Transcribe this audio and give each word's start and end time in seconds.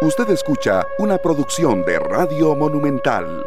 Usted 0.00 0.30
escucha 0.30 0.86
una 1.00 1.18
producción 1.18 1.84
de 1.84 1.98
Radio 1.98 2.54
Monumental. 2.54 3.44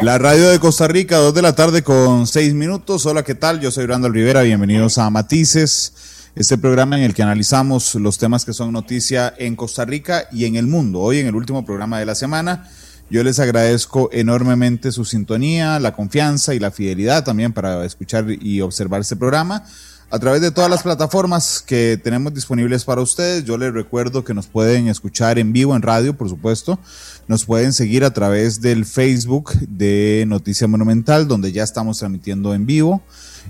La 0.00 0.16
radio 0.18 0.48
de 0.50 0.60
Costa 0.60 0.86
Rica, 0.86 1.16
2 1.16 1.34
de 1.34 1.42
la 1.42 1.56
tarde 1.56 1.82
con 1.82 2.28
6 2.28 2.54
minutos. 2.54 3.04
Hola, 3.06 3.24
¿qué 3.24 3.34
tal? 3.34 3.58
Yo 3.58 3.72
soy 3.72 3.86
Randall 3.86 4.14
Rivera, 4.14 4.42
bienvenidos 4.42 4.96
a 4.96 5.10
Matices, 5.10 6.30
este 6.36 6.56
programa 6.56 6.98
en 6.98 7.02
el 7.02 7.14
que 7.14 7.24
analizamos 7.24 7.96
los 7.96 8.16
temas 8.16 8.44
que 8.44 8.52
son 8.52 8.72
noticia 8.72 9.34
en 9.36 9.56
Costa 9.56 9.84
Rica 9.84 10.28
y 10.30 10.44
en 10.44 10.54
el 10.54 10.68
mundo. 10.68 11.00
Hoy 11.00 11.18
en 11.18 11.26
el 11.26 11.34
último 11.34 11.64
programa 11.64 11.98
de 11.98 12.06
la 12.06 12.14
semana 12.14 12.70
yo 13.10 13.24
les 13.24 13.40
agradezco 13.40 14.08
enormemente 14.12 14.92
su 14.92 15.04
sintonía, 15.04 15.80
la 15.80 15.92
confianza 15.92 16.54
y 16.54 16.60
la 16.60 16.70
fidelidad 16.70 17.24
también 17.24 17.52
para 17.52 17.84
escuchar 17.84 18.26
y 18.30 18.60
observar 18.60 19.00
este 19.00 19.16
programa 19.16 19.64
a 20.10 20.18
través 20.18 20.40
de 20.40 20.50
todas 20.50 20.68
las 20.68 20.82
plataformas 20.82 21.62
que 21.64 21.98
tenemos 22.02 22.34
disponibles 22.34 22.84
para 22.84 23.00
ustedes. 23.00 23.44
Yo 23.44 23.56
les 23.56 23.72
recuerdo 23.72 24.24
que 24.24 24.34
nos 24.34 24.48
pueden 24.48 24.88
escuchar 24.88 25.38
en 25.38 25.52
vivo 25.52 25.76
en 25.76 25.82
radio, 25.82 26.16
por 26.16 26.28
supuesto. 26.28 26.80
Nos 27.28 27.44
pueden 27.44 27.72
seguir 27.72 28.04
a 28.04 28.12
través 28.12 28.60
del 28.60 28.84
Facebook 28.84 29.52
de 29.60 30.24
Noticia 30.26 30.66
Monumental, 30.66 31.28
donde 31.28 31.52
ya 31.52 31.62
estamos 31.62 31.98
transmitiendo 31.98 32.54
en 32.54 32.66
vivo. 32.66 33.02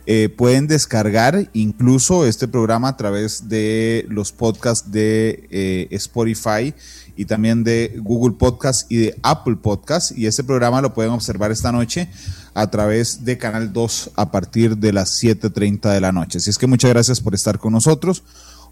Eh, 0.07 0.29
pueden 0.29 0.67
descargar 0.67 1.49
incluso 1.55 2.27
este 2.27 2.47
programa 2.47 2.89
a 2.89 2.97
través 2.97 3.49
de 3.49 4.07
los 4.09 4.33
podcasts 4.33 4.91
de 4.91 5.47
eh, 5.51 5.89
Spotify 5.93 6.75
y 7.21 7.27
también 7.27 7.65
de 7.65 7.97
Google 7.99 8.35
Podcast 8.39 8.91
y 8.91 8.97
de 8.97 9.15
Apple 9.23 9.57
Podcast. 9.57 10.17
Y 10.17 10.27
este 10.27 10.43
programa 10.43 10.81
lo 10.81 10.95
pueden 10.95 11.13
observar 11.13 11.51
esta 11.51 11.71
noche 11.71 12.09
a 12.55 12.71
través 12.71 13.27
de 13.27 13.37
Canal 13.37 13.75
2 13.75 14.13
a 14.17 14.31
partir 14.31 14.79
de 14.79 14.95
las 14.95 15.23
7.30 15.23 15.93
de 15.93 16.01
la 16.01 16.13
noche. 16.13 16.39
Así 16.39 16.49
es 16.49 16.57
que 16.57 16.67
muchas 16.67 16.91
gracias 16.91 17.21
por 17.21 17.35
estar 17.35 17.59
con 17.59 17.75
nosotros. 17.75 18.23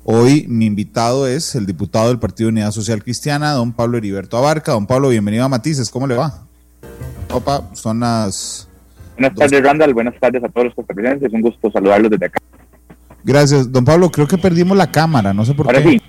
Hoy 0.04 0.46
mi 0.48 0.64
invitado 0.64 1.26
es 1.26 1.54
el 1.56 1.66
diputado 1.66 2.08
del 2.08 2.18
Partido 2.18 2.48
Unidad 2.48 2.70
Social 2.70 3.02
Cristiana, 3.02 3.52
don 3.52 3.72
Pablo 3.74 3.98
Heriberto 3.98 4.38
Abarca. 4.38 4.72
Don 4.72 4.86
Pablo, 4.86 5.10
bienvenido 5.10 5.44
a 5.44 5.48
Matices, 5.50 5.90
¿cómo 5.90 6.06
le 6.06 6.14
va? 6.16 6.44
Opa, 7.30 7.68
son 7.74 8.00
las... 8.00 8.66
Buenas 9.18 9.36
tardes, 9.36 9.62
Randall. 9.62 9.92
Buenas 9.92 10.14
tardes 10.18 10.42
a 10.42 10.48
todos 10.48 10.68
los 10.68 10.74
costarricenses. 10.74 11.30
Un 11.34 11.42
gusto 11.42 11.70
saludarlos 11.70 12.10
desde 12.10 12.24
acá. 12.26 12.40
Gracias. 13.24 13.70
Don 13.70 13.84
Pablo, 13.84 14.10
creo 14.10 14.26
que 14.26 14.38
perdimos 14.38 14.74
la 14.74 14.90
cámara, 14.90 15.34
no 15.34 15.44
sé 15.44 15.52
por 15.52 15.66
Ahora 15.66 15.82
qué. 15.82 15.90
sí, 15.90 16.02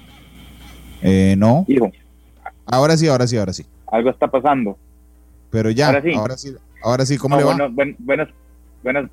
Eh, 1.02 1.36
no. 1.38 1.66
hijo, 1.68 1.92
Ahora 2.72 2.98
sí, 2.98 3.08
ahora 3.08 3.28
sí, 3.28 3.38
ahora 3.38 3.54
sí. 3.54 3.66
algo 3.92 4.10
está 4.10 4.28
pasando. 4.28 4.78
Pero 5.50 5.72
ya, 5.72 5.88
Ahora 5.88 6.02
sí. 6.02 6.14
ahora 6.14 6.38
sí, 6.38 6.56
ahora 6.84 7.06
sí, 7.06 7.18
¿cómo 7.18 7.36
No, 7.36 7.40
le 7.42 7.46
va? 7.48 7.54
bueno, 7.56 7.74
buen- 7.74 7.96
buenas, 8.00 8.30
buenas, 8.84 9.10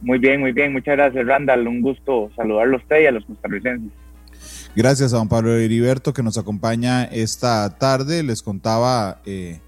muy 0.00 0.18
bien, 0.18 0.40
muy 0.40 0.52
bien. 0.52 0.72
Muchas 0.72 0.96
gracias, 0.96 1.26
Randall. 1.26 1.66
Un 1.66 1.80
gusto 1.82 2.30
saludarlo 2.36 2.76
a 2.76 2.80
usted 2.80 3.02
y 3.02 3.06
a 3.06 3.10
los 3.10 3.24
costarricenses. 3.24 3.90
Gracias 4.76 5.12
a 5.12 5.16
don 5.18 5.28
Pablo 5.28 5.54
Heriberto 5.56 6.12
que 6.12 6.22
nos 6.22 6.38
acompaña 6.38 7.04
esta 7.04 7.68
tarde. 7.78 8.22
Les 8.22 8.42
contaba 8.42 9.20
eh, 9.24 9.60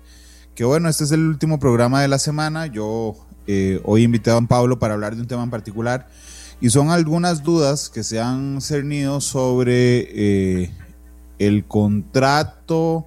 que 0.54 0.64
bueno, 0.64 0.88
este 0.88 1.04
es 1.04 1.12
el 1.12 1.27
último 1.27 1.58
programa 1.58 2.02
de 2.02 2.08
la 2.08 2.19
semana. 2.19 2.66
Yo 2.66 3.14
eh, 3.48 3.80
hoy 3.84 4.02
invité 4.04 4.30
a 4.30 4.34
don 4.34 4.47
Pablo 4.47 4.78
para 4.78 4.94
hablar 4.94 5.14
de 5.16 5.22
un 5.22 5.28
tema 5.28 5.42
en 5.42 5.50
particular 5.50 6.06
y 6.60 6.70
son 6.70 6.91
algunas 6.91 7.42
dudas 7.42 7.88
que 7.91 8.02
se 8.02 8.20
han 8.20 8.60
cernido 8.60 9.20
sobre 9.20 10.06
eh, 10.64 10.70
el 11.38 11.64
contrato, 11.66 13.06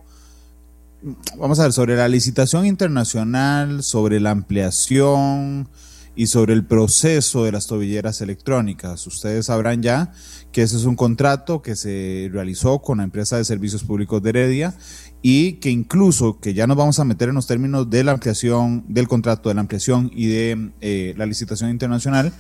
vamos 1.38 1.60
a 1.60 1.64
ver, 1.64 1.74
sobre 1.74 1.96
la 1.96 2.08
licitación 2.08 2.66
internacional, 2.66 3.84
sobre 3.84 4.20
la 4.20 4.32
ampliación 4.32 5.70
y 6.16 6.28
sobre 6.28 6.54
el 6.54 6.66
proceso 6.66 7.46
de 7.46 7.52
las 7.52 7.68
tobilleras 7.68 8.22
electrónicas. 8.22 9.08
Ustedes 9.08 9.46
sabrán 9.46 9.82
ya 9.82 10.12
que 10.52 10.64
ese 10.64 10.76
es 10.76 10.84
un 10.84 10.96
contrato 10.96 11.62
que 11.62 11.76
se 11.76 12.30
realizó 12.32 12.80
con 12.80 12.98
la 12.98 13.06
empresa 13.06 13.38
de 13.38 13.46
servicios 13.46 13.84
públicos 13.84 14.22
de 14.22 14.30
Heredia 14.32 14.76
y 15.22 15.54
que 15.54 15.70
incluso, 15.70 16.40
que 16.40 16.54
ya 16.54 16.68
nos 16.68 16.76
vamos 16.76 17.00
a 17.00 17.06
meter 17.06 17.30
en 17.30 17.36
los 17.36 17.48
términos 17.48 17.90
de 17.90 18.04
la 18.04 18.14
ampliación 18.14 18.84
del 18.88 19.08
contrato, 19.08 19.50
de 19.50 19.56
la 19.56 19.62
ampliación 19.62 20.12
y 20.14 20.28
de 20.28 20.72
eh, 20.82 21.14
la 21.18 21.26
licitación 21.26 21.70
internacional, 21.70 22.34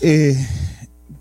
eh, 0.00 0.36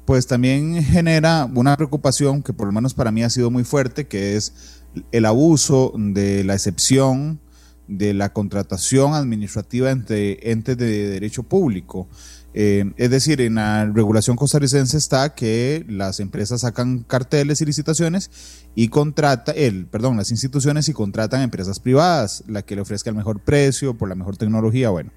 pues 0.05 0.27
también 0.27 0.83
genera 0.83 1.49
una 1.53 1.75
preocupación 1.77 2.43
que 2.43 2.53
por 2.53 2.67
lo 2.67 2.73
menos 2.73 2.93
para 2.93 3.11
mí 3.11 3.23
ha 3.23 3.29
sido 3.29 3.49
muy 3.51 3.63
fuerte, 3.63 4.07
que 4.07 4.35
es 4.35 4.81
el 5.11 5.25
abuso 5.25 5.93
de 5.95 6.43
la 6.43 6.53
excepción 6.53 7.39
de 7.87 8.13
la 8.13 8.31
contratación 8.31 9.13
administrativa 9.13 9.91
entre 9.91 10.51
entes 10.51 10.77
de 10.77 11.09
derecho 11.09 11.43
público. 11.43 12.07
Eh, 12.55 12.91
es 12.97 13.09
decir, 13.09 13.41
en 13.41 13.55
la 13.55 13.85
regulación 13.85 14.35
costarricense 14.35 14.95
está 14.97 15.33
que 15.33 15.85
las 15.89 16.19
empresas 16.19 16.61
sacan 16.61 16.99
carteles 16.99 17.61
y 17.61 17.65
licitaciones 17.65 18.29
y 18.75 18.89
contrata, 18.89 19.51
el, 19.53 19.87
perdón, 19.87 20.17
las 20.17 20.29
instituciones 20.29 20.87
y 20.87 20.93
contratan 20.93 21.41
empresas 21.41 21.79
privadas, 21.79 22.43
la 22.47 22.61
que 22.61 22.75
le 22.75 22.81
ofrezca 22.81 23.09
el 23.09 23.15
mejor 23.15 23.39
precio, 23.43 23.97
por 23.97 24.07
la 24.07 24.15
mejor 24.15 24.37
tecnología, 24.37 24.89
bueno. 24.91 25.11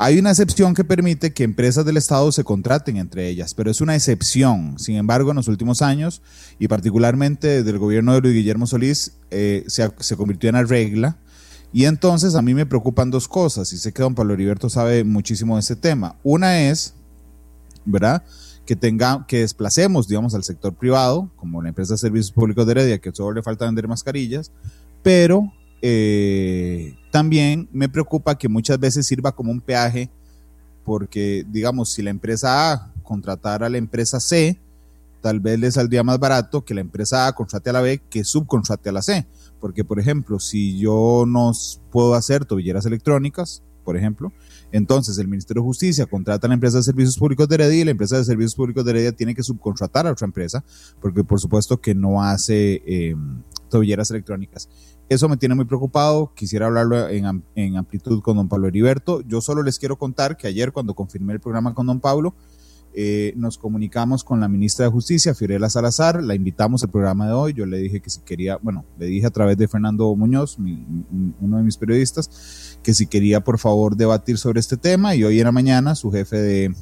Hay 0.00 0.16
una 0.20 0.30
excepción 0.30 0.74
que 0.74 0.84
permite 0.84 1.32
que 1.32 1.42
empresas 1.42 1.84
del 1.84 1.96
Estado 1.96 2.30
se 2.30 2.44
contraten 2.44 2.98
entre 2.98 3.28
ellas, 3.28 3.52
pero 3.52 3.68
es 3.68 3.80
una 3.80 3.96
excepción. 3.96 4.78
Sin 4.78 4.94
embargo, 4.94 5.30
en 5.30 5.36
los 5.36 5.48
últimos 5.48 5.82
años, 5.82 6.22
y 6.60 6.68
particularmente 6.68 7.48
desde 7.48 7.70
el 7.70 7.78
gobierno 7.78 8.14
de 8.14 8.20
Luis 8.20 8.34
Guillermo 8.34 8.68
Solís, 8.68 9.14
eh, 9.32 9.64
se, 9.66 9.90
se 9.98 10.16
convirtió 10.16 10.50
en 10.50 10.54
la 10.54 10.62
regla. 10.62 11.18
Y 11.72 11.86
entonces 11.86 12.36
a 12.36 12.42
mí 12.42 12.54
me 12.54 12.64
preocupan 12.64 13.10
dos 13.10 13.26
cosas, 13.26 13.72
y 13.72 13.76
sé 13.76 13.92
que 13.92 14.02
don 14.02 14.14
Pablo 14.14 14.34
Heriberto 14.34 14.70
sabe 14.70 15.02
muchísimo 15.02 15.56
de 15.56 15.60
este 15.60 15.74
tema. 15.74 16.14
Una 16.22 16.60
es, 16.70 16.94
¿verdad? 17.84 18.22
Que, 18.66 18.76
tenga, 18.76 19.26
que 19.26 19.40
desplacemos, 19.40 20.06
digamos, 20.06 20.32
al 20.32 20.44
sector 20.44 20.74
privado, 20.74 21.28
como 21.34 21.60
la 21.60 21.70
empresa 21.70 21.94
de 21.94 21.98
servicios 21.98 22.30
públicos 22.30 22.64
de 22.66 22.70
Heredia, 22.70 22.98
que 22.98 23.10
solo 23.12 23.32
le 23.32 23.42
falta 23.42 23.64
vender 23.64 23.88
mascarillas, 23.88 24.52
pero 25.02 25.52
eh, 25.82 26.96
también 27.10 27.68
me 27.72 27.88
preocupa 27.88 28.36
que 28.36 28.48
muchas 28.48 28.78
veces 28.78 29.06
sirva 29.06 29.32
como 29.32 29.52
un 29.52 29.60
peaje, 29.60 30.10
porque, 30.84 31.44
digamos, 31.48 31.92
si 31.92 32.02
la 32.02 32.10
empresa 32.10 32.72
A 32.72 32.92
contratara 33.02 33.66
a 33.66 33.70
la 33.70 33.78
empresa 33.78 34.20
C, 34.20 34.58
tal 35.20 35.40
vez 35.40 35.58
le 35.58 35.70
saldría 35.70 36.02
más 36.02 36.18
barato 36.18 36.64
que 36.64 36.74
la 36.74 36.80
empresa 36.80 37.26
A 37.26 37.34
contrate 37.34 37.70
a 37.70 37.74
la 37.74 37.80
B 37.80 38.00
que 38.10 38.24
subcontrate 38.24 38.88
a 38.88 38.92
la 38.92 39.02
C. 39.02 39.26
Porque, 39.60 39.84
por 39.84 39.98
ejemplo, 39.98 40.38
si 40.38 40.78
yo 40.78 41.24
no 41.26 41.52
puedo 41.90 42.14
hacer 42.14 42.44
tobilleras 42.44 42.86
electrónicas, 42.86 43.62
por 43.84 43.96
ejemplo, 43.96 44.32
entonces 44.70 45.16
el 45.16 45.28
Ministerio 45.28 45.62
de 45.62 45.66
Justicia 45.66 46.04
contrata 46.04 46.46
a 46.46 46.48
la 46.48 46.54
empresa 46.54 46.76
de 46.76 46.82
servicios 46.82 47.16
públicos 47.16 47.48
de 47.48 47.54
Heredia 47.54 47.80
y 47.80 47.84
la 47.84 47.90
empresa 47.90 48.18
de 48.18 48.24
servicios 48.24 48.54
públicos 48.54 48.84
de 48.84 48.90
Heredia 48.90 49.12
tiene 49.12 49.34
que 49.34 49.42
subcontratar 49.42 50.06
a 50.06 50.12
otra 50.12 50.26
empresa, 50.26 50.62
porque 51.00 51.24
por 51.24 51.40
supuesto 51.40 51.80
que 51.80 51.94
no 51.94 52.22
hace 52.22 52.82
eh, 52.86 53.16
tobilleras 53.70 54.10
electrónicas. 54.10 54.68
Eso 55.08 55.28
me 55.28 55.38
tiene 55.38 55.54
muy 55.54 55.64
preocupado. 55.64 56.32
Quisiera 56.34 56.66
hablarlo 56.66 57.08
en, 57.08 57.76
amplitud 57.76 58.20
con 58.20 58.36
don 58.36 58.48
Pablo 58.48 58.68
Heriberto. 58.68 59.22
Yo 59.22 59.40
solo 59.40 59.62
les 59.62 59.78
quiero 59.78 59.96
contar 59.96 60.36
que 60.36 60.46
ayer, 60.46 60.70
cuando 60.70 60.94
confirmé 60.94 61.32
el 61.32 61.40
programa 61.40 61.72
con 61.72 61.86
don 61.86 61.98
Pablo, 61.98 62.34
eh, 62.92 63.32
nos 63.36 63.56
comunicamos 63.56 64.22
con 64.22 64.40
la 64.40 64.48
ministra 64.48 64.84
de 64.86 64.90
Justicia, 64.90 65.34
Fiorella 65.34 65.68
Salazar, 65.70 66.22
la 66.22 66.34
invitamos 66.34 66.82
al 66.82 66.90
programa 66.90 67.26
de 67.26 67.32
hoy. 67.32 67.52
Yo 67.54 67.64
le 67.64 67.78
dije 67.78 68.00
que 68.00 68.10
si 68.10 68.20
quería, 68.20 68.58
bueno, 68.60 68.84
le 68.98 69.06
dije 69.06 69.26
a 69.26 69.30
través 69.30 69.56
de 69.56 69.68
Fernando 69.68 70.14
Muñoz, 70.14 70.58
mi, 70.58 70.84
uno 71.40 71.56
de 71.56 71.62
mis 71.62 71.76
periodistas, 71.76 72.78
que 72.82 72.92
si 72.92 73.06
quería 73.06 73.42
por 73.42 73.58
favor 73.58 73.96
debatir 73.96 74.36
sobre 74.36 74.60
este 74.60 74.76
tema. 74.76 75.14
Y 75.14 75.24
hoy 75.24 75.38
en 75.38 75.44
la 75.44 75.52
mañana, 75.52 75.94
su 75.94 76.10
jefe 76.10 76.36
de 76.36 76.74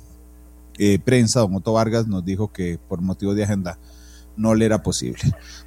eh, 0.78 0.98
prensa, 0.98 1.40
don 1.40 1.54
Otto 1.54 1.74
Vargas, 1.74 2.08
nos 2.08 2.24
dijo 2.24 2.52
que 2.52 2.78
por 2.88 3.00
motivos 3.02 3.36
de 3.36 3.44
agenda 3.44 3.78
no 4.36 4.54
le 4.54 4.64
era 4.64 4.82
posible. 4.82 5.18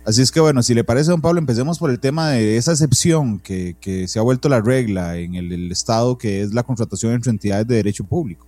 Así 0.05 0.21
es 0.21 0.31
que 0.31 0.39
bueno, 0.39 0.61
si 0.61 0.73
le 0.73 0.83
parece, 0.83 1.11
don 1.11 1.21
Pablo, 1.21 1.39
empecemos 1.39 1.79
por 1.79 1.89
el 1.89 1.99
tema 1.99 2.31
de 2.31 2.57
esa 2.57 2.71
excepción 2.71 3.39
que, 3.39 3.75
se 4.07 4.19
ha 4.19 4.21
vuelto 4.21 4.49
la 4.49 4.61
regla 4.61 5.17
en 5.17 5.35
el, 5.35 5.71
Estado, 5.71 6.17
que 6.17 6.41
es 6.41 6.53
la 6.53 6.63
contratación 6.63 7.13
entre 7.13 7.31
entidades 7.31 7.67
de 7.67 7.75
derecho 7.75 8.03
público. 8.03 8.47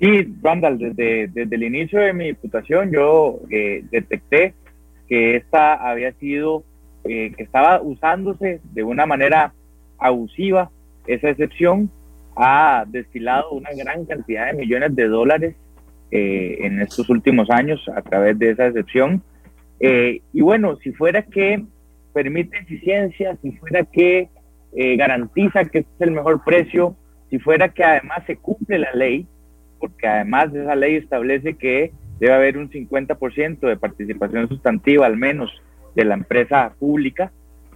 Sí, 0.00 0.34
Randall, 0.42 0.78
desde, 0.78 1.28
desde 1.28 1.56
el 1.56 1.62
inicio 1.62 2.00
de 2.00 2.12
mi 2.12 2.26
diputación 2.26 2.90
yo 2.90 3.40
eh, 3.50 3.84
detecté 3.90 4.54
que 5.08 5.36
esta 5.36 5.74
había 5.74 6.12
sido, 6.14 6.64
eh, 7.04 7.32
que 7.36 7.42
estaba 7.42 7.80
usándose 7.80 8.60
de 8.72 8.82
una 8.82 9.06
manera 9.06 9.54
abusiva 9.98 10.70
esa 11.06 11.30
excepción, 11.30 11.90
ha 12.36 12.84
destilado 12.88 13.52
una 13.52 13.70
gran 13.76 14.04
cantidad 14.04 14.46
de 14.46 14.54
millones 14.54 14.94
de 14.96 15.06
dólares 15.06 15.56
eh, 16.10 16.58
en 16.60 16.80
estos 16.80 17.08
últimos 17.10 17.50
años 17.50 17.84
a 17.94 18.02
través 18.02 18.38
de 18.38 18.50
esa 18.50 18.66
excepción. 18.66 19.22
Eh, 19.80 20.22
y 20.32 20.40
bueno, 20.40 20.76
si 20.76 20.92
fuera 20.92 21.22
que 21.22 21.64
permite 22.12 22.58
eficiencia, 22.58 23.36
si 23.42 23.52
fuera 23.52 23.84
que 23.84 24.28
eh, 24.76 24.96
garantiza 24.96 25.64
que 25.64 25.80
este 25.80 25.92
es 25.98 26.00
el 26.00 26.12
mejor 26.12 26.42
precio, 26.44 26.96
si 27.30 27.38
fuera 27.38 27.68
que 27.68 27.84
además 27.84 28.22
se 28.26 28.36
cumple 28.36 28.78
la 28.78 28.92
ley, 28.92 29.26
porque 29.78 30.06
además 30.06 30.54
esa 30.54 30.74
ley 30.74 30.96
establece 30.96 31.54
que 31.54 31.92
debe 32.20 32.32
haber 32.32 32.58
un 32.58 32.70
50% 32.70 33.60
de 33.60 33.76
participación 33.76 34.48
sustantiva 34.48 35.06
al 35.06 35.16
menos 35.16 35.50
de 35.96 36.04
la 36.04 36.14
empresa 36.14 36.74
pública, 36.78 37.32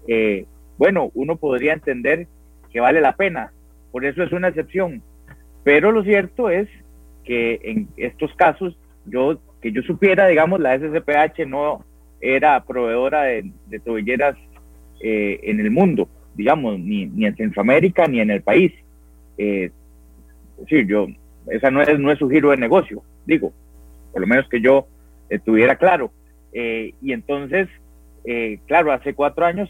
eh, 0.06 0.46
bueno, 0.78 1.10
uno 1.14 1.36
podría 1.36 1.72
entender 1.72 2.28
que 2.70 2.81
vale 2.81 3.00
la 3.00 3.16
pena 3.16 3.52
por 3.90 4.04
eso 4.04 4.22
es 4.22 4.32
una 4.32 4.48
excepción. 4.48 5.02
Pero 5.64 5.92
lo 5.92 6.02
cierto 6.02 6.50
es 6.50 6.69
que 7.28 7.60
en 7.62 7.88
estos 7.98 8.34
casos, 8.36 8.75
yo 9.04 9.38
que 9.60 9.70
yo 9.70 9.82
supiera, 9.82 10.26
digamos, 10.28 10.60
la 10.60 10.78
SCPH 10.78 11.46
no 11.46 11.84
era 12.22 12.64
proveedora 12.64 13.25
de, 13.25 13.52
tobilleras 13.84 14.34
eh, 15.02 15.38
en 15.42 15.60
el 15.60 15.70
mundo, 15.70 16.08
digamos, 16.34 16.80
ni, 16.80 17.04
ni, 17.04 17.26
en 17.26 17.36
Centroamérica 17.36 18.06
ni 18.06 18.20
en 18.20 18.30
el 18.30 18.40
país. 18.40 18.72
Eh, 19.36 19.70
sí, 20.70 20.86
yo, 20.86 21.06
esa 21.50 21.70
no 21.70 21.82
es, 21.82 21.98
no 22.00 22.10
es 22.10 22.19
su 22.19 22.30
giro 22.30 22.50
de 22.50 22.56
negocio, 22.56 23.02
digo, 23.26 23.52
por 24.10 24.22
lo 24.22 24.26
menos 24.26 24.48
que 24.48 24.62
yo 24.62 24.86
estuviera 25.28 25.76
claro. 25.76 26.10
Eh, 26.54 26.94
y 27.02 27.12
entonces, 27.12 27.69
eh, 28.24 28.58
claro, 28.66 28.90
hace 28.90 29.12
cuatro 29.12 29.44
años 29.44 29.69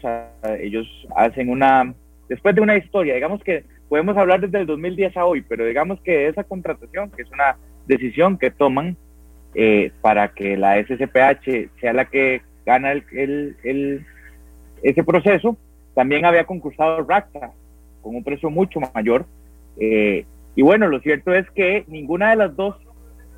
ellos 0.61 0.87
hacen 1.13 1.49
una, 1.49 1.93
después 2.29 2.55
de 2.55 2.61
una 2.61 2.77
historia, 2.77 3.15
digamos 3.15 3.43
que 3.43 3.65
podemos 3.89 4.15
hablar 4.15 4.39
desde 4.41 4.59
el 4.59 4.67
2010 4.67 5.17
a 5.17 5.25
hoy, 5.25 5.41
pero 5.41 5.65
digamos 5.65 5.99
que 6.01 6.27
esa 6.27 6.43
contratación, 6.43 7.11
que 7.11 7.23
es 7.23 7.31
una 7.31 7.57
decisión 7.87 8.37
que 8.37 8.51
toman 8.51 8.95
eh, 9.55 9.91
para 10.01 10.29
que 10.29 10.55
la 10.55 10.81
SCPH 10.81 11.71
sea 11.81 11.93
la 11.93 12.05
que 12.05 12.41
gana 12.65 12.91
el, 12.91 14.05
ese 14.83 15.03
proceso, 15.03 15.57
también 15.95 16.23
había 16.23 16.45
concursado 16.45 17.03
RACTA 17.03 17.51
con 18.01 18.15
un 18.15 18.23
precio 18.23 18.49
mucho 18.49 18.79
mayor. 18.93 19.25
y 19.77 20.61
bueno, 20.61 20.87
lo 20.87 20.99
cierto 20.99 21.33
es 21.33 21.49
que 21.51 21.83
ninguna 21.87 22.29
de 22.29 22.35
las 22.35 22.55
dos, 22.55 22.75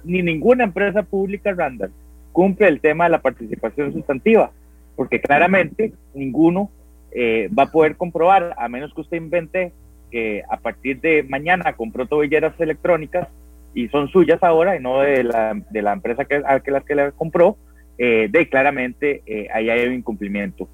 ni 0.03 0.21
ninguna 0.21 0.65
empresa 0.65 1.03
pública, 1.03 1.53
Randall, 1.53 1.91
cumple 2.31 2.67
el 2.67 2.81
tema 2.81 3.05
de 3.05 3.11
la 3.11 3.21
participación 3.21 3.93
sustantiva, 3.93 4.51
porque 4.95 5.21
claramente 5.21 5.93
ninguno 6.13 6.69
eh, 7.11 7.49
va 7.57 7.63
a 7.63 7.71
poder 7.71 7.95
comprobar, 7.97 8.55
a 8.57 8.69
menos 8.69 8.93
que 8.93 9.01
usted 9.01 9.17
invente 9.17 9.73
que 10.11 10.43
a 10.49 10.57
partir 10.57 10.99
de 10.99 11.23
mañana 11.23 11.73
compró 11.73 12.05
tobilleras 12.05 12.53
electrónicas 12.59 13.27
y 13.73 13.87
son 13.87 14.09
suyas 14.09 14.43
ahora 14.43 14.75
y 14.75 14.81
no 14.81 14.99
de 14.99 15.23
la, 15.23 15.53
de 15.69 15.81
la 15.81 15.93
empresa 15.93 16.25
que, 16.25 16.41
a 16.45 16.59
que 16.59 16.71
las 16.71 16.83
que 16.83 16.95
le 16.95 17.11
compró, 17.13 17.57
eh, 17.97 18.27
de 18.29 18.49
claramente 18.49 19.23
eh, 19.25 19.47
ahí 19.53 19.69
hay 19.69 19.87
un 19.87 19.93
incumplimiento. 19.93 20.67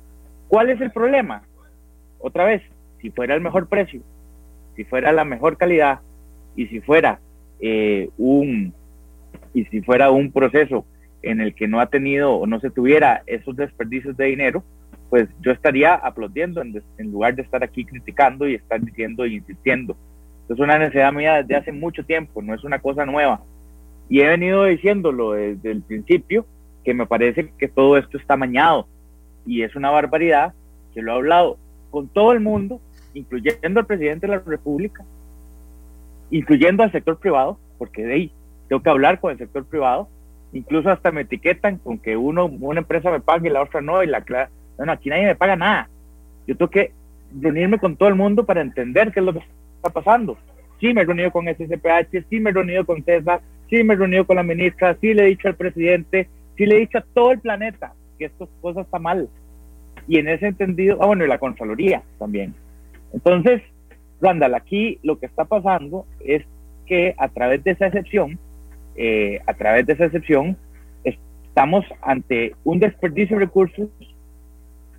¿Cuál 0.48 0.70
es 0.70 0.82
el 0.82 0.92
problema? 0.92 1.44
Otra 2.20 2.46
vez, 2.46 2.64
si 3.02 3.12
fuera 3.12 3.36
el 3.36 3.42
mejor 3.42 3.68
precio, 3.68 4.02
si 4.76 4.84
fuera 4.84 5.12
la 5.12 5.26
mejor 5.26 5.58
calidad 5.58 6.00
y 6.56 6.68
si 6.68 6.82
fuera 6.82 7.20
un 8.18 8.74
y 9.54 9.66
si 9.66 9.82
fuera 9.82 10.12
un 10.12 10.32
proceso 10.32 10.86
en 11.24 11.42
el 11.42 11.56
que 11.56 11.68
no 11.68 11.80
ha 11.80 11.88
tenido 11.88 12.34
o 12.34 12.46
no 12.46 12.60
se 12.60 12.70
tuviera 12.70 13.24
esos 13.26 13.56
desperdicios 13.56 14.16
de 14.18 14.26
dinero, 14.26 14.64
pues 15.10 15.30
yo 15.42 15.52
estaría 15.52 15.96
aplaudiendo 15.96 16.62
en, 16.62 17.12
lugar 17.12 17.36
de 17.36 17.42
estar 17.42 17.64
aquí 17.64 17.86
criticando 17.86 18.48
y 18.48 18.56
estar 18.56 18.82
diciendo 18.82 19.24
e 19.24 19.34
insistiendo. 19.34 19.96
Es 20.50 20.60
una 20.60 20.78
necesidad 20.78 21.14
mía 21.14 21.36
desde 21.36 21.56
hace 21.56 21.72
mucho 21.72 22.04
tiempo, 22.06 22.42
no 22.42 22.54
es 22.54 22.64
una 22.64 22.80
cosa 22.80 23.06
nueva. 23.06 23.42
Y 24.10 24.22
he 24.22 24.28
venido 24.28 24.66
diciéndolo 24.66 25.34
desde 25.34 25.72
el 25.72 25.82
principio, 25.82 26.46
que 26.84 26.94
me 26.94 27.06
parece 27.06 27.52
que 27.58 27.68
todo 27.68 27.98
esto 27.98 28.18
está 28.18 28.38
mañado 28.38 28.88
y 29.46 29.64
es 29.64 29.76
una 29.76 29.92
barbaridad, 29.92 30.54
que 30.94 31.02
lo 31.02 31.12
he 31.12 31.16
hablado 31.16 31.58
con 31.90 32.08
todo 32.08 32.32
el 32.32 32.40
mundo, 32.40 32.82
incluyendo 33.14 33.80
al 33.80 33.86
presidente 33.86 34.28
de 34.28 34.36
la 34.36 34.44
República, 34.46 35.04
incluyendo 36.32 36.84
al 36.84 36.92
sector 36.92 37.18
privado, 37.18 37.58
porque 37.78 38.04
de 38.04 38.14
ahí 38.14 38.32
tengo 38.68 38.82
que 38.82 38.90
hablar 38.90 39.20
con 39.20 39.32
el 39.32 39.38
sector 39.38 39.66
privado, 39.66 40.10
incluso 40.54 40.90
hasta 40.90 41.12
me 41.12 41.22
etiquetan 41.22 41.78
con 41.78 41.98
que 42.00 42.18
uno, 42.18 42.46
una 42.46 42.80
empresa 42.80 43.12
me 43.12 43.20
pague 43.20 43.50
y 43.50 43.52
la 43.52 43.62
otra 43.62 43.82
no, 43.82 44.04
y 44.04 44.08
la 44.08 44.22
no, 44.86 44.92
aquí 44.92 45.10
nadie 45.10 45.26
me 45.26 45.36
paga 45.36 45.56
nada. 45.56 45.90
Yo 46.46 46.56
tengo 46.56 46.70
que 46.70 46.92
reunirme 47.40 47.80
con 47.80 47.96
todo 47.96 48.10
el 48.10 48.16
mundo 48.16 48.46
para 48.46 48.62
entender 48.62 49.12
qué 49.12 49.20
es 49.20 49.26
lo 49.26 49.34
que 49.34 49.40
está 49.76 49.90
pasando. 49.90 50.38
Sí 50.80 50.94
me 50.94 51.02
he 51.02 51.06
reunido 51.06 51.32
con 51.32 51.48
SCPH, 51.48 52.28
sí 52.30 52.40
me 52.40 52.52
he 52.52 52.54
reunido 52.54 52.86
con 52.86 53.04
César, 53.04 53.42
sí 53.70 53.84
me 53.84 53.94
he 53.94 53.98
reunido 53.98 54.26
con 54.26 54.36
la 54.36 54.44
ministra, 54.44 54.96
sí 55.02 55.14
le 55.14 55.24
he 55.24 55.28
dicho 55.28 55.48
al 55.48 55.56
presidente, 55.56 56.30
sí 56.56 56.66
le 56.66 56.78
he 56.78 56.80
dicho 56.80 57.00
a 57.00 57.06
todo 57.14 57.32
el 57.32 57.40
planeta 57.40 57.94
que 58.18 58.26
esto 58.26 58.50
cosa 58.62 58.82
está 58.82 59.00
mal. 59.00 59.28
Y 60.08 60.20
en 60.20 60.30
ese 60.30 60.48
entendido, 60.48 61.00
ah 61.02 61.08
bueno, 61.08 61.26
y 61.26 61.28
la 61.28 61.40
Contraloría 61.40 62.02
también. 62.20 62.54
Entonces, 63.14 63.62
Randall, 64.22 64.56
aquí 64.56 65.00
lo 65.04 65.20
que 65.20 65.26
está 65.26 65.46
pasando 65.46 66.06
es 66.20 66.44
que 66.86 67.14
a 67.18 67.28
través 67.28 67.64
de 67.64 67.72
esa 67.72 67.88
excepción, 67.88 68.40
eh, 68.96 69.40
a 69.46 69.54
través 69.54 69.86
de 69.86 69.94
esa 69.94 70.06
excepción, 70.06 70.58
estamos 71.04 71.86
ante 72.02 72.56
un 72.64 72.80
desperdicio 72.80 73.38
de 73.38 73.46
recursos 73.46 73.90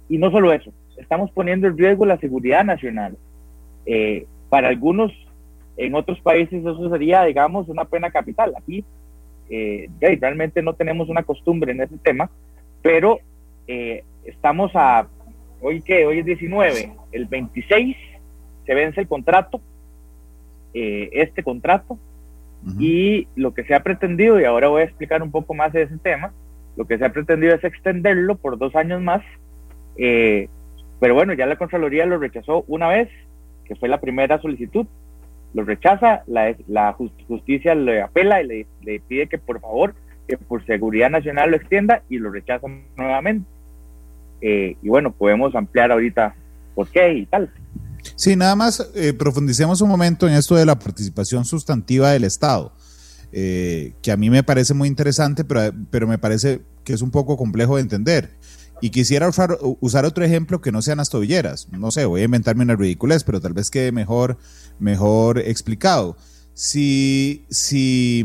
y 0.08 0.18
no 0.18 0.30
solo 0.30 0.52
eso, 0.52 0.72
estamos 0.96 1.30
poniendo 1.30 1.66
en 1.66 1.76
riesgo 1.76 2.06
la 2.06 2.18
seguridad 2.18 2.64
nacional. 2.64 3.16
Eh, 3.86 4.26
para 4.48 4.68
algunos, 4.68 5.12
en 5.76 5.94
otros 5.94 6.20
países 6.20 6.60
eso 6.60 6.90
sería, 6.90 7.24
digamos, 7.24 7.68
una 7.68 7.84
pena 7.84 8.10
capital. 8.10 8.54
Aquí 8.56 8.84
eh, 9.50 9.88
realmente 10.00 10.62
no 10.62 10.74
tenemos 10.74 11.08
una 11.08 11.22
costumbre 11.22 11.72
en 11.72 11.82
ese 11.82 11.98
tema, 11.98 12.30
pero 12.82 13.20
estamos 14.24 14.70
a, 14.74 15.06
hoy 15.60 15.82
que 15.82 16.06
hoy 16.06 16.20
es 16.20 16.24
19, 16.24 16.90
el 17.12 17.26
26 17.26 17.96
se 18.64 18.74
vence 18.74 19.02
el 19.02 19.08
contrato, 19.08 19.60
este 20.72 21.42
contrato, 21.42 21.98
y 22.78 23.28
lo 23.36 23.54
que 23.54 23.64
se 23.64 23.74
ha 23.74 23.82
pretendido, 23.82 24.40
y 24.40 24.44
ahora 24.44 24.68
voy 24.68 24.82
a 24.82 24.84
explicar 24.84 25.22
un 25.22 25.30
poco 25.30 25.54
más 25.54 25.72
de 25.72 25.82
ese 25.82 25.98
tema, 25.98 26.32
lo 26.76 26.86
que 26.86 26.98
se 26.98 27.04
ha 27.04 27.12
pretendido 27.12 27.54
es 27.54 27.64
extenderlo 27.64 28.36
por 28.36 28.58
dos 28.58 28.74
años 28.76 29.02
más, 29.02 29.22
eh, 29.98 30.48
pero 31.00 31.14
bueno, 31.14 31.34
ya 31.34 31.46
la 31.46 31.56
Contraloría 31.56 32.06
lo 32.06 32.18
rechazó 32.18 32.64
una 32.66 32.88
vez, 32.88 33.08
que 33.64 33.76
fue 33.76 33.88
la 33.88 34.00
primera 34.00 34.40
solicitud, 34.40 34.86
lo 35.54 35.64
rechaza, 35.64 36.22
la, 36.26 36.54
la 36.66 36.92
justicia 36.92 37.74
le 37.74 38.02
apela 38.02 38.42
y 38.42 38.66
le, 38.82 39.00
pide 39.00 39.28
que 39.28 39.38
por 39.38 39.60
favor, 39.60 39.94
que 40.26 40.36
por 40.36 40.64
seguridad 40.66 41.10
nacional 41.10 41.50
lo 41.50 41.56
extienda 41.56 42.02
y 42.08 42.18
lo 42.18 42.30
rechaza 42.30 42.66
nuevamente. 42.96 43.48
Eh, 44.40 44.76
y 44.82 44.88
bueno, 44.88 45.12
podemos 45.12 45.54
ampliar 45.54 45.90
ahorita 45.90 46.34
por 46.74 46.88
qué 46.88 47.12
y 47.12 47.26
tal. 47.26 47.50
Sí, 48.14 48.36
nada 48.36 48.54
más 48.54 48.90
eh, 48.94 49.12
profundicemos 49.12 49.80
un 49.80 49.88
momento 49.88 50.28
en 50.28 50.34
esto 50.34 50.54
de 50.54 50.66
la 50.66 50.78
participación 50.78 51.44
sustantiva 51.44 52.12
del 52.12 52.24
Estado, 52.24 52.72
eh, 53.32 53.94
que 54.02 54.12
a 54.12 54.16
mí 54.16 54.30
me 54.30 54.42
parece 54.42 54.74
muy 54.74 54.88
interesante, 54.88 55.44
pero, 55.44 55.72
pero 55.90 56.06
me 56.06 56.18
parece 56.18 56.60
que 56.84 56.92
es 56.92 57.02
un 57.02 57.10
poco 57.10 57.36
complejo 57.36 57.76
de 57.76 57.82
entender. 57.82 58.30
Y 58.80 58.90
quisiera 58.90 59.28
usar, 59.28 60.04
otro 60.04 60.24
ejemplo 60.24 60.60
que 60.60 60.72
no 60.72 60.82
sean 60.82 60.98
las 60.98 61.10
tobilleras. 61.10 61.68
No 61.70 61.90
sé, 61.90 62.04
voy 62.04 62.20
a 62.20 62.24
inventarme 62.24 62.64
una 62.64 62.76
ridiculez, 62.76 63.24
pero 63.24 63.40
tal 63.40 63.52
vez 63.52 63.70
quede 63.70 63.92
mejor, 63.92 64.38
mejor 64.78 65.38
explicado. 65.38 66.16
Si, 66.54 67.44
si, 67.50 68.24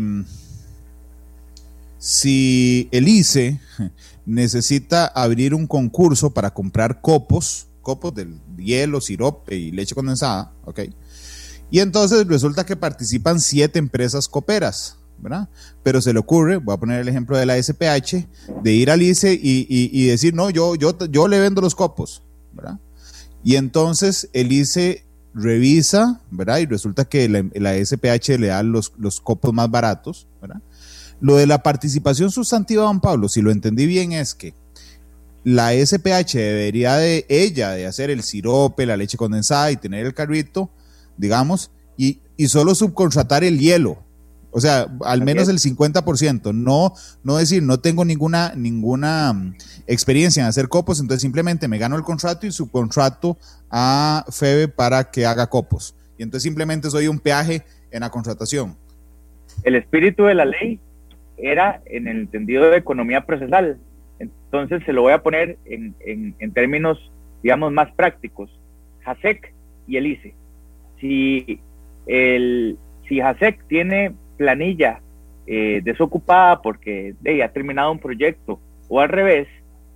si 1.97 2.87
el 2.91 3.07
ICE 3.07 3.59
necesita 4.25 5.07
abrir 5.07 5.55
un 5.55 5.67
concurso 5.67 6.33
para 6.33 6.53
comprar 6.53 7.01
copos, 7.01 7.67
copos 7.81 8.13
del 8.13 8.39
hielo, 8.57 9.01
sirope 9.01 9.55
y 9.55 9.71
leche 9.71 9.95
condensada, 9.95 10.53
¿ok? 10.65 10.81
Y 11.71 11.79
entonces 11.79 12.27
resulta 12.27 12.65
que 12.65 12.75
participan 12.75 13.39
siete 13.39 13.79
empresas 13.79 14.27
coperas, 14.27 14.97
¿verdad? 15.23 15.49
Pero 15.81 16.01
se 16.01 16.13
le 16.13 16.19
ocurre, 16.19 16.57
voy 16.57 16.75
a 16.75 16.77
poner 16.77 16.99
el 17.01 17.07
ejemplo 17.07 17.37
de 17.37 17.45
la 17.45 17.61
SPH, 17.61 18.27
de 18.61 18.73
ir 18.73 18.91
al 18.91 19.01
ICE 19.01 19.39
y, 19.41 20.07
decir, 20.07 20.35
no, 20.35 20.49
yo, 20.49 20.75
yo, 20.75 20.95
yo 21.09 21.27
le 21.27 21.39
vendo 21.39 21.61
los 21.61 21.73
copos, 21.73 22.21
¿verdad? 22.53 22.77
Y 23.43 23.55
entonces 23.55 24.29
el 24.33 24.51
ICE 24.51 25.03
revisa, 25.33 26.21
¿verdad? 26.29 26.59
Y 26.59 26.65
resulta 26.65 27.05
que 27.05 27.27
la, 27.29 27.73
SPH 27.73 28.37
le 28.37 28.47
da 28.47 28.61
los, 28.61 28.93
los 28.97 29.19
copos 29.19 29.53
más 29.53 29.71
baratos, 29.71 30.27
¿verdad? 30.41 30.61
Lo 31.19 31.37
de 31.37 31.47
la 31.47 31.63
participación 31.63 32.29
sustantiva, 32.29 32.83
don 32.83 32.99
Pablo, 32.99 33.29
si 33.29 33.41
lo 33.41 33.49
entendí 33.51 33.87
bien, 33.87 34.11
es 34.11 34.35
que 34.35 34.53
la 35.43 35.73
SPH 35.73 36.33
debería 36.35 36.95
de 36.95 37.25
ella 37.29 37.71
de 37.71 37.85
hacer 37.85 38.09
el 38.09 38.23
sirope, 38.23 38.85
la 38.85 38.97
leche 38.97 39.17
condensada 39.17 39.71
y 39.71 39.77
tener 39.77 40.05
el 40.05 40.13
carrito, 40.13 40.69
digamos, 41.17 41.71
y, 41.97 42.19
solo 42.47 42.75
subcontratar 42.75 43.43
el 43.43 43.59
hielo. 43.59 44.02
O 44.53 44.59
sea, 44.59 44.85
al 45.03 45.23
menos 45.23 45.49
el 45.49 45.57
50%. 45.57 46.53
No, 46.53 46.93
no 47.23 47.37
decir, 47.37 47.63
no 47.63 47.79
tengo 47.79 48.05
ninguna, 48.05 48.53
ninguna 48.55 49.33
mm, 49.33 49.55
experiencia 49.87 50.41
en 50.41 50.47
hacer 50.47 50.69
copos, 50.69 50.99
entonces 50.99 51.21
simplemente 51.21 51.67
me 51.67 51.79
gano 51.79 51.95
el 51.95 52.03
contrato 52.03 52.45
y 52.45 52.51
subcontrato 52.51 53.37
a 53.71 54.23
FEBE 54.29 54.67
para 54.67 55.09
que 55.09 55.25
haga 55.25 55.47
copos. 55.47 55.95
Y 56.17 56.23
entonces 56.23 56.43
simplemente 56.43 56.89
soy 56.91 57.07
un 57.07 57.19
peaje 57.19 57.63
en 57.91 58.01
la 58.01 58.11
contratación. 58.11 58.77
El 59.63 59.75
espíritu 59.75 60.25
de 60.25 60.35
la 60.35 60.45
ley 60.45 60.79
era 61.37 61.81
en 61.85 62.07
el 62.07 62.21
entendido 62.21 62.69
de 62.69 62.77
economía 62.77 63.25
procesal. 63.25 63.79
Entonces 64.19 64.83
se 64.85 64.93
lo 64.93 65.01
voy 65.01 65.13
a 65.13 65.23
poner 65.23 65.57
en, 65.65 65.95
en, 65.99 66.51
términos, 66.53 67.11
digamos, 67.41 67.71
más 67.71 67.91
prácticos. 67.93 68.51
JASEC 69.01 69.53
y 69.87 69.97
el 69.97 70.07
ICE. 70.07 70.35
Si, 71.01 71.59
el, 72.05 72.77
si 73.09 73.19
JASEC 73.19 73.65
tiene 73.67 74.13
planilla 74.43 74.99
eh, 75.47 75.79
desocupada 75.83 76.61
porque 76.61 77.15
ha 77.41 77.47
terminado 77.47 77.93
un 77.93 77.99
proyecto 77.99 78.59
o 78.89 78.99
al 78.99 79.07
revés, 79.07 79.47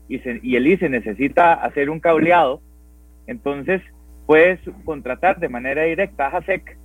y, 0.07 0.21
y 0.41 0.55
el 0.55 0.67
ICE 0.67 0.87
necesita 0.87 1.53
hacer 1.53 1.89
un 1.89 1.99
cableado, 1.99 2.61
entonces 3.27 3.81
puedes 4.25 4.59
contratar 4.85 5.39
de 5.39 5.49
manera 5.49 5.83
directa 5.83 6.27
a 6.27 6.31
JASEC 6.31 6.77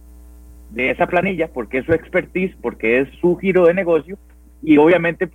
de 0.70 0.90
esa 0.90 1.06
planilla, 1.06 1.46
porque 1.48 1.78
es 1.78 1.86
su 1.86 1.92
expertise, 1.92 2.56
porque 2.60 2.98
es 3.00 3.08
su 3.20 3.36
giro 3.36 3.66
de 3.66 3.74
negocio 3.74 4.18
y 4.60 4.76
obviamente 4.76 5.30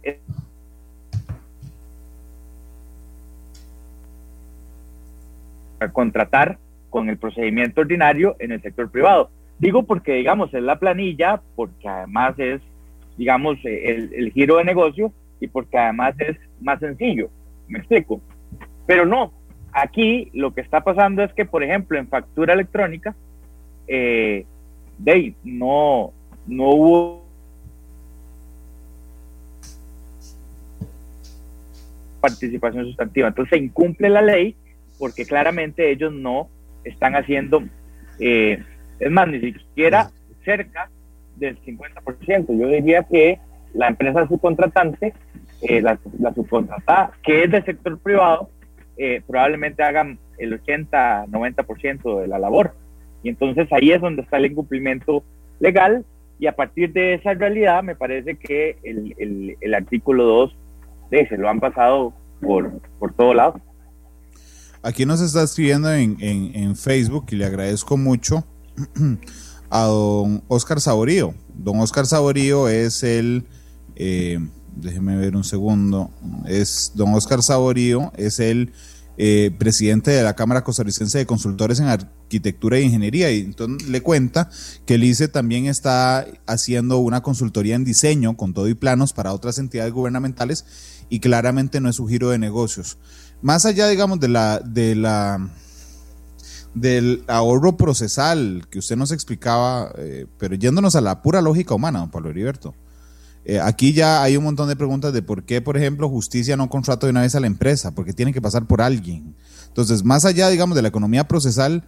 contratar 5.94 6.58
con 6.90 7.08
el 7.08 7.18
procedimiento 7.18 7.82
ordinario 7.82 8.36
en 8.40 8.52
el 8.52 8.62
sector 8.62 8.90
privado. 8.92 9.30
Digo 9.60 9.84
porque, 9.84 10.14
digamos, 10.14 10.54
es 10.54 10.62
la 10.62 10.78
planilla, 10.80 11.42
porque 11.56 11.88
además 11.88 12.38
es, 12.38 12.62
digamos, 13.18 13.58
el, 13.64 14.14
el 14.14 14.32
giro 14.32 14.58
de 14.58 14.64
negocio 14.66 15.12
y 15.40 15.48
porque 15.48 15.78
además 15.78 16.16
es 16.20 16.38
más 16.62 16.80
sencillo. 16.80 17.30
Me 17.68 17.80
explico. 17.80 18.22
Pero 18.86 19.06
no, 19.06 19.34
aquí 19.74 20.30
lo 20.34 20.54
que 20.54 20.62
está 20.62 20.82
pasando 20.82 21.24
es 21.24 21.34
que, 21.34 21.46
por 21.46 21.64
ejemplo, 21.64 21.98
en 21.98 22.08
factura 22.08 22.54
electrónica, 22.54 23.16
eh, 23.88 24.46
de 24.98 25.34
no, 25.44 26.12
no 26.48 26.70
hubo 26.70 27.26
participación 32.20 32.86
sustantiva. 32.86 33.28
Entonces 33.28 33.58
se 33.58 33.64
incumple 33.64 34.10
la 34.10 34.22
ley 34.22 34.56
porque 34.98 35.26
claramente 35.26 35.92
ellos 35.92 36.12
no 36.14 36.50
están 36.84 37.16
haciendo, 37.16 37.64
eh, 38.20 38.64
es 39.00 39.12
más, 39.12 39.28
ni 39.28 39.40
siquiera 39.40 40.10
cerca 40.44 40.90
del 41.36 41.60
50%. 41.62 42.60
Yo 42.60 42.68
diría 42.68 43.04
que 43.04 43.40
la 43.74 43.90
empresa 43.90 44.28
subcontratante, 44.28 45.14
eh, 45.62 45.82
la, 45.82 46.00
la, 46.20 46.34
subcontratada, 46.34 47.12
que 47.24 47.44
es 47.44 47.52
del 47.52 47.66
sector 47.66 47.98
privado, 48.00 48.50
eh, 48.98 49.22
probablemente 49.28 49.84
hagan 49.84 50.18
el 50.38 50.60
80-90% 50.62 52.22
de 52.22 52.28
la 52.28 52.40
labor. 52.40 52.74
Y 53.24 53.30
entonces 53.30 53.68
ahí 53.72 53.92
es 53.92 54.02
donde 54.02 54.22
está 54.22 54.38
el 54.38 54.48
incumplimiento 54.48 55.24
legal 55.60 56.06
y 56.40 56.48
a 56.48 56.56
partir 56.56 56.94
de 56.94 57.16
esa 57.16 57.34
realidad 57.34 57.84
me 57.84 57.96
parece 57.96 58.36
que 58.36 58.78
el, 58.84 59.16
el, 59.18 59.58
el 59.60 59.74
artículo 59.74 60.24
2 60.24 60.56
de, 61.10 61.28
se 61.28 61.38
lo 61.38 61.50
han 61.50 61.60
pasado 61.60 62.14
por, 62.42 62.80
por 63.00 63.14
todo 63.14 63.34
lado. 63.34 63.60
Aquí 64.84 65.06
nos 65.06 65.22
está 65.22 65.44
escribiendo 65.44 65.92
en, 65.92 66.18
en, 66.20 66.56
en 66.56 66.76
Facebook 66.76 67.26
y 67.32 67.36
le 67.36 67.46
agradezco 67.46 67.98
mucho 67.98 68.46
a 69.70 69.84
don 69.84 70.44
Oscar 70.48 70.82
Saborío. 70.82 71.34
Don 71.56 71.80
Oscar 71.80 72.06
Saborío 72.06 72.68
es 72.68 73.04
el, 73.04 73.46
eh, 73.96 74.40
déjeme 74.76 75.18
ver 75.18 75.36
un 75.36 75.44
segundo, 75.44 76.12
es 76.46 76.92
don 76.96 77.14
Oscar 77.14 77.42
Saborío, 77.44 78.12
es 78.16 78.40
el 78.40 78.72
eh, 79.20 79.52
presidente 79.58 80.12
de 80.12 80.22
la 80.22 80.36
Cámara 80.36 80.64
Costarricense 80.64 81.18
de 81.18 81.26
Consultores 81.26 81.80
en 81.80 81.88
Arquitectura 81.88 82.78
e 82.78 82.84
Ingeniería, 82.84 83.32
y 83.32 83.40
entonces 83.40 83.90
le 83.90 84.02
cuenta 84.02 84.50
que 84.86 84.96
el 84.96 85.04
ICE 85.04 85.28
también 85.28 85.66
está 85.66 86.28
haciendo 86.46 87.00
una 87.00 87.24
consultoría 87.24 87.76
en 87.76 87.84
diseño 87.84 88.38
con 88.38 88.54
todo 88.54 88.68
y 88.68 88.76
planos 88.76 89.14
para 89.14 89.34
otras 89.34 89.58
entidades 89.58 89.92
gubernamentales 89.92 90.66
y 91.10 91.20
claramente 91.20 91.82
no 91.82 91.90
es 91.90 91.96
su 91.96 92.06
giro 92.06 92.30
de 92.30 92.38
negocios. 92.38 93.00
Más 93.42 93.66
allá, 93.66 93.88
digamos, 93.88 94.20
de 94.20 94.28
la, 94.28 94.60
de 94.60 94.96
la 94.96 95.50
del 96.82 97.24
ahorro 97.28 97.78
procesal 97.78 98.68
que 98.70 98.80
usted 98.80 98.96
nos 98.96 99.12
explicaba, 99.12 99.92
eh, 99.98 100.28
pero 100.38 100.56
yéndonos 100.56 100.96
a 100.96 101.02
la 101.02 101.22
pura 101.22 101.42
lógica 101.42 101.74
humana, 101.74 102.00
don 102.00 102.12
Pablo 102.12 102.30
Heriberto. 102.30 102.76
Eh, 103.46 103.60
aquí 103.60 103.94
ya 103.94 104.22
hay 104.22 104.36
un 104.36 104.44
montón 104.44 104.68
de 104.68 104.76
preguntas 104.76 105.14
de 105.14 105.22
por 105.22 105.44
qué, 105.44 105.62
por 105.62 105.78
ejemplo, 105.78 106.10
justicia 106.10 106.58
no 106.58 106.70
contrata 106.70 107.08
de 107.08 107.12
una 107.12 107.22
vez 107.22 107.34
a 107.34 107.40
la 107.40 107.48
empresa, 107.48 107.96
porque 107.96 108.14
tiene 108.14 108.34
que 108.34 108.42
pasar 108.42 108.66
por 108.68 108.82
alguien. 108.82 109.36
Entonces, 109.68 110.04
más 110.04 110.26
allá, 110.26 110.50
digamos, 110.50 110.76
de 110.76 110.82
la 110.82 110.90
economía 110.90 111.28
procesal, 111.28 111.86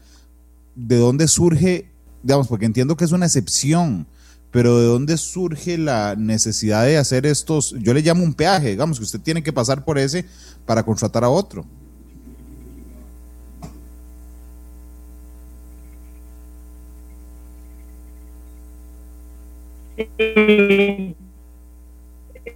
¿de 0.76 0.98
dónde 0.98 1.28
surge, 1.28 1.92
digamos, 2.24 2.48
porque 2.48 2.66
entiendo 2.66 2.96
que 2.96 3.04
es 3.04 3.12
una 3.12 3.26
excepción, 3.26 4.08
pero 4.52 4.80
¿de 4.80 4.86
dónde 4.86 5.18
surge 5.18 5.78
la 5.78 6.16
necesidad 6.18 6.86
de 6.86 6.98
hacer 6.98 7.26
estos, 7.26 7.76
yo 7.80 7.94
le 7.94 8.02
llamo 8.02 8.24
un 8.24 8.34
peaje, 8.34 8.70
digamos, 8.70 8.98
que 8.98 9.04
usted 9.04 9.20
tiene 9.20 9.44
que 9.44 9.54
pasar 9.54 9.84
por 9.84 9.98
ese 9.98 10.26
para 10.66 10.84
contratar 10.84 11.24
a 11.24 11.30
otro? 11.30 11.66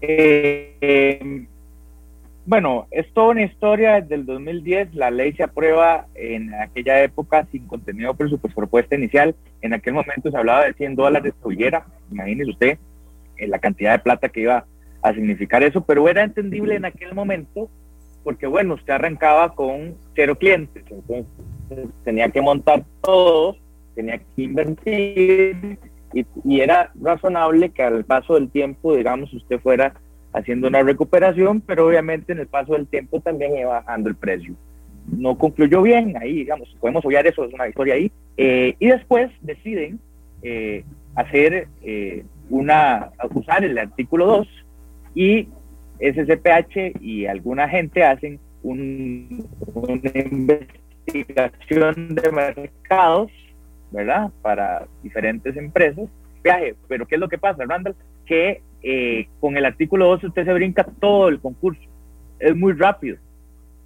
Eh, 0.05 1.45
bueno, 2.45 2.87
es 2.91 3.11
toda 3.13 3.29
una 3.29 3.43
historia 3.43 4.01
desde 4.01 4.15
el 4.15 4.25
2010. 4.25 4.95
La 4.95 5.11
ley 5.11 5.33
se 5.33 5.43
aprueba 5.43 6.07
en 6.15 6.53
aquella 6.53 7.03
época 7.03 7.45
sin 7.51 7.67
contenido 7.67 8.13
presupuesto 8.13 8.55
propuesta 8.55 8.95
inicial. 8.95 9.35
En 9.61 9.73
aquel 9.73 9.93
momento 9.93 10.29
se 10.29 10.37
hablaba 10.37 10.65
de 10.65 10.73
100 10.73 10.95
dólares 10.95 11.33
hubiera, 11.43 11.85
imagínese 12.11 12.51
usted 12.51 12.77
eh, 13.37 13.47
la 13.47 13.59
cantidad 13.59 13.93
de 13.93 13.99
plata 13.99 14.29
que 14.29 14.41
iba 14.41 14.65
a 15.01 15.13
significar 15.13 15.63
eso, 15.63 15.81
pero 15.81 16.07
era 16.07 16.23
entendible 16.23 16.75
en 16.75 16.85
aquel 16.85 17.13
momento 17.13 17.69
porque, 18.23 18.47
bueno, 18.47 18.75
usted 18.75 18.93
arrancaba 18.93 19.53
con 19.53 19.95
cero 20.15 20.37
clientes, 20.37 20.83
entonces 20.89 21.25
tenía 22.05 22.29
que 22.29 22.41
montar 22.41 22.83
todo, 23.01 23.57
tenía 23.95 24.17
que 24.17 24.43
invertir 24.43 25.77
y, 26.13 26.59
era 26.59 26.91
razonable 27.01 27.69
que 27.69 27.83
al 27.83 28.05
paso 28.05 28.35
del 28.35 28.49
tiempo, 28.49 28.95
digamos, 28.95 29.33
usted 29.33 29.59
fuera 29.59 29.93
haciendo 30.33 30.67
una 30.67 30.81
recuperación, 30.81 31.61
pero 31.61 31.87
obviamente 31.87 32.33
en 32.33 32.39
el 32.39 32.47
paso 32.47 32.73
del 32.73 32.87
tiempo 32.87 33.19
también 33.19 33.57
iba 33.57 33.79
bajando 33.79 34.09
el 34.09 34.15
precio. 34.15 34.53
No 35.07 35.37
concluyó 35.37 35.81
bien, 35.81 36.15
ahí, 36.17 36.33
digamos, 36.33 36.75
podemos 36.79 37.05
obviar 37.05 37.27
eso, 37.27 37.45
es 37.45 37.53
una 37.53 37.67
historia 37.67 37.95
ahí. 37.95 38.11
Eh, 38.37 38.75
y 38.79 38.87
después 38.87 39.31
deciden 39.41 39.99
eh, 40.41 40.83
hacer 41.15 41.67
eh, 41.83 42.25
una, 42.49 43.11
usar 43.33 43.63
el 43.63 43.77
artículo 43.77 44.25
2 44.25 44.47
y 45.15 45.47
SCPH 45.99 47.01
y 47.01 47.25
alguna 47.25 47.69
gente 47.69 48.03
hacen 48.03 48.39
un, 48.63 49.45
una 49.73 50.11
investigación 50.15 52.15
de 52.15 52.31
mercados 52.31 53.31
¿verdad? 53.93 54.31
Para 54.41 54.87
diferentes 55.01 55.55
empresas, 55.55 56.09
viaje. 56.43 56.75
Pero 56.87 57.05
¿qué 57.05 57.15
es 57.15 57.21
lo 57.21 57.29
que 57.29 57.37
pasa, 57.37 57.63
Randall? 57.65 57.95
Que 58.25 58.61
eh, 58.81 59.27
con 59.39 59.55
el 59.55 59.65
artículo 59.65 60.07
12 60.07 60.27
usted 60.27 60.45
se 60.45 60.53
brinca 60.53 60.85
todo 60.99 61.29
el 61.29 61.39
concurso. 61.39 61.81
Es 62.39 62.55
muy 62.55 62.73
rápido. 62.73 63.17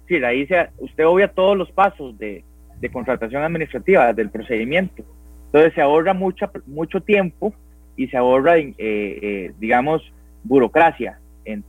Sí, 0.08 0.16
ahí 0.16 0.46
se, 0.46 0.68
usted 0.78 1.06
obvia 1.06 1.28
todos 1.28 1.56
los 1.56 1.70
pasos 1.70 2.18
de, 2.18 2.42
de 2.80 2.88
contratación 2.90 3.42
administrativa, 3.42 4.12
del 4.12 4.30
procedimiento. 4.30 5.04
Entonces 5.46 5.74
se 5.74 5.82
ahorra 5.82 6.14
mucha, 6.14 6.50
mucho 6.66 7.00
tiempo 7.00 7.54
y 7.96 8.08
se 8.08 8.16
ahorra, 8.16 8.58
eh, 8.58 8.74
eh, 8.78 9.52
digamos, 9.58 10.02
burocracia 10.42 11.18
en 11.44 11.62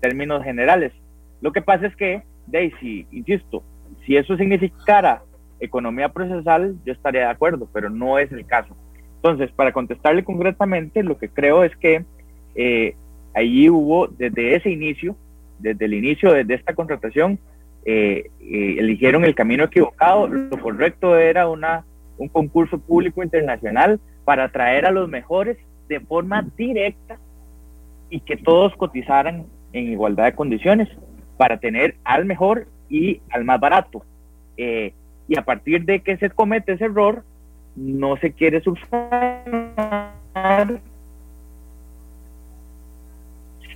términos 0.00 0.42
generales. 0.42 0.92
Lo 1.40 1.52
que 1.52 1.62
pasa 1.62 1.86
es 1.86 1.94
que, 1.94 2.22
Daisy, 2.48 3.06
insisto, 3.12 3.62
si 4.04 4.16
eso 4.16 4.36
significara 4.36 5.22
economía 5.60 6.08
procesal, 6.10 6.76
yo 6.84 6.92
estaría 6.92 7.22
de 7.22 7.30
acuerdo, 7.30 7.68
pero 7.72 7.90
no 7.90 8.18
es 8.18 8.30
el 8.32 8.44
caso. 8.46 8.76
Entonces, 9.16 9.50
para 9.52 9.72
contestarle 9.72 10.24
concretamente, 10.24 11.02
lo 11.02 11.16
que 11.16 11.28
creo 11.28 11.64
es 11.64 11.74
que 11.76 12.04
eh, 12.54 12.94
allí 13.34 13.70
hubo, 13.70 14.06
desde 14.06 14.56
ese 14.56 14.70
inicio, 14.70 15.16
desde 15.58 15.86
el 15.86 15.94
inicio 15.94 16.32
de, 16.32 16.54
esta 16.54 16.74
contratación, 16.74 17.38
eh, 17.84 18.30
eh, 18.40 18.76
eligieron 18.78 19.24
el 19.24 19.34
camino 19.34 19.64
equivocado. 19.64 20.26
Lo 20.26 20.58
correcto 20.60 21.16
era 21.16 21.48
una, 21.48 21.84
un 22.18 22.28
concurso 22.28 22.78
público 22.78 23.22
internacional 23.22 24.00
para 24.24 24.44
atraer 24.44 24.86
a 24.86 24.90
los 24.90 25.08
mejores 25.08 25.56
de 25.88 26.00
forma 26.00 26.46
directa 26.56 27.18
y 28.10 28.20
que 28.20 28.36
todos 28.36 28.74
cotizaran 28.76 29.46
en 29.72 29.90
igualdad 29.90 30.24
de 30.24 30.34
condiciones 30.34 30.88
para 31.36 31.58
tener 31.58 31.96
al 32.04 32.24
mejor 32.24 32.66
y 32.88 33.20
al 33.30 33.44
más 33.44 33.60
barato. 33.60 34.04
Eh, 34.56 34.92
y 35.28 35.38
a 35.38 35.42
partir 35.42 35.84
de 35.84 36.00
que 36.00 36.16
se 36.16 36.30
comete 36.30 36.72
ese 36.72 36.84
error, 36.84 37.24
no 37.76 38.16
se 38.16 38.32
quiere 38.32 38.60
subsanar, 38.60 39.70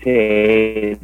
se 0.02 0.98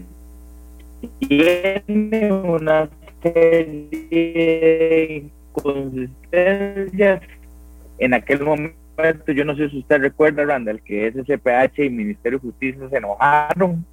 tiene 1.18 2.32
una 2.32 2.88
serie 3.22 3.88
de 4.10 5.30
inconsistencias. 5.54 7.22
En 7.98 8.14
aquel 8.14 8.42
momento, 8.42 9.32
yo 9.32 9.44
no 9.44 9.56
sé 9.56 9.70
si 9.70 9.78
usted 9.78 10.00
recuerda, 10.00 10.44
Randall, 10.44 10.82
que 10.82 11.10
SCPH 11.10 11.78
y 11.84 11.90
Ministerio 11.90 12.38
de 12.38 12.42
Justicia 12.48 12.88
se 12.88 12.96
enojaron 12.96 13.84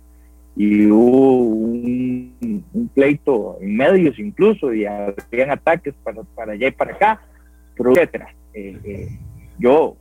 y 0.55 0.88
hubo 0.88 1.38
un, 1.38 2.63
pleito 2.93 3.58
en 3.62 3.75
medios 3.77 4.20
incluso 4.20 4.74
y 4.74 4.86
habían 4.86 5.51
ataques 5.51 5.93
para, 6.03 6.24
para 6.36 6.53
allá 6.53 6.67
y 6.67 6.72
para 6.72 6.93
acá, 6.93 7.22
etcétera. 7.77 8.34
Eh, 8.53 8.77
eh, 8.84 9.08
yo, 9.60 9.96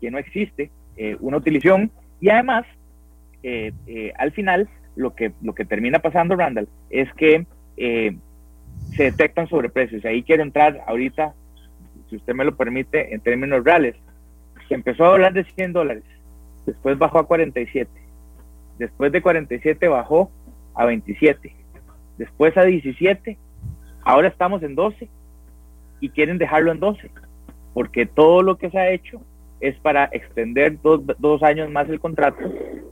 que 0.00 0.10
no 0.10 0.18
existe 0.18 0.70
eh, 0.96 1.16
una 1.20 1.36
utilización 1.36 1.90
y 2.20 2.30
además, 2.30 2.64
al 4.18 4.32
final, 4.32 4.68
lo 4.96 5.14
que, 5.14 5.32
lo 5.40 5.54
que 5.54 5.64
termina 5.64 5.98
pasando, 5.98 6.36
Randall, 6.36 6.68
es 6.90 7.12
que 7.14 7.46
se 7.76 9.04
detectan 9.04 9.48
sobreprecios. 9.48 10.04
Ahí 10.04 10.22
quiero 10.22 10.42
entrar 10.42 10.82
ahorita, 10.86 11.34
si 12.10 12.16
usted 12.16 12.34
me 12.34 12.44
lo 12.44 12.54
permite, 12.56 13.14
en 13.14 13.20
términos 13.20 13.64
reales. 13.64 13.96
empezó 14.68 15.04
a 15.04 15.14
hablar 15.14 15.32
de 15.32 15.44
100 15.44 15.72
dólares, 15.72 16.04
después 16.66 16.98
bajó 16.98 17.18
a 17.18 17.26
47, 17.26 17.90
después 18.80 19.12
de 19.12 19.20
47 19.20 19.88
bajó 19.88 20.30
a 20.74 20.86
27, 20.86 21.54
después 22.16 22.56
a 22.56 22.64
17, 22.64 23.36
ahora 24.02 24.28
estamos 24.28 24.62
en 24.62 24.74
12 24.74 25.08
y 26.00 26.08
quieren 26.08 26.38
dejarlo 26.38 26.72
en 26.72 26.80
12, 26.80 27.10
porque 27.74 28.06
todo 28.06 28.42
lo 28.42 28.56
que 28.56 28.70
se 28.70 28.78
ha 28.78 28.90
hecho 28.90 29.20
es 29.60 29.78
para 29.80 30.06
extender 30.06 30.78
dos, 30.80 31.42
años 31.42 31.70
más 31.70 31.90
el 31.90 32.00
contrato 32.00 32.38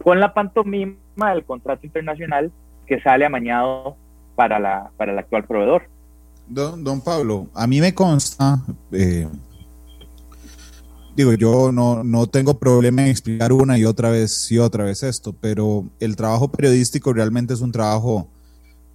con 0.05 0.21
la 0.21 0.35
pantomima 0.35 0.95
del 1.33 1.45
contrato 1.45 1.87
internacional 1.87 2.53
que 2.87 3.01
sale 3.01 3.25
amañado 3.25 3.97
para, 4.37 4.59
la, 4.59 4.91
para 4.99 5.13
el 5.13 5.19
actual 5.19 5.45
proveedor. 5.45 5.85
Don, 6.47 6.85
don 6.85 7.01
Pablo, 7.01 7.47
a 7.55 7.67
mí 7.67 7.81
me 7.81 7.95
consta, 7.95 8.59
eh, 8.93 9.27
digo, 11.19 11.35
yo 11.35 11.73
no, 11.73 12.05
no 12.05 12.29
tengo 12.29 12.59
problema 12.59 13.03
en 13.03 13.09
explicar 13.09 13.53
una 13.53 13.77
y 13.77 13.85
otra 13.85 14.11
vez 14.11 14.51
y 14.53 14.59
otra 14.59 14.85
vez 14.85 15.03
esto, 15.03 15.33
pero 15.33 15.85
el 15.99 16.15
trabajo 16.15 16.49
periodístico 16.49 17.13
realmente 17.13 17.55
es 17.55 17.61
un 17.61 17.73
trabajo 17.73 18.29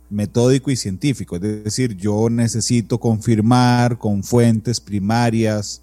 metódico 0.09 0.71
y 0.71 0.77
científico, 0.77 1.35
es 1.35 1.41
decir, 1.41 1.97
yo 1.97 2.29
necesito 2.29 2.97
confirmar 2.97 3.97
con 3.97 4.23
fuentes 4.23 4.79
primarias 4.79 5.81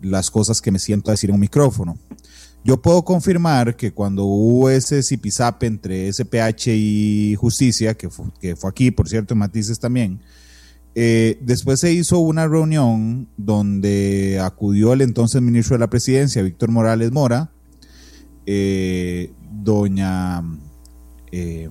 las 0.00 0.30
cosas 0.30 0.60
que 0.60 0.70
me 0.70 0.78
siento 0.78 1.10
a 1.10 1.14
decir 1.14 1.30
en 1.30 1.34
un 1.34 1.40
micrófono. 1.40 1.98
Yo 2.62 2.80
puedo 2.80 3.02
confirmar 3.04 3.74
que 3.74 3.92
cuando 3.92 4.24
hubo 4.24 4.70
ese 4.70 5.02
zipizape 5.02 5.66
entre 5.66 6.12
SPH 6.12 6.68
y 6.68 7.34
Justicia, 7.36 7.94
que 7.94 8.08
que 8.40 8.54
fue 8.54 8.70
aquí, 8.70 8.90
por 8.90 9.08
cierto, 9.08 9.34
en 9.34 9.38
Matices 9.38 9.80
también, 9.80 10.20
eh, 11.02 11.38
después 11.40 11.80
se 11.80 11.94
hizo 11.94 12.18
una 12.18 12.46
reunión 12.46 13.26
donde 13.38 14.38
acudió 14.38 14.92
el 14.92 15.00
entonces 15.00 15.40
ministro 15.40 15.74
de 15.74 15.80
la 15.80 15.88
Presidencia, 15.88 16.42
Víctor 16.42 16.70
Morales 16.70 17.10
Mora, 17.10 17.50
eh, 18.44 19.32
doña 19.50 20.42
eh, 21.32 21.70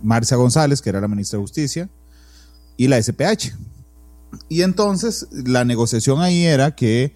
Marcia 0.00 0.38
González, 0.38 0.80
que 0.80 0.88
era 0.88 1.02
la 1.02 1.08
ministra 1.08 1.36
de 1.36 1.42
Justicia, 1.42 1.90
y 2.78 2.88
la 2.88 2.96
SPH. 2.96 3.54
Y 4.48 4.62
entonces 4.62 5.28
la 5.30 5.66
negociación 5.66 6.22
ahí 6.22 6.46
era 6.46 6.74
que 6.74 7.12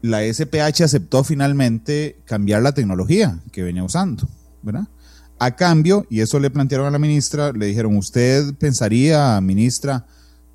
la 0.00 0.24
SPH 0.24 0.82
aceptó 0.82 1.22
finalmente 1.22 2.20
cambiar 2.24 2.60
la 2.60 2.72
tecnología 2.72 3.40
que 3.52 3.62
venía 3.62 3.84
usando, 3.84 4.28
¿verdad? 4.62 4.88
A 5.38 5.54
cambio, 5.54 6.08
y 6.10 6.22
eso 6.22 6.40
le 6.40 6.50
plantearon 6.50 6.88
a 6.88 6.90
la 6.90 6.98
ministra, 6.98 7.52
le 7.52 7.66
dijeron, 7.66 7.96
¿usted 7.96 8.52
pensaría, 8.54 9.40
ministra, 9.40 10.06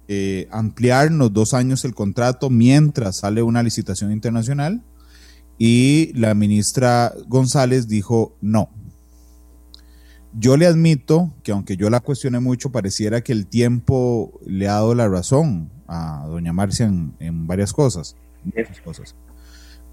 eh, 0.07 0.47
ampliarnos 0.51 1.33
dos 1.33 1.53
años 1.53 1.83
el 1.85 1.93
contrato 1.93 2.49
mientras 2.49 3.17
sale 3.17 3.41
una 3.41 3.63
licitación 3.63 4.11
internacional? 4.11 4.83
Y 5.57 6.11
la 6.13 6.33
ministra 6.33 7.13
González 7.27 7.87
dijo, 7.87 8.35
no. 8.41 8.69
Yo 10.33 10.55
le 10.55 10.67
admito 10.67 11.33
que 11.43 11.51
aunque 11.51 11.77
yo 11.77 11.89
la 11.89 11.99
cuestioné 11.99 12.39
mucho, 12.39 12.71
pareciera 12.71 13.21
que 13.21 13.31
el 13.31 13.47
tiempo 13.47 14.39
le 14.45 14.67
ha 14.67 14.73
dado 14.73 14.93
la 14.93 15.07
razón 15.07 15.71
a 15.87 16.25
doña 16.27 16.53
Marcia 16.53 16.85
en, 16.85 17.47
varias 17.47 17.73
cosas. 17.73 18.15
cosas. 18.83 19.15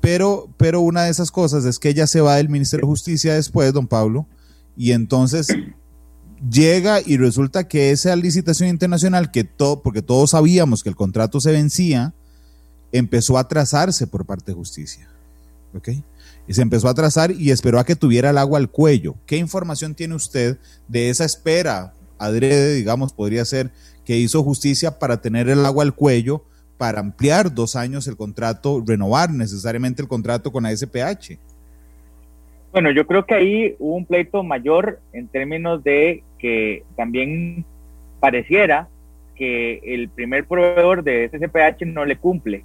Pero, 0.00 0.50
pero 0.58 0.80
una 0.80 1.04
de 1.04 1.10
esas 1.10 1.30
cosas 1.30 1.64
es 1.64 1.78
que 1.78 1.88
ella 1.88 2.06
se 2.06 2.20
va 2.20 2.36
del 2.36 2.50
Ministerio 2.50 2.84
de 2.84 2.90
Justicia 2.90 3.34
después, 3.34 3.72
don 3.72 3.86
Pablo, 3.86 4.26
y 4.76 4.92
entonces 4.92 5.48
llega 6.50 7.00
y 7.04 7.16
resulta 7.16 7.68
que 7.68 7.90
esa 7.90 8.14
licitación 8.16 8.68
internacional, 8.68 9.30
que 9.30 9.44
todo, 9.44 9.82
porque 9.82 10.02
todos 10.02 10.30
sabíamos 10.30 10.82
que 10.82 10.88
el 10.88 10.96
contrato 10.96 11.40
se 11.40 11.52
vencía, 11.52 12.14
empezó 12.92 13.36
a 13.36 13.42
atrasarse 13.42 14.06
por 14.06 14.24
parte 14.24 14.52
de 14.52 14.56
justicia. 14.56 15.08
Y 16.46 16.54
se 16.54 16.62
empezó 16.62 16.88
a 16.88 16.92
atrasar 16.92 17.32
y 17.32 17.50
esperó 17.50 17.78
a 17.78 17.84
que 17.84 17.96
tuviera 17.96 18.30
el 18.30 18.38
agua 18.38 18.58
al 18.58 18.70
cuello. 18.70 19.16
¿Qué 19.26 19.36
información 19.36 19.94
tiene 19.94 20.14
usted 20.14 20.58
de 20.88 21.10
esa 21.10 21.24
espera 21.24 21.94
adrede, 22.18 22.74
digamos, 22.74 23.12
podría 23.12 23.44
ser, 23.44 23.72
que 24.04 24.18
hizo 24.18 24.42
justicia 24.44 24.98
para 24.98 25.20
tener 25.20 25.48
el 25.48 25.64
agua 25.64 25.82
al 25.82 25.94
cuello 25.94 26.44
para 26.78 27.00
ampliar 27.00 27.54
dos 27.54 27.76
años 27.76 28.06
el 28.06 28.16
contrato, 28.16 28.82
renovar 28.86 29.30
necesariamente 29.30 30.02
el 30.02 30.08
contrato 30.08 30.52
con 30.52 30.64
la 30.64 30.76
SPH? 30.76 31.38
Bueno, 32.74 32.90
yo 32.90 33.06
creo 33.06 33.24
que 33.24 33.36
ahí 33.36 33.76
hubo 33.78 33.94
un 33.94 34.04
pleito 34.04 34.42
mayor 34.42 34.98
en 35.12 35.28
términos 35.28 35.84
de 35.84 36.24
que 36.40 36.82
también 36.96 37.64
pareciera 38.18 38.88
que 39.36 39.80
el 39.84 40.08
primer 40.08 40.44
proveedor 40.44 41.04
de 41.04 41.28
SPH 41.28 41.86
no 41.86 42.04
le 42.04 42.16
cumple. 42.16 42.64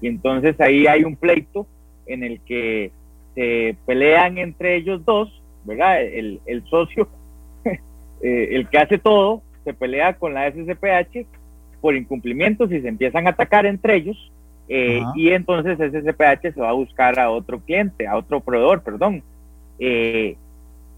Y 0.00 0.06
entonces 0.06 0.60
ahí 0.60 0.86
hay 0.86 1.02
un 1.02 1.16
pleito 1.16 1.66
en 2.06 2.22
el 2.22 2.38
que 2.42 2.92
se 3.34 3.74
pelean 3.84 4.38
entre 4.38 4.76
ellos 4.76 5.04
dos, 5.04 5.42
¿verdad? 5.64 6.04
El, 6.04 6.40
el 6.46 6.64
socio, 6.66 7.08
eh, 8.22 8.48
el 8.52 8.68
que 8.68 8.78
hace 8.78 8.98
todo, 8.98 9.42
se 9.64 9.74
pelea 9.74 10.14
con 10.14 10.34
la 10.34 10.52
SCPH 10.52 11.26
por 11.80 11.96
incumplimientos 11.96 12.70
y 12.70 12.80
se 12.80 12.86
empiezan 12.86 13.26
a 13.26 13.30
atacar 13.30 13.66
entre 13.66 13.96
ellos. 13.96 14.30
Eh, 14.68 15.02
y 15.16 15.30
entonces 15.30 15.80
ese 15.80 16.00
CPH 16.00 16.54
se 16.54 16.60
va 16.60 16.70
a 16.70 16.74
buscar 16.74 17.18
a 17.18 17.28
otro 17.28 17.58
cliente, 17.58 18.06
a 18.06 18.16
otro 18.16 18.38
proveedor, 18.38 18.82
perdón. 18.82 19.24
Eh, 19.78 20.36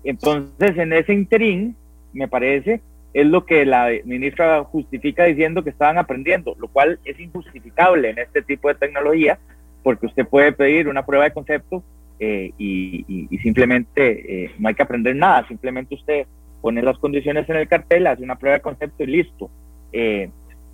entonces, 0.02 0.76
en 0.76 0.92
ese 0.92 1.12
interín, 1.12 1.76
me 2.12 2.28
parece, 2.28 2.80
es 3.12 3.26
lo 3.26 3.44
que 3.46 3.64
la 3.64 3.90
ministra 4.04 4.62
justifica 4.64 5.24
diciendo 5.24 5.62
que 5.62 5.70
estaban 5.70 5.98
aprendiendo, 5.98 6.56
lo 6.58 6.68
cual 6.68 6.98
es 7.04 7.18
injustificable 7.18 8.10
en 8.10 8.18
este 8.18 8.42
tipo 8.42 8.68
de 8.68 8.74
tecnología, 8.74 9.38
porque 9.82 10.06
usted 10.06 10.26
puede 10.26 10.52
pedir 10.52 10.88
una 10.88 11.04
prueba 11.04 11.24
de 11.24 11.32
concepto 11.32 11.82
eh, 12.18 12.52
y, 12.58 13.28
simplemente 13.42 14.50
no 14.58 14.68
hay 14.68 14.74
que 14.74 14.82
aprender 14.82 15.14
nada, 15.14 15.46
simplemente 15.46 15.94
usted 15.94 16.26
pone 16.62 16.82
las 16.82 16.98
condiciones 16.98 17.48
en 17.48 17.56
el 17.56 17.68
cartel, 17.68 18.06
hace 18.06 18.22
una 18.22 18.36
prueba 18.36 18.56
de 18.56 18.62
concepto 18.62 19.02
y 19.04 19.06
listo 19.06 19.50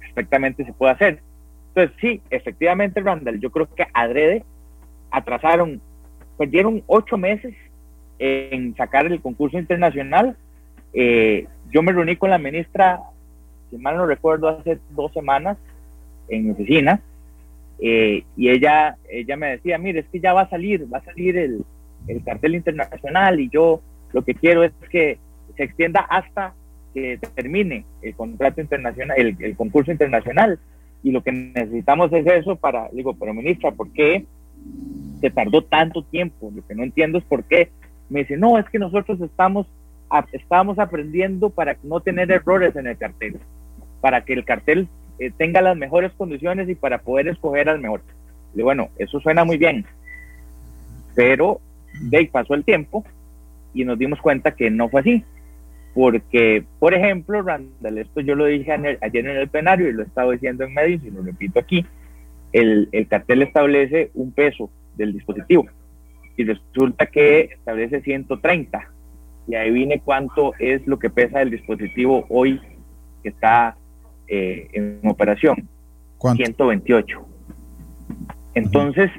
perfectamente 0.01 0.65
se 0.65 0.73
puede 0.73 0.93
hacer. 0.93 1.21
Entonces, 1.69 1.97
sí, 2.01 2.21
efectivamente, 2.31 3.01
Randall, 3.01 3.41
yo 3.41 3.51
creo 3.51 3.73
que 3.75 3.87
adrede 3.93 4.45
atrasaron, 5.11 5.81
perdieron 6.39 6.83
ocho 6.87 7.17
meses 7.17 7.55
en 8.21 8.77
sacar 8.77 9.07
el 9.07 9.21
concurso 9.21 9.59
internacional. 9.59 10.37
Eh, 10.93 11.47
yo 11.73 11.83
me 11.83 11.93
reuní 11.93 12.17
con 12.17 12.31
la 12.31 12.39
ministra, 12.39 13.01
si 13.71 13.77
mal 13.77 13.97
no 13.97 14.07
recuerdo, 14.07 14.49
hace 14.49 14.79
dos 14.91 15.13
semanas 15.13 15.59
en 16.29 16.45
mi 16.45 16.51
oficina, 16.53 17.01
eh, 17.81 18.23
y 18.37 18.51
ella, 18.51 18.97
ella 19.11 19.37
me 19.37 19.49
decía, 19.53 19.79
mire, 19.79 20.01
es 20.01 20.07
que 20.09 20.21
ya 20.21 20.33
va 20.33 20.43
a 20.43 20.51
salir, 20.51 20.87
va 20.93 20.99
a 20.99 21.05
salir 21.05 21.37
el, 21.37 21.65
el 22.07 22.23
cartel 22.23 22.55
internacional 22.55 23.41
y 23.41 23.49
yo 23.49 23.81
lo 24.13 24.23
que 24.23 24.35
quiero 24.35 24.65
es 24.65 24.73
que 24.91 25.19
se 25.57 25.65
extienda 25.65 26.01
hasta 26.01 26.55
que 26.95 27.19
termine 27.35 27.85
el 28.03 28.15
contrato 28.15 28.61
internacional, 28.61 29.17
el, 29.19 29.57
concurso 29.57 29.93
internacional. 29.93 30.59
Y 31.03 31.13
lo 31.13 31.23
que 31.23 31.33
necesitamos 31.33 32.13
es 32.13 32.27
eso 32.27 32.57
para, 32.57 32.89
digo, 32.93 33.15
pero 33.15 33.33
ministra, 33.33 33.71
¿por 33.71 33.91
qué 33.93 34.27
se 35.21 35.31
tardó 35.31 35.63
tanto 35.63 36.03
tiempo? 36.03 36.53
Lo 36.55 36.67
que 36.67 36.75
no 36.75 36.83
entiendo 36.83 37.19
es 37.19 37.25
por 37.25 37.45
qué. 37.45 37.71
Me 38.11 38.21
dice, 38.21 38.37
no, 38.37 38.59
es 38.59 38.69
que 38.69 38.79
nosotros 38.79 39.21
estamos, 39.21 39.67
estamos 40.33 40.79
aprendiendo 40.79 41.49
para 41.49 41.77
no 41.83 42.01
tener 42.01 42.31
errores 42.31 42.77
en 42.77 42.87
el 42.87 42.99
cartel, 42.99 43.39
para 44.01 44.25
que 44.25 44.35
el 44.35 44.45
cartel 44.45 44.89
eh, 45.19 45.31
tenga 45.37 45.63
las 45.63 45.77
mejores 45.77 46.13
condiciones 46.13 46.69
y 46.69 46.75
para 46.75 46.99
poder 46.99 47.29
escoger 47.29 47.69
al 47.69 47.81
mejor. 47.81 48.03
Y 48.55 48.63
bueno, 48.63 48.89
eso 48.99 49.21
suena 49.21 49.45
muy 49.45 49.57
bien, 49.57 49.87
pero 51.15 51.61
de 52.03 52.29
pasó 52.31 52.55
el 52.55 52.65
tiempo 52.65 53.05
y 53.73 53.85
nos 53.85 53.99
dimos 53.99 54.21
cuenta 54.21 54.53
que 54.53 54.71
no 54.71 54.89
fue 54.89 55.01
así 55.01 55.25
porque, 55.95 56.65
por 56.79 56.95
ejemplo, 56.95 57.43
Randall, 57.43 57.99
esto 57.99 58.21
yo 58.21 58.35
lo 58.35 58.47
dije 58.47 58.73
ayer 58.73 59.27
en 59.27 59.37
el 59.37 59.49
plenario 59.49 59.89
y 59.89 59.93
lo 59.93 60.03
he 60.03 60.07
estado 60.07 60.31
diciendo 60.31 60.65
en 60.65 60.75
medios 60.75 61.03
y 61.05 61.11
lo 61.11 61.23
repito 61.23 61.59
aquí, 61.59 61.85
el, 62.53 62.89
el 62.93 63.09
cartel 63.09 63.43
establece 63.43 64.11
un 64.15 64.33
peso 64.33 64.71
del 64.97 65.13
dispositivo 65.13 65.67
y 66.41 66.45
resulta 66.45 67.05
que 67.05 67.51
establece 67.53 68.01
130 68.01 68.89
y 69.47 69.55
ahí 69.57 69.71
viene 69.71 70.01
cuánto 70.01 70.55
es 70.59 70.87
lo 70.87 70.99
que 70.99 71.11
pesa 71.11 71.43
el 71.43 71.51
dispositivo 71.51 72.25
hoy 72.31 72.59
que 73.23 73.29
está 73.29 73.77
eh, 74.27 74.69
en 74.73 75.01
operación. 75.05 75.69
128. 76.19 77.27
Entonces, 78.55 79.11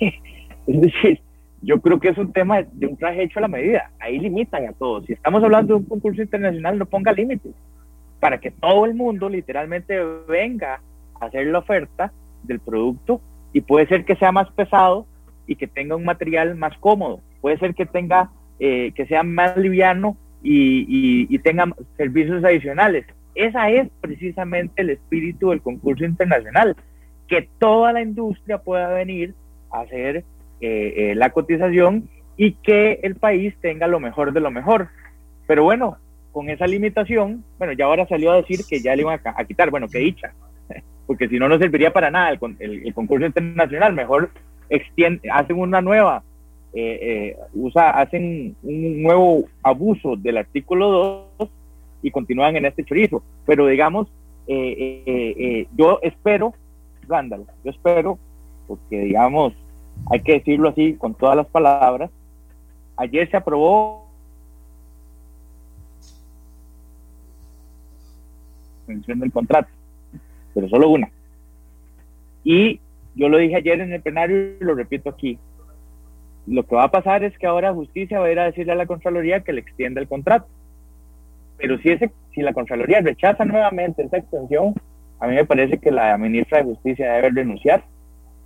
es 0.00 0.80
decir, 0.80 1.20
yo 1.62 1.80
creo 1.80 2.00
que 2.00 2.08
es 2.08 2.18
un 2.18 2.32
tema 2.32 2.62
de 2.62 2.86
un 2.86 2.96
traje 2.96 3.22
hecho 3.22 3.38
a 3.38 3.42
la 3.42 3.48
medida. 3.48 3.90
Ahí 4.00 4.18
limitan 4.18 4.66
a 4.66 4.72
todos. 4.72 5.06
Si 5.06 5.12
estamos 5.12 5.42
hablando 5.44 5.74
de 5.74 5.80
un 5.80 5.86
concurso 5.86 6.22
internacional, 6.22 6.76
no 6.76 6.86
ponga 6.86 7.12
límites 7.12 7.52
para 8.18 8.38
que 8.38 8.50
todo 8.50 8.84
el 8.84 8.94
mundo 8.94 9.28
literalmente 9.28 9.96
venga 10.28 10.80
a 11.20 11.26
hacer 11.26 11.46
la 11.46 11.60
oferta 11.60 12.12
del 12.42 12.58
producto 12.58 13.20
y 13.52 13.60
puede 13.60 13.86
ser 13.86 14.04
que 14.04 14.16
sea 14.16 14.32
más 14.32 14.50
pesado 14.50 15.06
y 15.48 15.56
que 15.56 15.66
tenga 15.66 15.96
un 15.96 16.04
material 16.04 16.54
más 16.54 16.78
cómodo. 16.78 17.20
Puede 17.40 17.58
ser 17.58 17.74
que 17.74 17.86
tenga 17.86 18.30
eh, 18.60 18.92
que 18.94 19.06
sea 19.06 19.24
más 19.24 19.56
liviano 19.56 20.16
y, 20.42 21.26
y 21.28 21.38
tenga 21.40 21.66
servicios 21.96 22.44
adicionales. 22.44 23.04
Esa 23.34 23.70
es 23.70 23.88
precisamente 24.00 24.82
el 24.82 24.90
espíritu 24.90 25.50
del 25.50 25.62
concurso 25.62 26.04
internacional, 26.04 26.76
que 27.26 27.48
toda 27.58 27.92
la 27.92 28.02
industria 28.02 28.58
pueda 28.58 28.88
venir 28.88 29.34
a 29.72 29.80
hacer 29.80 30.24
eh, 30.60 31.12
la 31.16 31.30
cotización 31.30 32.08
y 32.36 32.52
que 32.52 33.00
el 33.02 33.16
país 33.16 33.54
tenga 33.60 33.86
lo 33.86 34.00
mejor 34.00 34.32
de 34.32 34.40
lo 34.40 34.50
mejor. 34.50 34.88
Pero 35.46 35.64
bueno, 35.64 35.98
con 36.32 36.48
esa 36.50 36.66
limitación, 36.66 37.44
bueno, 37.58 37.72
ya 37.72 37.84
ahora 37.84 38.06
salió 38.06 38.32
a 38.32 38.36
decir 38.36 38.60
que 38.68 38.80
ya 38.80 38.94
le 38.94 39.02
iban 39.02 39.20
a, 39.24 39.44
quitar, 39.44 39.70
bueno, 39.70 39.88
que 39.88 39.98
dicha, 39.98 40.32
porque 41.06 41.28
si 41.28 41.38
no, 41.38 41.48
no 41.48 41.58
serviría 41.58 41.92
para 41.92 42.10
nada 42.10 42.30
el, 42.30 42.94
concurso 42.94 43.26
internacional, 43.26 43.92
mejor 43.92 44.30
extiende, 44.68 45.28
hacen 45.30 45.58
una 45.58 45.80
nueva, 45.80 46.22
eh, 46.74 46.98
eh, 47.02 47.36
usa, 47.54 47.90
hacen 47.90 48.54
un 48.62 49.02
nuevo 49.02 49.44
abuso 49.62 50.16
del 50.16 50.36
artículo 50.36 51.26
2 51.38 51.48
y 52.02 52.10
continúan 52.10 52.56
en 52.56 52.66
este 52.66 52.84
chorizo. 52.84 53.22
Pero 53.46 53.66
digamos, 53.66 54.08
eh, 54.46 55.66
yo 55.76 55.98
espero, 56.02 56.54
Randall, 57.06 57.46
yo 57.64 57.70
espero, 57.70 58.18
porque 58.66 59.00
digamos, 59.00 59.54
hay 60.10 60.20
que 60.20 60.34
decirlo 60.34 60.68
así 60.68 60.94
con 60.94 61.14
todas 61.14 61.36
las 61.36 61.46
palabras, 61.46 62.10
ayer 62.96 63.28
se 63.30 63.36
aprobó 63.36 64.06
del 68.86 69.32
contrato, 69.32 69.68
pero 70.54 70.68
solo 70.68 70.90
una. 70.90 71.10
Y 72.44 72.80
yo 73.18 73.28
lo 73.28 73.38
dije 73.38 73.56
ayer 73.56 73.80
en 73.80 73.92
el 73.92 74.00
plenario 74.00 74.36
y 74.36 74.64
lo 74.64 74.74
repito 74.76 75.10
aquí. 75.10 75.38
Lo 76.46 76.64
que 76.64 76.76
va 76.76 76.84
a 76.84 76.90
pasar 76.90 77.24
es 77.24 77.36
que 77.36 77.48
ahora 77.48 77.74
justicia 77.74 78.20
va 78.20 78.26
a 78.26 78.32
ir 78.32 78.38
a 78.38 78.44
decirle 78.44 78.72
a 78.72 78.76
la 78.76 78.86
Contraloría 78.86 79.40
que 79.40 79.52
le 79.52 79.60
extienda 79.60 80.00
el 80.00 80.06
contrato. 80.06 80.46
Pero 81.56 81.78
si, 81.78 82.40
la 82.40 82.52
Contraloría 82.52 83.00
rechaza 83.00 83.44
nuevamente 83.44 84.04
esa 84.04 84.18
extensión, 84.18 84.72
a 85.18 85.26
mí 85.26 85.34
me 85.34 85.44
parece 85.44 85.78
que 85.78 85.90
la 85.90 86.16
ministra 86.16 86.58
de 86.58 86.64
Justicia 86.64 87.12
debe 87.12 87.30
renunciar 87.30 87.84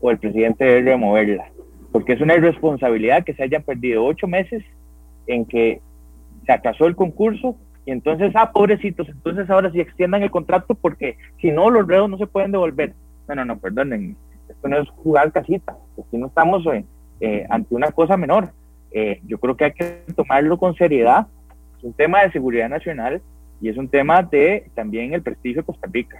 o 0.01 0.11
el 0.11 0.19
presidente 0.19 0.65
debe 0.65 0.91
removerla. 0.93 1.53
Porque 1.93 2.15
es 2.15 2.23
una 2.23 2.35
irresponsabilidad 2.35 3.25
que 3.25 3.35
se 3.35 3.43
hayan 3.43 3.63
perdido 3.63 4.05
ocho 4.05 4.27
meses 4.27 4.65
en 5.27 5.45
que 5.45 5.83
se 6.47 6.53
atrasó 6.53 6.87
el 6.87 6.97
concurso 6.97 7.57
y 7.85 7.91
entonces, 7.91 8.33
ah, 8.37 8.53
pobrecitos, 8.53 9.07
entonces 9.09 9.51
ahora 9.51 9.71
sí 9.71 9.81
extiendan 9.81 10.23
el 10.23 10.31
contrato 10.31 10.75
porque 10.75 11.19
si 11.43 11.51
no, 11.51 11.69
los 11.69 11.87
reos 11.87 12.09
no 12.09 12.17
se 12.17 12.27
pueden 12.27 12.53
devolver. 12.53 12.95
No, 13.29 13.35
no, 13.35 13.45
no, 13.45 13.59
perdonen, 13.59 14.17
esto 14.53 14.69
no 14.69 14.81
es 14.81 14.89
jugar 14.91 15.33
casita, 15.33 15.77
aquí 15.99 16.17
no 16.17 16.27
estamos 16.27 16.65
eh, 16.67 16.85
eh, 17.21 17.47
ante 17.51 17.75
una 17.75 17.91
cosa 17.91 18.17
menor. 18.17 18.53
Eh, 18.91 19.21
yo 19.27 19.39
creo 19.39 19.57
que 19.57 19.65
hay 19.65 19.73
que 19.73 20.05
tomarlo 20.15 20.59
con 20.59 20.75
seriedad. 20.75 21.27
Es 21.79 21.85
un 21.85 21.93
tema 21.95 22.23
de 22.23 22.33
seguridad 22.33 22.69
nacional 22.69 23.23
y 23.61 23.69
es 23.69 23.77
un 23.77 23.89
tema 23.89 24.23
de 24.23 24.71
también 24.75 25.15
el 25.15 25.23
prestigio 25.23 25.63
de 25.63 25.67
Costa 25.67 25.89
Rica. 25.91 26.19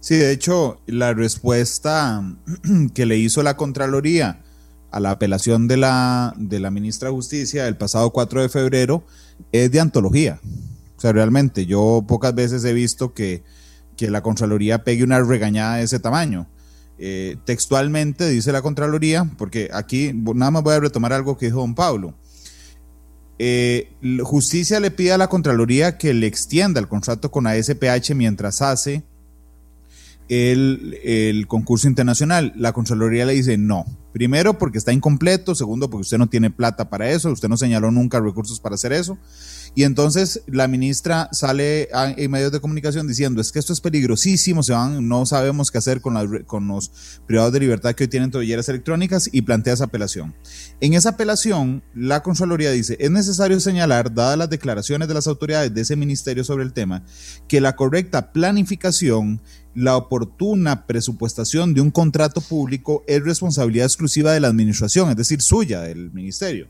Sí, 0.00 0.16
de 0.16 0.32
hecho, 0.32 0.80
la 0.86 1.12
respuesta 1.14 2.22
que 2.94 3.06
le 3.06 3.16
hizo 3.16 3.42
la 3.42 3.56
Contraloría 3.56 4.40
a 4.90 5.00
la 5.00 5.10
apelación 5.10 5.68
de 5.68 5.76
la, 5.76 6.32
de 6.36 6.60
la 6.60 6.70
ministra 6.70 7.08
de 7.08 7.14
Justicia 7.14 7.68
el 7.68 7.76
pasado 7.76 8.10
4 8.10 8.42
de 8.42 8.48
febrero 8.48 9.02
es 9.52 9.70
de 9.70 9.80
antología. 9.80 10.40
O 10.96 11.00
sea, 11.00 11.12
realmente 11.12 11.64
yo 11.64 12.04
pocas 12.08 12.34
veces 12.34 12.64
he 12.64 12.72
visto 12.72 13.14
que, 13.14 13.42
la 14.00 14.22
Contraloría 14.22 14.84
pegue 14.84 15.02
una 15.02 15.20
regañada 15.20 15.76
de 15.76 15.82
ese 15.82 15.98
tamaño. 15.98 16.46
Eh, 16.98 17.36
textualmente 17.44 18.28
dice 18.28 18.50
la 18.50 18.62
Contraloría, 18.62 19.30
porque 19.38 19.70
aquí 19.72 20.12
nada 20.12 20.50
más 20.50 20.62
voy 20.62 20.74
a 20.74 20.80
retomar 20.80 21.12
algo 21.12 21.38
que 21.38 21.46
dijo 21.46 21.60
don 21.60 21.74
Pablo. 21.74 22.14
Eh, 23.38 23.92
justicia 24.24 24.80
le 24.80 24.90
pide 24.90 25.12
a 25.12 25.18
la 25.18 25.28
Contraloría 25.28 25.96
que 25.96 26.12
le 26.12 26.26
extienda 26.26 26.80
el 26.80 26.88
contrato 26.88 27.30
con 27.30 27.46
ASPH 27.46 28.14
mientras 28.14 28.62
hace 28.62 29.04
el, 30.28 30.98
el, 31.02 31.46
concurso 31.46 31.88
internacional. 31.88 32.52
La 32.56 32.72
Contraloría 32.72 33.26
le 33.26 33.34
dice 33.34 33.56
no. 33.58 33.84
Primero 34.12 34.58
porque 34.58 34.78
está 34.78 34.92
incompleto, 34.92 35.54
segundo 35.54 35.90
porque 35.90 36.02
usted 36.02 36.18
no 36.18 36.28
tiene 36.28 36.50
plata 36.50 36.90
para 36.90 37.10
eso, 37.10 37.30
usted 37.30 37.48
no 37.48 37.56
señaló 37.56 37.90
nunca 37.90 38.18
recursos 38.18 38.58
para 38.58 38.74
hacer 38.74 38.92
eso. 38.92 39.18
Y 39.74 39.84
entonces 39.84 40.42
la 40.46 40.66
ministra 40.66 41.28
sale 41.30 41.88
en 41.92 42.30
medios 42.30 42.50
de 42.50 42.60
comunicación 42.60 43.06
diciendo, 43.06 43.40
es 43.40 43.52
que 43.52 43.58
esto 43.58 43.72
es 43.72 43.80
peligrosísimo, 43.80 44.62
se 44.62 44.72
van, 44.72 45.06
no 45.06 45.24
sabemos 45.26 45.70
qué 45.70 45.78
hacer 45.78 46.00
con, 46.00 46.42
con 46.44 46.66
los 46.66 46.90
privados 47.26 47.52
de 47.52 47.60
libertad 47.60 47.94
que 47.94 48.04
hoy 48.04 48.08
tienen 48.08 48.30
tobilleras 48.30 48.68
electrónicas 48.68 49.28
y 49.30 49.42
plantea 49.42 49.74
esa 49.74 49.84
apelación. 49.84 50.34
En 50.80 50.94
esa 50.94 51.10
apelación, 51.10 51.84
la 51.94 52.22
Contraloría 52.22 52.72
dice, 52.72 52.96
es 52.98 53.10
necesario 53.10 53.60
señalar, 53.60 54.12
dadas 54.12 54.38
las 54.38 54.50
declaraciones 54.50 55.06
de 55.06 55.14
las 55.14 55.26
autoridades 55.26 55.72
de 55.72 55.82
ese 55.82 55.96
ministerio 55.96 56.44
sobre 56.44 56.64
el 56.64 56.72
tema, 56.72 57.04
que 57.46 57.60
la 57.60 57.76
correcta 57.76 58.32
planificación 58.32 59.40
la 59.78 59.96
oportuna 59.96 60.86
presupuestación 60.86 61.72
de 61.72 61.80
un 61.80 61.92
contrato 61.92 62.40
público 62.40 63.04
es 63.06 63.22
responsabilidad 63.22 63.86
exclusiva 63.86 64.32
de 64.32 64.40
la 64.40 64.48
administración, 64.48 65.08
es 65.08 65.16
decir, 65.16 65.40
suya, 65.40 65.82
del 65.82 66.10
ministerio. 66.10 66.66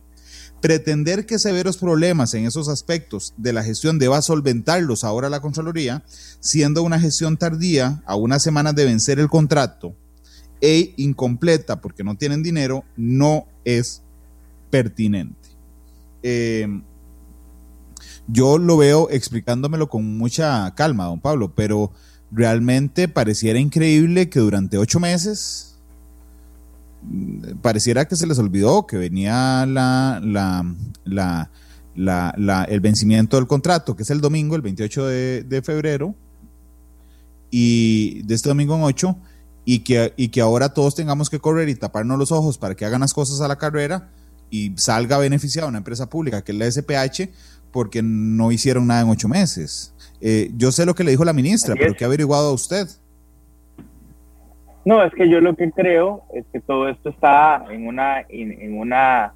Pretender 0.61 1.25
que 1.25 1.39
severos 1.39 1.79
problemas 1.79 2.35
en 2.35 2.45
esos 2.45 2.69
aspectos 2.69 3.33
de 3.39 3.55
la 3.55 3.65
gestión 3.65 3.99
deba 3.99 4.21
solventarlos 4.21 5.05
ahora 5.05 5.31
la 5.31 5.41
Contraloría, 5.41 6.05
siendo 6.41 6.83
una 6.83 7.01
gestión 7.01 7.39
tardía, 7.39 8.03
a 8.05 8.15
unas 8.15 8.43
semanas 8.43 8.75
de 8.75 8.85
vencer 8.85 9.19
el 9.19 9.31
contrato, 9.31 9.95
e 10.61 10.93
incompleta 10.99 11.81
porque 11.81 12.05
no 12.05 12.15
tienen 12.19 12.43
dinero, 12.43 12.85
no 12.95 13.47
es 13.65 14.03
pertinente. 14.69 15.49
Eh, 16.23 16.83
yo 18.27 18.59
lo 18.59 18.77
veo 18.77 19.09
explicándomelo 19.09 19.89
con 19.89 20.19
mucha 20.19 20.75
calma, 20.75 21.07
don 21.07 21.21
Pablo, 21.21 21.55
pero 21.55 21.91
realmente 22.31 23.09
pareciera 23.09 23.59
increíble 23.59 24.29
que 24.29 24.41
durante 24.41 24.79
ocho 24.79 25.01
meses 25.01 25.77
mm, 27.03 27.59
pareciera 27.63 28.07
que 28.07 28.17
se 28.17 28.27
les 28.27 28.39
olvidó 28.39 28.87
que 28.87 28.97
venía 28.97 29.65
la, 29.67 30.21
la, 30.23 31.51
la, 31.99 32.65
el 32.69 32.81
vencimiento 32.81 33.37
del 33.37 33.47
contrato, 33.47 33.97
que 33.97 34.03
es 34.03 34.11
el 34.11 34.21
domingo, 34.21 34.57
el 34.57 34.63
28 34.63 35.07
de, 35.07 35.63
febrero, 35.65 36.15
y 37.51 38.23
de 38.23 38.35
este 38.35 38.49
domingo 38.49 38.77
en 38.77 38.83
8, 38.83 39.17
y 39.65 39.81
que, 39.81 40.15
y 40.17 40.29
que 40.29 40.41
ahora 40.41 40.73
todos 40.73 40.95
tengamos 40.95 41.29
que 41.29 41.41
correr 41.41 41.69
y 41.69 41.75
taparnos 41.75 42.19
los 42.19 42.33
ojos 42.33 42.57
para 42.57 42.75
que 42.75 42.85
hagan 42.85 43.01
las 43.01 43.13
cosas 43.13 43.41
a 43.41 43.49
la 43.49 43.57
carrera 43.57 44.11
y 44.51 44.73
salga 44.77 45.19
beneficiada 45.19 45.69
una 45.69 45.79
empresa 45.79 46.09
pública 46.09 46.43
que 46.43 46.53
es 46.53 46.59
la 46.59 46.71
SPH 46.71 47.29
porque 47.71 48.03
no 48.03 48.51
hicieron 48.51 48.87
nada 48.87 49.03
en 49.03 49.11
ocho 49.11 49.29
meses. 49.29 49.93
Eh, 50.21 50.51
yo 50.57 50.73
sé 50.73 50.85
lo 50.85 50.95
que 50.95 51.05
le 51.05 51.13
dijo 51.13 51.25
la 51.25 51.33
ministra, 51.33 51.75
pero 51.79 51.95
¿qué 51.95 52.05
ha 52.05 52.09
averiguado 52.09 52.53
usted? 52.53 52.89
No, 54.85 55.03
es 55.03 55.13
que 55.13 55.29
yo 55.29 55.41
lo 55.41 55.55
que 55.55 55.71
creo 55.71 56.23
es 56.33 56.45
que 56.53 56.61
todo 56.61 56.89
esto 56.89 57.11
está 57.11 57.65
en 57.71 57.87
una, 57.87 58.25
en, 58.29 58.79
una, 58.79 59.35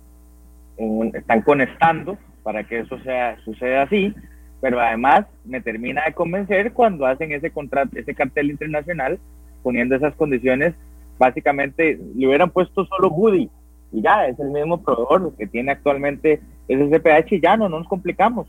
están 1.12 1.42
conectando 1.42 2.16
para 2.42 2.64
que 2.64 2.80
eso 2.80 2.98
sea, 3.00 3.36
suceda 3.44 3.82
así, 3.82 4.14
pero 4.60 4.80
además 4.80 5.26
me 5.44 5.60
termina 5.60 6.04
de 6.04 6.14
convencer 6.14 6.72
cuando 6.72 7.06
hacen 7.06 7.32
ese 7.32 7.50
contrato, 7.50 7.98
ese 7.98 8.14
cartel 8.14 8.50
internacional, 8.50 9.18
poniendo 9.62 9.94
esas 9.94 10.14
condiciones, 10.14 10.74
básicamente 11.18 12.00
le 12.16 12.26
hubieran 12.26 12.50
puesto 12.50 12.84
solo 12.86 13.10
Woody 13.10 13.50
y 13.92 14.00
ya 14.00 14.26
es 14.26 14.38
el 14.40 14.50
mismo 14.50 14.82
proveedor 14.82 15.34
que 15.36 15.46
tiene 15.46 15.72
actualmente 15.72 16.40
ese 16.66 16.88
CPH 16.88 17.32
y 17.32 17.40
ya 17.40 17.56
no, 17.56 17.68
no 17.68 17.78
nos 17.78 17.88
complicamos. 17.88 18.48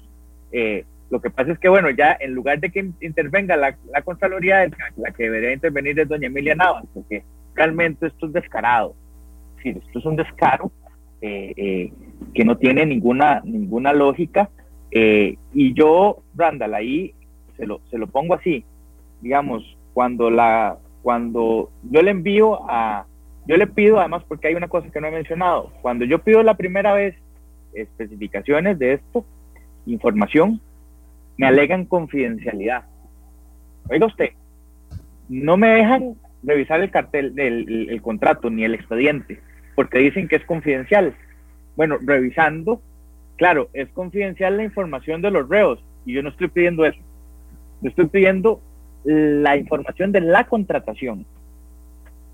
Eh, 0.52 0.86
lo 1.14 1.22
que 1.22 1.30
pasa 1.30 1.52
es 1.52 1.60
que, 1.60 1.70
bueno, 1.70 1.92
ya 1.92 2.18
en 2.20 2.34
lugar 2.34 2.60
de 2.60 2.72
que 2.72 2.90
intervenga 3.00 3.56
la, 3.56 3.78
la 3.92 4.02
Contraloría, 4.02 4.68
la 4.98 5.12
que 5.12 5.26
debería 5.26 5.54
intervenir 5.54 6.00
es 6.00 6.08
doña 6.08 6.26
Emilia 6.26 6.56
Navas, 6.56 6.86
porque 6.92 7.24
realmente 7.54 8.08
esto 8.08 8.26
es 8.26 8.34
descarado. 8.34 8.96
Sí, 9.62 9.70
esto 9.70 10.00
es 10.00 10.06
un 10.06 10.16
descaro 10.16 10.72
eh, 11.22 11.54
eh, 11.56 11.94
que 12.34 12.44
no 12.44 12.58
tiene 12.58 12.88
ninguna, 12.88 13.42
ninguna 13.46 13.94
lógica. 13.94 14.50
Eh, 14.90 15.38
y 15.54 15.76
yo, 15.76 16.24
Randall, 16.36 16.74
ahí 16.74 17.14
se 17.58 17.68
lo, 17.68 17.80
se 17.92 18.00
lo 18.00 18.08
pongo 18.08 18.34
así, 18.34 18.66
digamos, 19.22 19.78
cuando, 19.94 20.32
la, 20.32 20.78
cuando 21.04 21.70
yo 21.92 22.02
le 22.02 22.10
envío 22.10 22.68
a, 22.68 23.06
yo 23.46 23.56
le 23.56 23.68
pido, 23.68 24.00
además, 24.00 24.24
porque 24.28 24.48
hay 24.48 24.56
una 24.56 24.68
cosa 24.68 24.90
que 24.90 25.00
no 25.00 25.10
he 25.10 25.12
mencionado, 25.12 25.72
cuando 25.84 26.06
yo 26.06 26.18
pido 26.24 26.42
la 26.42 26.58
primera 26.58 26.92
vez 26.96 27.16
especificaciones 27.76 28.80
de 28.80 28.94
esto, 28.94 29.24
información, 29.86 30.60
me 31.38 31.48
alegan 31.48 31.86
confidencialidad. 31.86 32.84
Oiga 33.90 34.06
usted, 34.06 34.30
no 35.30 35.58
me 35.58 35.70
dejan 35.70 36.16
revisar 36.44 36.82
el 36.82 36.92
cartel 36.92 37.34
del 37.36 37.90
el, 37.90 38.02
contrato 38.02 38.50
ni 38.50 38.64
el 38.64 38.76
expediente 38.76 39.40
porque 39.76 40.00
dicen 40.00 40.28
que 40.28 40.36
es 40.36 40.46
confidencial. 40.46 41.14
Bueno, 41.76 41.98
revisando, 42.02 42.82
claro, 43.38 43.70
es 43.74 43.90
confidencial 43.90 44.58
la 44.58 44.64
información 44.64 45.22
de 45.22 45.32
los 45.32 45.50
reos 45.50 45.84
y 46.06 46.14
yo 46.14 46.22
no 46.22 46.30
estoy 46.30 46.50
pidiendo 46.50 46.86
eso. 46.86 47.00
Yo 47.82 47.90
estoy 47.90 48.08
pidiendo 48.08 48.62
la 49.04 49.58
información 49.58 50.12
de 50.12 50.22
la 50.22 50.46
contratación. 50.46 51.26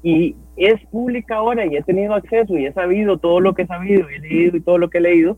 Y 0.03 0.35
es 0.55 0.79
pública 0.87 1.37
ahora 1.37 1.65
y 1.65 1.75
he 1.75 1.81
tenido 1.83 2.13
acceso 2.13 2.57
y 2.57 2.65
he 2.65 2.73
sabido 2.73 3.17
todo 3.17 3.39
lo 3.39 3.53
que 3.53 3.63
he 3.63 3.67
sabido, 3.67 4.07
he 4.09 4.19
leído 4.19 4.57
y 4.57 4.61
todo 4.61 4.77
lo 4.77 4.89
que 4.89 4.99
he 4.99 5.01
leído 5.01 5.37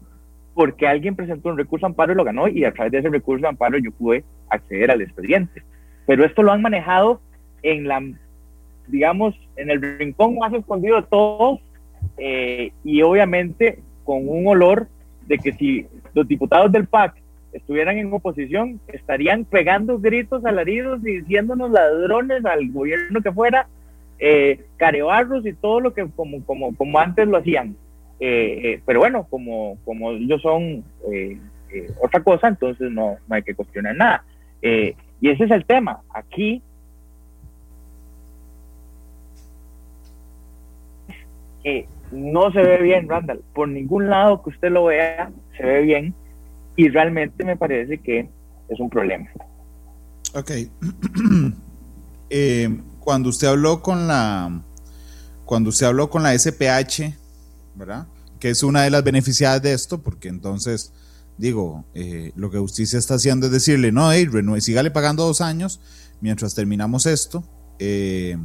porque 0.53 0.87
alguien 0.87 1.15
presentó 1.15 1.49
un 1.49 1.57
recurso 1.57 1.85
de 1.85 1.91
amparo 1.91 2.13
y 2.13 2.15
lo 2.15 2.23
ganó 2.23 2.47
y 2.47 2.65
a 2.65 2.73
través 2.73 2.91
de 2.91 2.99
ese 2.99 3.09
recurso 3.09 3.41
de 3.43 3.49
amparo 3.49 3.77
yo 3.77 3.91
pude 3.91 4.23
acceder 4.49 4.91
al 4.91 5.01
expediente. 5.01 5.63
Pero 6.05 6.25
esto 6.25 6.43
lo 6.43 6.51
han 6.51 6.61
manejado 6.61 7.21
en 7.63 7.87
la, 7.87 8.01
digamos, 8.87 9.35
en 9.55 9.69
el 9.69 9.99
rincón 9.99 10.37
más 10.37 10.53
escondido 10.53 10.97
de 10.97 11.07
todos 11.07 11.59
eh, 12.17 12.71
y 12.83 13.01
obviamente 13.01 13.79
con 14.03 14.27
un 14.27 14.47
olor 14.47 14.87
de 15.27 15.37
que 15.37 15.53
si 15.53 15.85
los 16.13 16.27
diputados 16.27 16.71
del 16.71 16.87
PAC 16.87 17.15
estuvieran 17.53 17.97
en 17.97 18.11
oposición, 18.13 18.79
estarían 18.87 19.45
pegando 19.45 19.99
gritos 19.99 20.45
alaridos 20.45 21.01
y 21.05 21.21
diciéndonos 21.21 21.71
ladrones 21.71 22.45
al 22.45 22.71
gobierno 22.71 23.21
que 23.21 23.31
fuera, 23.31 23.67
eh, 24.19 24.65
carebarros 24.77 25.45
y 25.45 25.53
todo 25.53 25.79
lo 25.79 25.93
que 25.93 26.07
como, 26.15 26.43
como, 26.45 26.75
como 26.75 26.99
antes 26.99 27.27
lo 27.27 27.37
hacían. 27.37 27.75
Eh, 28.23 28.61
eh, 28.63 28.81
pero 28.85 28.99
bueno, 28.99 29.25
como, 29.29 29.77
como 29.83 30.11
ellos 30.11 30.41
son 30.41 30.83
otra 32.01 32.21
cosa, 32.21 32.47
entonces 32.47 32.91
no, 32.91 33.17
hay 33.29 33.41
que 33.43 33.55
cuestionar 33.55 33.95
nada. 33.95 34.23
y 34.61 35.29
ese 35.29 35.43
es 35.45 35.51
el 35.51 35.65
tema. 35.65 36.01
Aquí 36.13 36.61
que 41.63 41.87
no 42.11 42.51
se 42.51 42.61
ve 42.61 42.81
bien, 42.81 43.07
Randall. 43.07 43.41
Por 43.53 43.67
ningún 43.67 44.09
lado 44.09 44.43
que 44.43 44.49
usted 44.49 44.71
lo 44.71 44.85
vea, 44.85 45.31
se 45.57 45.63
ve 45.63 45.81
bien. 45.81 46.13
Y 46.75 46.89
realmente 46.89 47.43
me 47.43 47.55
parece 47.55 47.97
que 47.97 48.29
es 48.69 48.79
un 48.79 48.89
problema. 48.89 49.27
Ok. 50.33 50.51
eh, 52.29 52.69
cuando 52.99 53.29
usted 53.29 53.47
habló 53.47 53.81
con 53.81 54.07
la 54.07 54.61
cuando 55.45 55.69
usted 55.69 55.87
habló 55.87 56.09
con 56.09 56.23
la 56.23 56.37
SPH, 56.37 57.13
¿verdad? 57.81 58.07
Que 58.39 58.49
es 58.49 58.63
una 58.63 58.83
de 58.83 58.91
las 58.91 59.03
beneficiadas 59.03 59.61
de 59.61 59.73
esto, 59.73 60.01
porque 60.01 60.29
entonces, 60.29 60.93
digo, 61.37 61.83
eh, 61.95 62.31
lo 62.35 62.51
que 62.51 62.59
justicia 62.59 62.99
está 62.99 63.15
haciendo 63.15 63.47
es 63.47 63.51
decirle, 63.51 63.91
no, 63.91 64.11
hey, 64.11 64.27
sígale 64.59 64.91
pagando 64.91 65.25
dos 65.25 65.41
años 65.41 65.81
mientras 66.21 66.53
terminamos 66.53 67.07
esto. 67.07 67.43
Eh, 67.79 68.37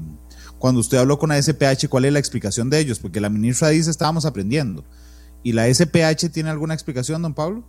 cuando 0.58 0.80
usted 0.80 0.96
habló 0.98 1.18
con 1.18 1.28
la 1.28 1.40
SPH, 1.40 1.88
¿cuál 1.90 2.06
es 2.06 2.12
la 2.14 2.18
explicación 2.18 2.70
de 2.70 2.80
ellos? 2.80 2.98
Porque 2.98 3.20
la 3.20 3.28
ministra 3.28 3.68
dice 3.68 3.90
estábamos 3.90 4.24
aprendiendo. 4.24 4.84
¿Y 5.42 5.52
la 5.52 5.66
SPH 5.72 6.32
tiene 6.32 6.48
alguna 6.48 6.72
explicación, 6.72 7.20
don 7.20 7.34
Pablo? 7.34 7.62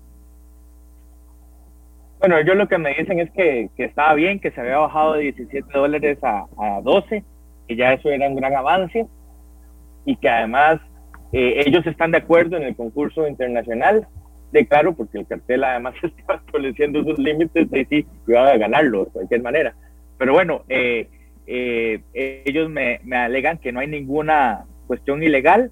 Bueno, 2.20 2.38
ellos 2.38 2.56
lo 2.56 2.68
que 2.68 2.78
me 2.78 2.96
dicen 2.96 3.20
es 3.20 3.30
que, 3.32 3.70
estaba 3.78 4.14
bien, 4.14 4.40
que 4.40 4.52
se 4.52 4.62
había 4.62 4.78
bajado 4.78 5.14
de 5.14 5.24
17 5.24 5.68
dólares 5.72 6.18
a, 6.24 6.46
a 6.58 6.82
12, 6.82 7.24
que 7.68 7.76
ya 7.76 7.94
eso 7.94 8.10
era 8.10 8.28
un 8.28 8.36
gran 8.38 8.56
avance 8.56 9.06
y 10.06 10.16
que 10.16 10.30
además 10.30 10.80
eh, 11.40 11.62
ellos 11.68 11.86
están 11.86 12.10
de 12.10 12.18
acuerdo 12.18 12.58
en 12.58 12.64
el 12.64 12.76
concurso 12.76 13.28
internacional. 13.28 14.08
De 14.52 14.66
claro, 14.66 14.96
porque 14.96 15.20
el 15.20 15.28
cartel 15.28 15.64
además 15.64 15.94
está 16.02 16.36
estableciendo 16.36 17.04
sus 17.04 17.20
límites 17.20 17.70
de 17.70 17.86
sí, 17.86 18.08
iba 18.28 18.50
a 18.50 18.58
ganarlo 18.58 19.06
de 19.06 19.12
cualquier 19.12 19.44
manera. 19.44 19.76
Pero 20.18 20.34
bueno, 20.34 20.64
eh, 20.68 21.08
eh, 21.46 22.02
ellos 22.44 22.72
me, 22.72 23.02
me 23.04 23.18
alegan 23.18 23.60
que 23.60 23.72
no 23.72 23.82
hay 23.82 23.88
ninguna 23.88 24.66
cuestión 24.88 25.22
ilegal. 25.22 25.72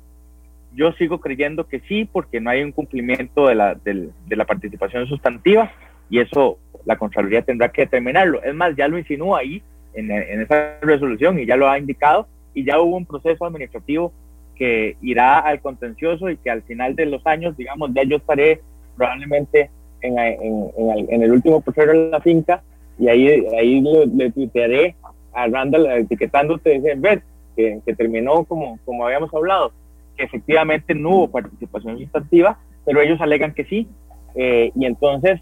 Yo 0.75 0.91
sigo 0.91 1.19
creyendo 1.19 1.65
que 1.67 1.80
sí, 1.88 2.06
porque 2.06 2.39
no 2.39 2.51
hay 2.51 2.62
un 2.62 2.71
cumplimiento 2.71 3.47
de 3.47 3.56
la, 3.56 3.73
de, 3.73 4.10
de 4.28 4.36
la 4.36 4.45
participación 4.45 5.08
sustantiva 5.08 5.71
y 6.12 6.19
eso 6.19 6.60
la 6.86 6.97
Contraloría 6.97 7.41
tendrá 7.41 7.69
que 7.69 7.84
determinarlo. 7.84 8.43
Es 8.43 8.54
más, 8.54 8.75
ya 8.75 8.88
lo 8.88 8.99
insinúa 8.99 9.39
ahí 9.39 9.63
en, 9.95 10.12
en, 10.12 10.41
esa 10.41 10.78
resolución 10.82 11.39
y 11.39 11.47
ya 11.47 11.56
lo 11.56 11.67
ha 11.67 11.80
indicado 11.80 12.28
y 12.54 12.63
ya 12.65 12.80
hubo 12.80 12.97
un 12.97 13.08
proceso 13.08 13.45
administrativo 13.45 14.13
que 14.56 14.98
irá 15.02 15.39
al 15.39 15.60
contencioso 15.62 16.30
y 16.30 16.38
que 16.38 16.50
al 16.50 16.63
final 16.63 16.96
de 16.96 17.06
los 17.06 17.26
años, 17.28 17.56
digamos, 17.58 17.91
ya 17.94 18.04
yo 18.04 18.18
estaré 18.18 18.62
probablemente 18.96 19.70
en, 20.02 20.18
en, 20.18 20.72
en 21.10 21.24
el 21.24 21.32
último 21.32 21.62
proceso 21.62 21.91
de 21.91 22.10
la 22.10 22.22
finca 22.22 22.62
y 22.98 23.08
ahí, 23.08 23.46
ahí 23.58 23.82
le, 23.82 24.06
le 24.08 24.32
tuitearé 24.32 24.96
a 25.34 25.48
Randall 25.48 25.86
etiquetándote, 25.88 26.72
dicen, 26.72 27.02
ver, 27.02 27.22
que, 27.56 27.80
que, 27.86 27.94
terminó 27.94 28.46
como, 28.46 28.80
como 28.86 29.06
habíamos 29.06 29.34
hablado, 29.34 29.72
que 30.15 30.24
efectivamente 30.24 30.96
no 30.96 31.10
hubo 31.10 31.32
participación 31.32 31.98
sustantiva, 31.98 32.58
pero 32.86 33.02
ellos 33.02 33.20
alegan 33.20 33.54
que 33.54 33.65
sí. 33.65 33.88
Eh, 34.36 34.72
y 34.76 34.86
entonces 34.86 35.41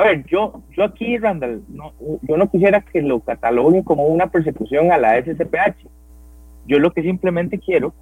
a 0.00 0.04
ver, 0.04 0.24
yo, 0.26 0.62
yo 0.74 0.84
aquí, 0.84 1.18
Randall, 1.18 1.62
no, 1.68 1.92
yo 2.22 2.38
no 2.38 2.50
quisiera 2.50 2.80
que 2.80 3.02
lo 3.02 3.20
cataloguen 3.20 3.82
como 3.82 4.04
una 4.04 4.28
persecución 4.28 4.92
a 4.92 4.96
la 4.96 5.20
SCPH. 5.20 5.86
Yo 6.66 6.78
lo 6.78 6.92
que 6.92 7.02
simplemente 7.02 7.58
quiero 7.58 7.92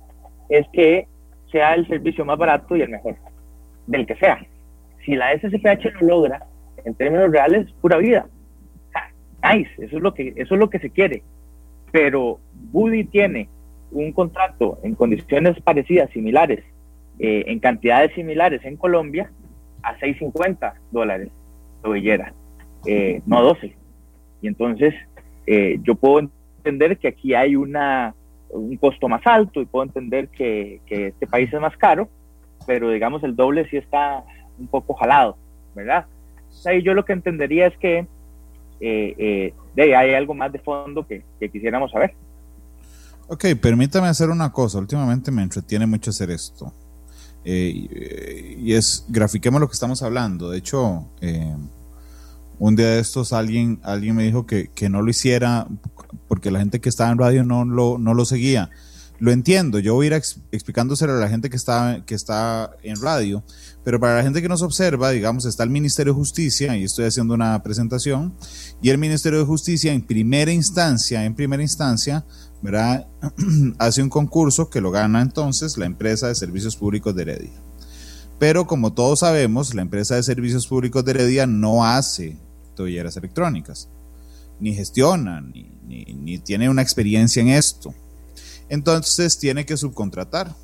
es 0.48 0.66
que 0.72 1.06
sea 1.50 1.74
el 1.74 1.86
servicio 1.88 2.24
más 2.24 2.38
barato 2.38 2.76
y 2.76 2.82
el 2.82 2.90
mejor, 2.90 3.16
del 3.86 4.06
que 4.06 4.16
sea. 4.16 4.44
Si 5.04 5.14
la 5.14 5.32
SCPH 5.32 6.00
lo 6.00 6.08
logra, 6.08 6.46
en 6.84 6.94
términos 6.94 7.30
reales, 7.30 7.70
pura 7.80 7.96
vida. 7.98 8.26
Nice, 9.42 9.70
eso 9.78 9.96
es 9.96 10.02
lo 10.02 10.14
que, 10.14 10.32
eso 10.36 10.54
es 10.54 10.60
lo 10.60 10.68
que 10.68 10.78
se 10.78 10.90
quiere. 10.90 11.22
Pero 11.92 12.38
Buddy 12.72 13.04
tiene 13.04 13.48
un 13.92 14.12
contrato 14.12 14.78
en 14.82 14.94
condiciones 14.94 15.60
parecidas, 15.60 16.10
similares, 16.10 16.64
eh, 17.18 17.44
en 17.46 17.58
cantidades 17.60 18.14
similares 18.14 18.64
en 18.64 18.76
Colombia, 18.76 19.30
a 19.82 19.96
6.50 19.98 20.74
dólares 20.90 21.30
tobillera, 21.82 22.32
eh, 22.86 23.22
no 23.26 23.42
12. 23.42 23.74
Y 24.42 24.48
entonces 24.48 24.94
eh, 25.46 25.78
yo 25.82 25.94
puedo 25.94 26.28
entender 26.58 26.98
que 26.98 27.08
aquí 27.08 27.34
hay 27.34 27.56
una, 27.56 28.14
un 28.50 28.76
costo 28.76 29.08
más 29.08 29.26
alto 29.26 29.60
y 29.60 29.66
puedo 29.66 29.84
entender 29.84 30.28
que, 30.28 30.80
que, 30.86 31.08
este 31.08 31.26
país 31.26 31.52
es 31.52 31.60
más 31.60 31.76
caro, 31.76 32.08
pero 32.66 32.90
digamos 32.90 33.22
el 33.24 33.36
doble 33.36 33.68
sí 33.68 33.76
está 33.76 34.24
un 34.58 34.66
poco 34.66 34.94
jalado, 34.94 35.36
¿verdad? 35.74 36.06
Ahí 36.64 36.82
yo 36.82 36.94
lo 36.94 37.04
que 37.04 37.12
entendería 37.12 37.66
es 37.66 37.76
que 37.78 38.06
eh, 38.80 39.52
de 39.74 39.96
hay 39.96 40.14
algo 40.14 40.34
más 40.34 40.52
de 40.52 40.58
fondo 40.58 41.06
que, 41.06 41.22
que 41.38 41.48
quisiéramos 41.48 41.90
saber. 41.90 42.14
Ok, 43.28 43.44
permítame 43.60 44.08
hacer 44.08 44.30
una 44.30 44.50
cosa. 44.50 44.78
Últimamente 44.78 45.30
me 45.30 45.42
entretiene 45.42 45.86
mucho 45.86 46.10
hacer 46.10 46.30
esto. 46.30 46.72
Eh, 47.44 48.56
y 48.58 48.72
es, 48.72 49.04
grafiquemos 49.08 49.60
lo 49.60 49.68
que 49.68 49.74
estamos 49.74 50.02
hablando. 50.02 50.50
De 50.50 50.58
hecho, 50.58 51.06
eh, 51.20 51.54
un 52.58 52.76
día 52.76 52.88
de 52.88 53.00
estos 53.00 53.32
alguien, 53.32 53.80
alguien 53.82 54.16
me 54.16 54.24
dijo 54.24 54.46
que, 54.46 54.68
que, 54.74 54.88
no 54.88 55.02
lo 55.02 55.10
hiciera 55.10 55.68
porque 56.28 56.50
la 56.50 56.58
gente 56.58 56.80
que 56.80 56.88
estaba 56.88 57.10
en 57.10 57.18
radio 57.18 57.44
no 57.44 57.64
lo, 57.64 57.98
no 57.98 58.14
lo 58.14 58.24
seguía. 58.24 58.70
Lo 59.20 59.32
entiendo, 59.32 59.80
yo 59.80 59.94
voy 59.94 60.06
a 60.06 60.16
ir 60.16 60.22
explicándoselo 60.52 61.14
a 61.14 61.16
la 61.16 61.28
gente 61.28 61.50
que 61.50 61.56
está, 61.56 62.04
que 62.06 62.14
está 62.14 62.70
en 62.84 63.00
radio, 63.00 63.42
pero 63.82 63.98
para 63.98 64.16
la 64.16 64.22
gente 64.22 64.40
que 64.40 64.48
nos 64.48 64.62
observa, 64.62 65.10
digamos, 65.10 65.44
está 65.44 65.64
el 65.64 65.70
Ministerio 65.70 66.12
de 66.12 66.18
Justicia, 66.18 66.76
y 66.76 66.84
estoy 66.84 67.06
haciendo 67.06 67.34
una 67.34 67.60
presentación, 67.64 68.32
y 68.80 68.90
el 68.90 68.98
Ministerio 68.98 69.40
de 69.40 69.44
Justicia 69.44 69.92
en 69.92 70.02
primera 70.02 70.52
instancia, 70.52 71.24
en 71.24 71.34
primera 71.34 71.62
instancia, 71.62 72.24
hace 73.78 74.02
un 74.02 74.08
concurso 74.08 74.70
que 74.70 74.80
lo 74.80 74.92
gana 74.92 75.20
entonces 75.20 75.78
la 75.78 75.86
empresa 75.86 76.28
de 76.28 76.36
servicios 76.36 76.76
públicos 76.76 77.12
de 77.16 77.22
Heredia. 77.22 77.62
Pero 78.38 78.68
como 78.68 78.92
todos 78.92 79.20
sabemos, 79.20 79.74
la 79.74 79.82
empresa 79.82 80.14
de 80.14 80.22
servicios 80.22 80.68
públicos 80.68 81.04
de 81.04 81.10
Heredia 81.10 81.46
no 81.48 81.84
hace 81.84 82.36
electrónicas, 82.86 83.88
ni 84.60 84.74
gestiona, 84.74 85.40
ni, 85.40 85.70
ni, 85.86 86.38
tiene 86.38 86.68
una 86.68 86.82
experiencia 86.82 87.40
en 87.40 87.48
esto. 87.48 87.94
Entonces 88.68 89.38
tiene 89.38 89.64
que 89.64 89.76
subcontratar 89.76 90.54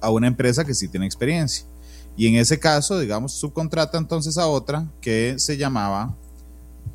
a 0.00 0.10
una 0.10 0.26
empresa 0.26 0.64
que 0.64 0.74
sí 0.74 0.88
tiene 0.88 1.06
experiencia. 1.06 1.64
Y 2.16 2.28
en 2.28 2.36
ese 2.36 2.58
caso, 2.58 2.98
digamos, 2.98 3.32
subcontrata 3.32 3.98
entonces 3.98 4.38
a 4.38 4.46
otra 4.46 4.86
que 5.00 5.34
se 5.38 5.56
llamaba, 5.56 6.14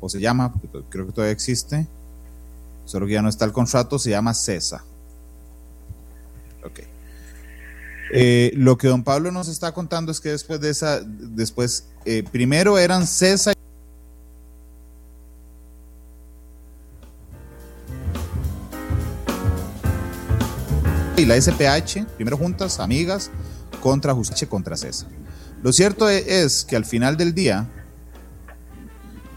o 0.00 0.08
se 0.08 0.20
llama, 0.20 0.52
creo 0.88 1.06
que 1.06 1.12
todavía 1.12 1.32
existe, 1.32 1.86
solo 2.84 3.06
que 3.06 3.12
ya 3.12 3.22
no 3.22 3.28
está 3.28 3.44
el 3.44 3.52
contrato, 3.52 3.98
se 3.98 4.10
llama 4.10 4.34
CESA. 4.34 4.82
Ok. 6.64 6.80
Eh, 8.12 8.50
lo 8.56 8.76
que 8.76 8.88
don 8.88 9.04
Pablo 9.04 9.30
nos 9.30 9.48
está 9.48 9.72
contando 9.72 10.10
es 10.10 10.20
que 10.20 10.30
después 10.30 10.60
de 10.60 10.70
esa, 10.70 11.00
después, 11.00 11.86
eh, 12.04 12.24
primero 12.30 12.78
eran 12.78 13.06
CESA. 13.06 13.52
Y 21.20 21.26
la 21.26 21.38
SPH, 21.38 22.06
primero 22.16 22.38
juntas, 22.38 22.80
amigas, 22.80 23.30
contra 23.82 24.14
Justicia, 24.14 24.48
contra 24.48 24.74
CESA. 24.74 25.06
Lo 25.62 25.70
cierto 25.70 26.08
e, 26.08 26.42
es, 26.42 26.64
que 26.64 26.76
al 26.76 26.86
final 26.86 27.18
del 27.18 27.34
día, 27.34 27.68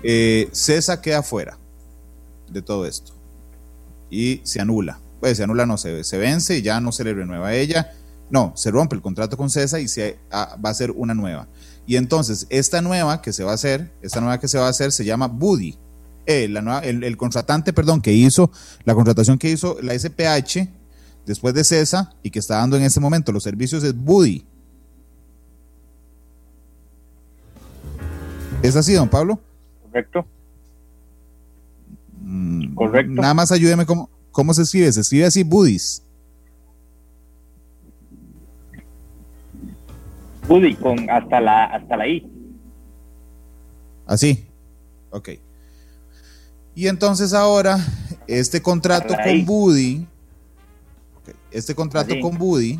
eh, 0.01 0.47
CESA 0.53 1.01
queda 1.01 1.21
fuera 1.23 1.57
de 2.49 2.61
todo 2.61 2.85
esto 2.85 3.11
y 4.09 4.39
se 4.45 4.61
anula. 4.61 4.97
Pues 5.19 5.35
se 5.35 5.43
anula, 5.43 5.65
no, 5.65 5.77
se, 5.77 6.05
se 6.05 6.17
vence 6.17 6.59
y 6.59 6.61
ya 6.61 6.79
no 6.79 6.93
se 6.93 7.03
le 7.03 7.13
renueva 7.13 7.49
a 7.49 7.53
ella. 7.53 7.91
No, 8.29 8.53
se 8.55 8.71
rompe 8.71 8.95
el 8.95 9.01
contrato 9.01 9.35
con 9.35 9.49
CESA 9.49 9.81
y 9.81 9.89
se 9.89 10.19
ah, 10.31 10.55
va 10.63 10.69
a 10.69 10.71
hacer 10.71 10.89
una 10.91 11.13
nueva. 11.13 11.49
Y 11.85 11.97
entonces, 11.97 12.47
esta 12.49 12.81
nueva 12.81 13.21
que 13.21 13.33
se 13.33 13.43
va 13.43 13.51
a 13.51 13.55
hacer, 13.55 13.91
esta 14.01 14.21
nueva 14.21 14.39
que 14.39 14.47
se 14.47 14.57
va 14.57 14.67
a 14.67 14.69
hacer 14.69 14.93
se 14.93 15.03
llama 15.03 15.27
Buddy. 15.27 15.77
Eh, 16.27 16.47
la 16.47 16.61
nueva, 16.61 16.79
el, 16.79 17.03
el, 17.03 17.17
contratante, 17.17 17.73
perdón, 17.73 18.01
que 18.01 18.13
hizo, 18.13 18.51
la 18.85 18.95
contratación 18.95 19.37
que 19.37 19.49
hizo 19.49 19.75
la 19.81 19.99
SPH 19.99 20.82
después 21.25 21.53
de 21.53 21.63
CESA 21.63 22.13
y 22.21 22.29
que 22.29 22.39
está 22.39 22.57
dando 22.57 22.77
en 22.77 22.83
este 22.83 22.99
momento 22.99 23.31
los 23.31 23.43
servicios 23.43 23.83
es 23.83 23.95
Buddy. 23.95 24.45
¿Es 28.61 28.75
así, 28.75 28.93
don 28.93 29.09
Pablo? 29.09 29.39
Correcto. 29.83 30.25
Mm, 32.21 32.73
Correcto. 32.75 33.21
Nada 33.21 33.33
más 33.33 33.51
ayúdeme 33.51 33.85
cómo, 33.85 34.09
cómo 34.31 34.53
se 34.53 34.61
escribe. 34.61 34.91
Se 34.91 35.01
escribe 35.01 35.25
así, 35.25 35.43
Buddies. 35.43 36.01
Buddy, 40.47 40.75
con 40.75 41.09
hasta 41.09 41.39
la, 41.39 41.65
hasta 41.65 41.97
la 41.97 42.07
I. 42.07 42.29
Así. 44.05 44.45
Ok. 45.09 45.29
Y 46.75 46.87
entonces 46.87 47.33
ahora, 47.33 47.77
este 48.27 48.61
contrato 48.61 49.13
con 49.23 49.45
Buddy, 49.45 50.07
este 51.53 51.75
contrato 51.75 52.13
con 52.21 52.37
Buddy, 52.37 52.77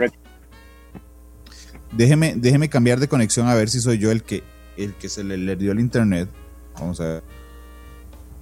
déjeme, 1.92 2.36
déjeme 2.36 2.70
cambiar 2.70 3.00
de 3.00 3.08
conexión 3.08 3.48
a 3.48 3.56
ver 3.56 3.70
si 3.70 3.80
soy 3.80 3.98
yo 3.98 4.12
el 4.12 4.24
que, 4.24 4.44
el 4.78 4.94
que 4.96 5.10
se 5.10 5.24
le, 5.24 5.56
dio 5.56 5.72
el 5.72 5.80
internet. 5.80 6.30
Vamos 6.76 7.00
a 7.00 7.06
ver. 7.06 7.24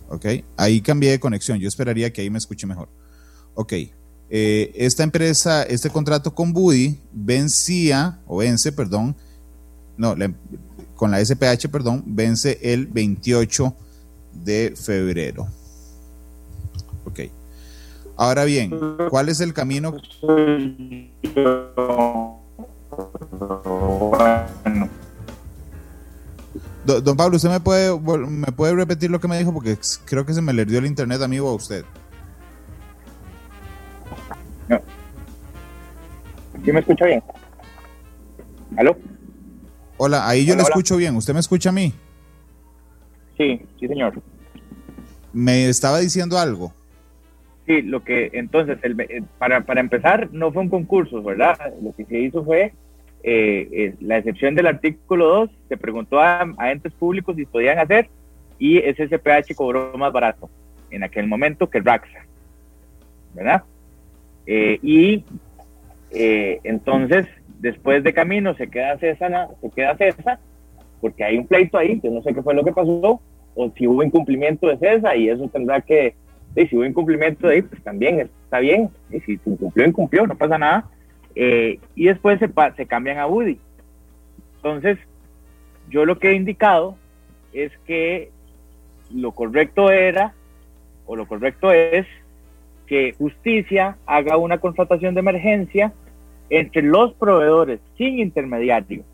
Ok, 0.10 0.26
ahí 0.58 0.82
cambié 0.82 1.12
de 1.12 1.20
conexión. 1.20 1.60
Yo 1.60 1.68
esperaría 1.68 2.12
que 2.12 2.22
ahí 2.22 2.30
me 2.30 2.38
escuche 2.38 2.68
mejor. 2.68 2.90
Ok, 3.54 3.74
eh, 4.30 4.72
esta 4.76 5.04
empresa, 5.04 5.64
este 5.64 5.90
contrato 5.90 6.34
con 6.34 6.54
Buddy 6.54 7.00
vencía, 7.12 8.20
o 8.28 8.38
vence, 8.38 8.72
perdón, 8.72 9.16
no, 9.98 10.16
con 10.96 11.12
la 11.12 11.24
SPH, 11.24 11.70
perdón, 11.70 12.04
vence 12.06 12.58
el 12.62 12.88
28 12.88 13.76
de 14.34 14.74
febrero. 14.76 15.48
Ok. 17.06 17.41
Ahora 18.18 18.44
bien, 18.46 18.72
¿cuál 19.10 19.30
es 19.30 19.40
el 19.42 19.54
camino? 19.54 19.94
Don, 26.86 27.16
Pablo, 27.16 27.38
¿usted 27.38 27.50
me 27.50 27.60
puede, 27.60 27.98
me 28.00 28.52
puede 28.52 28.76
repetir 28.76 29.12
lo 29.12 29.20
que 29.20 29.28
me 29.28 29.38
dijo? 29.38 29.54
Porque 29.54 29.78
creo 30.06 30.26
que 30.26 30.34
se 30.34 30.42
me 30.42 30.54
le 30.54 30.66
dio 30.66 30.80
el 30.80 30.86
internet 30.86 31.22
amigo 31.22 31.50
a 31.50 31.54
usted. 31.54 31.86
No. 34.68 34.80
¿Sí 36.64 36.72
me 36.72 36.80
escucha 36.80 37.06
bien? 37.06 37.24
¿Aló? 38.78 38.98
Hola, 39.98 40.28
ahí 40.28 40.46
yo 40.46 40.56
le 40.56 40.64
escucho 40.64 40.98
bien. 40.98 41.16
¿Usted 41.16 41.34
me 41.34 41.40
escucha 41.40 41.70
a 41.70 41.74
mí? 41.74 41.94
Sí, 43.38 43.62
sí, 43.80 43.88
señor. 43.88 44.22
¿Me 45.34 45.70
estaba 45.70 46.00
diciendo 46.00 46.38
algo? 46.38 46.74
Sí, 47.72 47.84
lo 47.84 48.04
que 48.04 48.32
entonces, 48.34 48.80
el, 48.82 49.00
eh, 49.00 49.24
para, 49.38 49.62
para 49.62 49.80
empezar, 49.80 50.28
no 50.34 50.52
fue 50.52 50.64
un 50.64 50.70
concurso, 50.70 51.24
¿verdad? 51.24 51.58
Lo 51.82 51.94
que 51.94 52.04
se 52.04 52.20
hizo 52.20 52.44
fue 52.44 52.74
eh, 53.24 53.70
eh, 53.72 53.96
la 54.02 54.18
excepción 54.18 54.56
del 54.56 54.68
artículo 54.68 55.28
2, 55.28 55.50
se 55.70 55.78
preguntó 55.78 56.20
a, 56.20 56.54
entes 56.70 56.92
públicos 56.92 57.38
si 57.38 57.46
podían 57.46 57.80
hacer 57.80 58.10
y 58.60 58.80
SSPH 58.80 59.56
cobró 59.56 59.98
más 59.98 60.12
barato 60.12 60.50
en 60.90 61.04
aquel 61.04 61.28
momento 61.28 61.70
que 61.70 61.80
Raxa, 61.80 62.26
¿verdad? 63.34 63.64
y 64.46 65.24
entonces, 66.12 67.26
después 67.60 68.04
de 68.04 68.12
camino 68.12 68.54
se 68.56 68.70
queda 68.70 68.98
César, 68.98 69.48
se 69.62 69.70
queda 69.70 69.96
César, 69.96 70.40
porque 71.00 71.24
hay 71.24 71.38
un 71.38 71.48
pleito 71.48 71.78
ahí, 71.78 72.02
yo 72.04 72.12
no 72.12 72.22
sé 72.22 72.34
qué 72.34 72.42
fue 72.42 72.54
lo 72.54 72.66
que 72.66 72.74
pasó, 72.74 73.22
o 73.56 73.72
si 73.78 73.88
hubo 73.88 74.04
incumplimiento 74.04 74.68
de 74.68 74.78
César 74.78 75.16
y 75.16 75.30
eso 75.30 75.48
tendrá 75.48 75.80
que 75.80 76.16
y 76.56 76.68
si 76.68 76.76
hubo 76.76 76.86
incumplimiento 76.86 77.48
de 77.48 77.56
ahí, 77.56 77.62
pues 77.62 77.82
también 77.84 78.20
está 78.20 78.60
bien. 78.60 78.90
Y 79.10 79.20
si 79.22 79.40
incumplió, 79.46 79.88
incumplió, 79.88 80.28
no 80.28 80.38
pasa 80.38 80.58
nada. 80.58 80.86
Eh, 81.36 81.80
y 81.96 82.06
después 82.06 82.40
se, 82.40 82.50
se 82.76 82.86
cambian 82.86 83.20
a 83.20 83.28
Woody. 83.28 83.58
Entonces, 84.58 84.98
yo 85.90 86.06
lo 86.06 86.20
que 86.20 86.32
he 86.32 86.34
indicado 86.36 86.98
es 87.54 87.72
que 87.86 88.32
lo 89.14 89.32
correcto 89.32 89.92
era, 89.92 90.34
o 91.06 91.16
lo 91.16 91.28
correcto 91.28 91.72
es, 91.72 92.06
que 92.86 93.14
justicia 93.14 93.98
haga 94.06 94.36
una 94.36 94.58
constatación 94.58 95.14
de 95.14 95.22
emergencia 95.22 95.94
entre 96.50 96.82
los 96.82 97.14
proveedores 97.14 97.80
sin 97.98 98.20
intermediario 98.20 99.06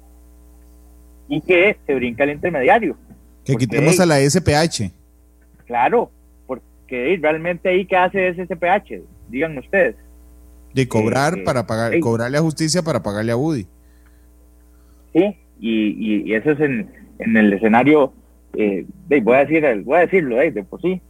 y 1.30 1.42
que 1.42 1.78
se 1.86 1.94
brinca 1.94 2.24
el 2.24 2.32
intermediario. 2.32 2.98
Que 3.46 3.56
quitemos 3.56 4.00
a 4.00 4.08
la 4.08 4.20
SPH. 4.20 4.92
Claro, 5.66 6.10
que 6.88 7.18
realmente 7.22 7.70
ahí 7.70 7.86
qué 7.86 7.98
hace 7.98 8.34
SSPH, 8.34 9.04
digan 9.30 9.58
ustedes. 9.58 9.96
De 10.74 10.88
cobrar 10.88 11.38
eh, 11.38 11.44
para 11.44 11.68
pagar, 11.68 12.00
cobrarle 12.00 12.38
a 12.38 12.42
justicia 12.42 12.82
para 12.82 13.04
pagarle 13.04 13.32
a 13.32 13.38
Woody. 13.38 13.68
Sí, 15.14 15.38
y, 15.60 16.34
eso 16.34 16.52
es 16.52 16.60
en, 16.60 16.90
el 17.20 17.54
escenario, 17.54 18.14
eh, 18.56 18.86
voy 19.08 19.36
a 19.36 19.46
decir, 19.46 19.84
voy 19.84 19.98
a 19.98 20.02
decirlo, 20.02 20.38
de 20.38 20.64
por 20.64 20.82
sí, 20.82 21.02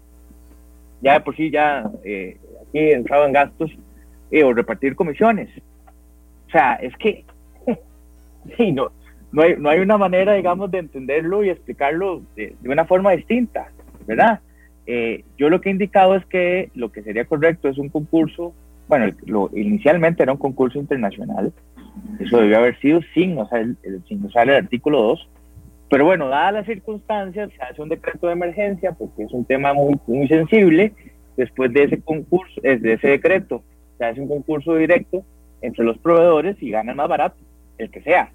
ya 1.02 1.14
de 1.14 1.20
por 1.22 1.36
sí 1.36 1.52
ya 1.52 1.90
eh, 2.04 2.38
aquí 2.62 2.80
entrado 2.92 3.26
en 3.26 3.34
gastos 3.34 3.72
o 4.44 4.54
repartir 4.54 4.96
comisiones. 4.96 5.50
O 6.48 6.52
sea, 6.52 6.76
es 6.76 6.96
que 6.98 7.26
sí, 8.58 8.72
no, 8.72 8.92
no 9.32 9.42
hay, 9.42 9.56
no 9.58 9.70
hay 9.70 9.80
una 9.80 9.98
manera, 9.98 10.34
digamos, 10.34 10.72
de 10.72 10.80
entenderlo 10.80 11.44
y 11.44 11.50
explicarlo 11.50 12.22
de, 12.36 12.56
de 12.62 12.70
una 12.70 12.86
forma 12.86 13.12
distinta, 13.12 13.70
¿verdad? 14.06 14.40
Eh, 14.88 15.26
yo 15.38 15.50
lo 15.50 15.60
que 15.60 15.70
he 15.70 15.74
indicado 15.74 16.16
es 16.16 16.26
que 16.26 16.72
lo 16.74 16.92
que 16.94 17.04
sería 17.04 17.26
correcto 17.26 17.68
es 17.68 17.78
un 17.78 17.90
concurso, 17.90 18.54
bueno, 18.88 19.14
lo, 19.26 19.50
inicialmente 19.54 20.24
era 20.24 20.32
un 20.32 20.38
concurso 20.38 20.80
internacional, 20.80 21.52
eso 22.20 22.38
debió 22.38 22.58
haber 22.58 22.80
sido 22.80 23.02
sin, 23.14 23.36
sea, 23.50 23.60
el, 23.60 23.78
sin 24.08 24.24
usar 24.24 24.50
el 24.50 24.56
artículo 24.56 25.02
2, 25.02 25.30
pero 25.90 26.06
bueno, 26.06 26.30
dadas 26.30 26.54
las 26.54 26.66
circunstancias, 26.66 27.50
se 27.56 27.62
hace 27.62 27.82
un 27.82 27.90
decreto 27.90 28.28
de 28.28 28.34
emergencia 28.34 28.94
porque 28.94 29.24
es 29.24 29.32
un 29.34 29.44
tema 29.44 29.74
muy, 29.74 30.00
muy 30.08 30.28
sensible, 30.30 30.94
después 31.36 31.72
de 31.74 31.84
ese 31.84 32.02
concurso, 32.02 32.62
de 32.62 32.94
ese 32.94 33.08
decreto, 33.10 33.64
se 33.98 34.06
hace 34.06 34.22
un 34.22 34.30
concurso 34.30 34.76
directo 34.76 35.24
entre 35.62 35.84
los 35.84 35.98
proveedores 35.98 36.56
y 36.62 36.72
gana 36.72 36.92
el 36.92 36.98
más 36.98 37.10
barato, 37.10 37.38
el 37.78 37.90
que 37.90 38.02
sea, 38.02 38.32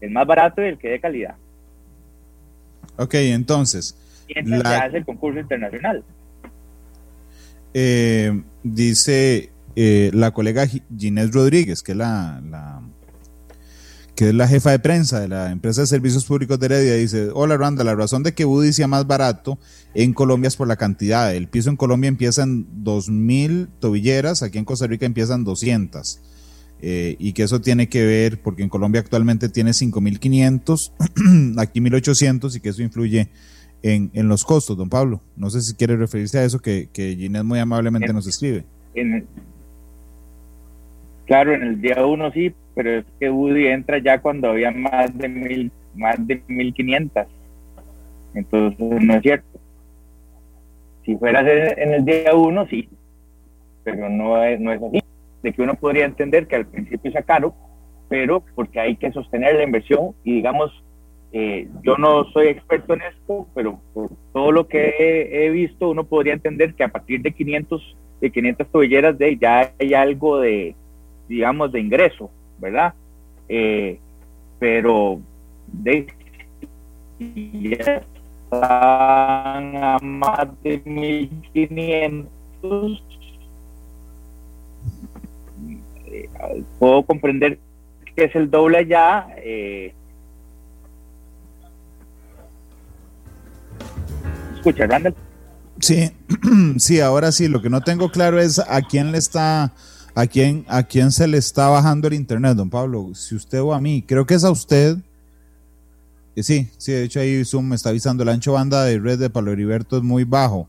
el 0.00 0.10
más 0.10 0.26
barato 0.26 0.62
y 0.62 0.66
el 0.66 0.78
que 0.78 0.88
dé 0.88 1.00
calidad. 1.00 1.36
Ok, 2.96 3.14
entonces, 3.14 3.96
mientras 4.34 4.62
se 4.62 4.84
hace 4.84 4.96
el 4.98 5.04
concurso 5.04 5.40
internacional. 5.40 6.04
Eh, 7.72 8.42
dice 8.62 9.50
eh, 9.76 10.10
la 10.12 10.32
colega 10.32 10.66
Ginés 10.96 11.32
Rodríguez, 11.32 11.82
que 11.82 11.92
es 11.92 11.98
la, 11.98 12.82
que 14.16 14.28
es 14.28 14.34
la 14.34 14.48
jefa 14.48 14.72
de 14.72 14.80
prensa 14.80 15.20
de 15.20 15.28
la 15.28 15.52
empresa 15.52 15.82
de 15.82 15.86
servicios 15.86 16.24
públicos 16.24 16.58
de 16.58 16.66
Heredia, 16.66 16.94
dice, 16.94 17.30
hola 17.32 17.56
Randa, 17.56 17.84
la 17.84 17.94
razón 17.94 18.22
de 18.22 18.34
que 18.34 18.44
Buddy 18.44 18.72
sea 18.72 18.88
más 18.88 19.06
barato 19.06 19.58
en 19.94 20.12
Colombia 20.12 20.48
es 20.48 20.56
por 20.56 20.68
la 20.68 20.76
cantidad. 20.76 21.34
El 21.34 21.48
piso 21.48 21.70
en 21.70 21.76
Colombia 21.76 22.08
empieza 22.08 22.42
en 22.42 22.66
2.000 22.84 23.68
tobilleras, 23.78 24.42
aquí 24.42 24.58
en 24.58 24.64
Costa 24.64 24.86
Rica 24.86 25.06
empiezan 25.06 25.44
200. 25.44 26.20
Eh, 26.82 27.16
y 27.18 27.34
que 27.34 27.42
eso 27.42 27.60
tiene 27.60 27.90
que 27.90 28.04
ver 28.06 28.40
porque 28.40 28.62
en 28.62 28.70
Colombia 28.70 29.02
actualmente 29.02 29.50
tiene 29.50 29.72
5.500, 29.72 30.92
aquí 31.58 31.80
1.800 31.80 32.56
y 32.56 32.60
que 32.60 32.70
eso 32.70 32.82
influye 32.82 33.28
en, 33.82 34.10
en, 34.14 34.28
los 34.28 34.44
costos, 34.44 34.76
don 34.76 34.88
Pablo. 34.88 35.20
No 35.36 35.50
sé 35.50 35.60
si 35.60 35.74
quiere 35.74 35.96
referirse 35.96 36.38
a 36.38 36.44
eso 36.44 36.58
que, 36.58 36.88
que 36.92 37.16
Ginés 37.16 37.44
muy 37.44 37.58
amablemente 37.58 38.12
nos 38.12 38.26
escribe. 38.26 38.64
claro, 41.26 41.54
en 41.54 41.62
el 41.62 41.80
día 41.80 42.04
uno 42.04 42.30
sí, 42.32 42.54
pero 42.74 42.98
es 42.98 43.04
que 43.18 43.30
Woody 43.30 43.66
entra 43.66 43.98
ya 43.98 44.20
cuando 44.20 44.50
había 44.50 44.70
más 44.70 45.16
de 45.16 45.28
mil, 45.28 45.72
más 45.94 46.26
de 46.26 46.42
1500. 46.46 47.26
Entonces 48.34 49.02
no 49.02 49.14
es 49.14 49.22
cierto. 49.22 49.58
Si 51.04 51.16
fuera 51.16 51.40
en 51.40 51.94
el 51.94 52.04
día 52.04 52.34
uno, 52.34 52.66
sí, 52.68 52.88
pero 53.84 54.08
no 54.08 54.42
es, 54.42 54.60
no 54.60 54.72
es 54.72 54.82
así. 54.82 55.00
De 55.42 55.52
que 55.52 55.62
uno 55.62 55.74
podría 55.74 56.04
entender 56.04 56.46
que 56.46 56.56
al 56.56 56.66
principio 56.66 57.10
sea 57.10 57.22
caro, 57.22 57.54
pero 58.08 58.44
porque 58.54 58.80
hay 58.80 58.96
que 58.96 59.10
sostener 59.12 59.56
la 59.56 59.64
inversión 59.64 60.14
y 60.24 60.34
digamos 60.34 60.70
eh, 61.32 61.68
yo 61.82 61.96
no 61.96 62.24
soy 62.32 62.48
experto 62.48 62.94
en 62.94 63.02
esto, 63.02 63.46
pero 63.54 63.80
por 63.94 64.10
todo 64.32 64.50
lo 64.50 64.66
que 64.66 65.28
he, 65.30 65.48
visto, 65.50 65.90
uno 65.90 66.04
podría 66.04 66.32
entender 66.32 66.74
que 66.74 66.82
a 66.82 66.88
partir 66.88 67.22
de 67.22 67.32
500, 67.32 67.96
de 68.20 68.30
500 68.30 68.68
tobilleras 68.68 69.16
de 69.16 69.36
ya 69.36 69.72
hay 69.78 69.94
algo 69.94 70.40
de, 70.40 70.74
digamos, 71.28 71.70
de 71.70 71.80
ingreso, 71.80 72.30
¿verdad? 72.58 72.94
Eh, 73.48 74.00
pero 74.58 75.20
de 75.66 76.08
ya 77.18 78.02
están 78.52 79.76
a 79.76 79.98
más 80.02 80.48
de 80.62 80.82
1500 80.84 83.04
eh, 86.06 86.28
puedo 86.78 87.02
comprender 87.04 87.58
que 88.16 88.24
es 88.24 88.34
el 88.34 88.50
doble 88.50 88.86
ya 88.86 89.28
eh, 89.36 89.92
escucha, 94.60 94.86
Randall? 94.86 95.14
Sí, 95.80 96.10
sí, 96.78 97.00
ahora 97.00 97.32
sí, 97.32 97.48
lo 97.48 97.62
que 97.62 97.70
no 97.70 97.80
tengo 97.80 98.10
claro 98.10 98.38
es 98.40 98.58
a 98.58 98.82
quién 98.82 99.12
le 99.12 99.18
está, 99.18 99.72
a 100.14 100.26
quién, 100.26 100.64
a 100.68 100.82
quién 100.82 101.10
se 101.10 101.26
le 101.26 101.38
está 101.38 101.68
bajando 101.68 102.08
el 102.08 102.14
internet, 102.14 102.56
don 102.56 102.70
Pablo, 102.70 103.14
si 103.14 103.34
usted 103.34 103.60
o 103.60 103.72
a 103.72 103.80
mí, 103.80 104.02
creo 104.06 104.26
que 104.26 104.34
es 104.34 104.44
a 104.44 104.50
usted. 104.50 104.98
sí, 106.36 106.68
sí, 106.76 106.92
de 106.92 107.04
hecho 107.04 107.20
ahí 107.20 107.44
Zoom 107.44 107.68
me 107.68 107.76
está 107.76 107.88
avisando, 107.90 108.22
el 108.22 108.28
ancho 108.28 108.52
banda 108.52 108.84
de 108.84 108.98
red 108.98 109.18
de 109.18 109.30
Pablo 109.30 109.52
Heriberto 109.52 109.96
es 109.96 110.02
muy 110.02 110.24
bajo. 110.24 110.68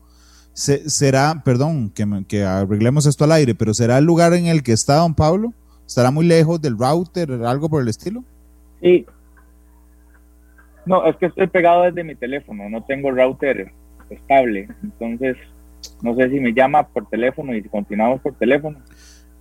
será, 0.54 1.42
perdón, 1.44 1.90
que, 1.90 2.06
que 2.26 2.44
arreglemos 2.44 3.04
esto 3.06 3.24
al 3.24 3.32
aire, 3.32 3.54
pero 3.54 3.74
¿será 3.74 3.98
el 3.98 4.04
lugar 4.04 4.32
en 4.32 4.46
el 4.46 4.62
que 4.62 4.72
está 4.72 4.96
don 4.96 5.14
Pablo? 5.14 5.52
¿Estará 5.86 6.10
muy 6.10 6.24
lejos 6.26 6.60
del 6.60 6.78
router, 6.78 7.30
algo 7.44 7.68
por 7.68 7.82
el 7.82 7.88
estilo? 7.88 8.24
Sí, 8.80 9.04
No, 10.86 11.06
es 11.06 11.16
que 11.16 11.26
estoy 11.26 11.46
pegado 11.48 11.82
desde 11.82 12.02
mi 12.02 12.14
teléfono, 12.14 12.68
no 12.70 12.82
tengo 12.84 13.10
router 13.10 13.72
estable, 14.14 14.68
entonces 14.82 15.36
no 16.02 16.14
sé 16.16 16.30
si 16.30 16.40
me 16.40 16.52
llama 16.52 16.86
por 16.88 17.08
teléfono 17.08 17.54
y 17.54 17.62
si 17.62 17.68
continuamos 17.68 18.20
por 18.20 18.34
teléfono. 18.34 18.78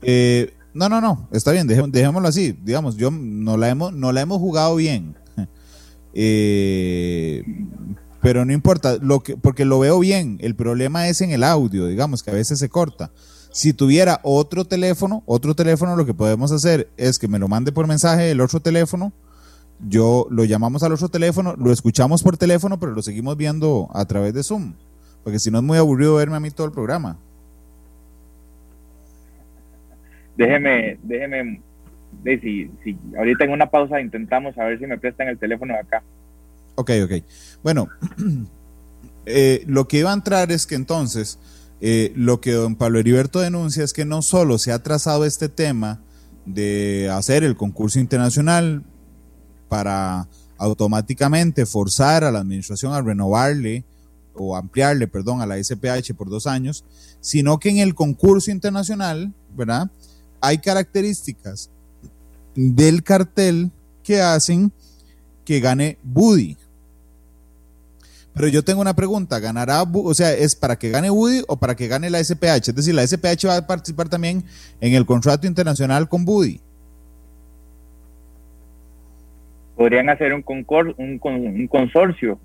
Eh, 0.01 0.53
no, 0.73 0.89
no, 0.89 1.01
no, 1.01 1.27
está 1.31 1.51
bien, 1.51 1.67
dejémoslo 1.67 2.27
así. 2.27 2.57
Digamos, 2.63 2.97
yo 2.97 3.11
no 3.11 3.57
la 3.57 3.69
hemos, 3.69 3.93
no 3.93 4.11
la 4.11 4.21
hemos 4.21 4.39
jugado 4.39 4.75
bien. 4.75 5.15
Eh, 6.13 7.45
pero 8.21 8.43
no 8.43 8.51
importa, 8.51 8.97
lo 9.01 9.21
que, 9.21 9.37
porque 9.37 9.63
lo 9.63 9.79
veo 9.79 9.97
bien. 9.99 10.37
El 10.41 10.55
problema 10.55 11.07
es 11.07 11.21
en 11.21 11.31
el 11.31 11.41
audio, 11.41 11.87
digamos, 11.87 12.21
que 12.21 12.31
a 12.31 12.33
veces 12.33 12.59
se 12.59 12.67
corta. 12.67 13.11
Si 13.51 13.71
tuviera 13.71 14.19
otro 14.23 14.65
teléfono, 14.65 15.23
otro 15.25 15.55
teléfono, 15.55 15.95
lo 15.95 16.05
que 16.05 16.13
podemos 16.13 16.51
hacer 16.51 16.89
es 16.97 17.17
que 17.17 17.29
me 17.29 17.39
lo 17.39 17.47
mande 17.47 17.71
por 17.71 17.87
mensaje 17.87 18.31
el 18.31 18.41
otro 18.41 18.59
teléfono. 18.59 19.13
Yo 19.87 20.27
lo 20.29 20.43
llamamos 20.43 20.83
al 20.83 20.93
otro 20.93 21.09
teléfono, 21.09 21.55
lo 21.57 21.71
escuchamos 21.71 22.23
por 22.23 22.37
teléfono, 22.37 22.79
pero 22.79 22.91
lo 22.91 23.01
seguimos 23.01 23.35
viendo 23.37 23.89
a 23.93 24.05
través 24.05 24.33
de 24.33 24.43
Zoom. 24.43 24.73
Porque 25.23 25.39
si 25.39 25.49
no 25.51 25.59
es 25.59 25.63
muy 25.63 25.77
aburrido 25.77 26.15
verme 26.15 26.37
a 26.37 26.39
mí 26.39 26.51
todo 26.51 26.67
el 26.67 26.73
programa. 26.73 27.17
Déjeme, 30.37 30.97
déjeme, 31.03 31.61
de, 32.23 32.39
si, 32.39 32.71
si 32.83 32.97
ahorita 33.17 33.45
en 33.45 33.51
una 33.51 33.69
pausa 33.69 34.01
intentamos 34.01 34.57
a 34.57 34.65
ver 34.65 34.79
si 34.79 34.85
me 34.85 34.97
prestan 34.97 35.27
el 35.27 35.37
teléfono 35.37 35.73
de 35.73 35.79
acá. 35.79 36.03
Ok, 36.75 36.91
ok. 37.03 37.11
Bueno, 37.63 37.89
eh, 39.25 39.63
lo 39.67 39.87
que 39.87 39.99
iba 39.99 40.11
a 40.11 40.15
entrar 40.15 40.51
es 40.51 40.65
que 40.65 40.75
entonces, 40.75 41.39
eh, 41.81 42.11
lo 42.15 42.41
que 42.41 42.51
don 42.51 42.75
Pablo 42.75 42.99
Heriberto 42.99 43.39
denuncia 43.39 43.83
es 43.83 43.93
que 43.93 44.05
no 44.05 44.21
solo 44.21 44.57
se 44.57 44.71
ha 44.71 44.83
trazado 44.83 45.25
este 45.25 45.49
tema 45.49 46.01
de 46.45 47.09
hacer 47.11 47.43
el 47.43 47.55
concurso 47.55 47.99
internacional 47.99 48.83
para 49.71 50.27
automáticamente 50.57 51.65
forzar 51.65 52.25
a 52.25 52.31
la 52.31 52.39
administración 52.39 52.91
a 52.91 53.01
renovarle 53.01 53.85
o 54.33 54.57
ampliarle, 54.57 55.07
perdón, 55.07 55.39
a 55.39 55.45
la 55.45 55.63
SPH 55.63 56.13
por 56.13 56.29
dos 56.29 56.45
años, 56.45 56.83
sino 57.21 57.57
que 57.57 57.69
en 57.69 57.77
el 57.77 57.95
concurso 57.95 58.51
internacional, 58.51 59.33
¿verdad? 59.55 59.89
Hay 60.41 60.57
características 60.57 61.69
del 62.53 63.01
cartel 63.01 63.71
que 64.03 64.19
hacen 64.19 64.73
que 65.45 65.61
gane 65.61 65.97
Buddy. 66.03 66.57
Pero 68.33 68.49
yo 68.49 68.65
tengo 68.65 68.81
una 68.81 68.93
pregunta, 68.93 69.39
¿ganará, 69.39 69.83
o 69.83 70.13
sea, 70.13 70.33
es 70.33 70.53
para 70.53 70.77
que 70.77 70.89
gane 70.89 71.09
Buddy 71.09 71.43
o 71.47 71.55
para 71.55 71.77
que 71.77 71.87
gane 71.87 72.09
la 72.09 72.21
SPH? 72.21 72.67
Es 72.67 72.75
decir, 72.75 72.93
la 72.93 73.07
SPH 73.07 73.47
va 73.47 73.55
a 73.55 73.67
participar 73.67 74.09
también 74.09 74.43
en 74.81 74.95
el 74.95 75.05
contrato 75.05 75.47
internacional 75.47 76.09
con 76.09 76.25
Buddy. 76.25 76.59
Podrían 79.81 80.09
hacer 80.09 80.31
un, 80.35 80.45
un, 80.45 81.19
un 81.23 81.67
consorcio 81.67 82.37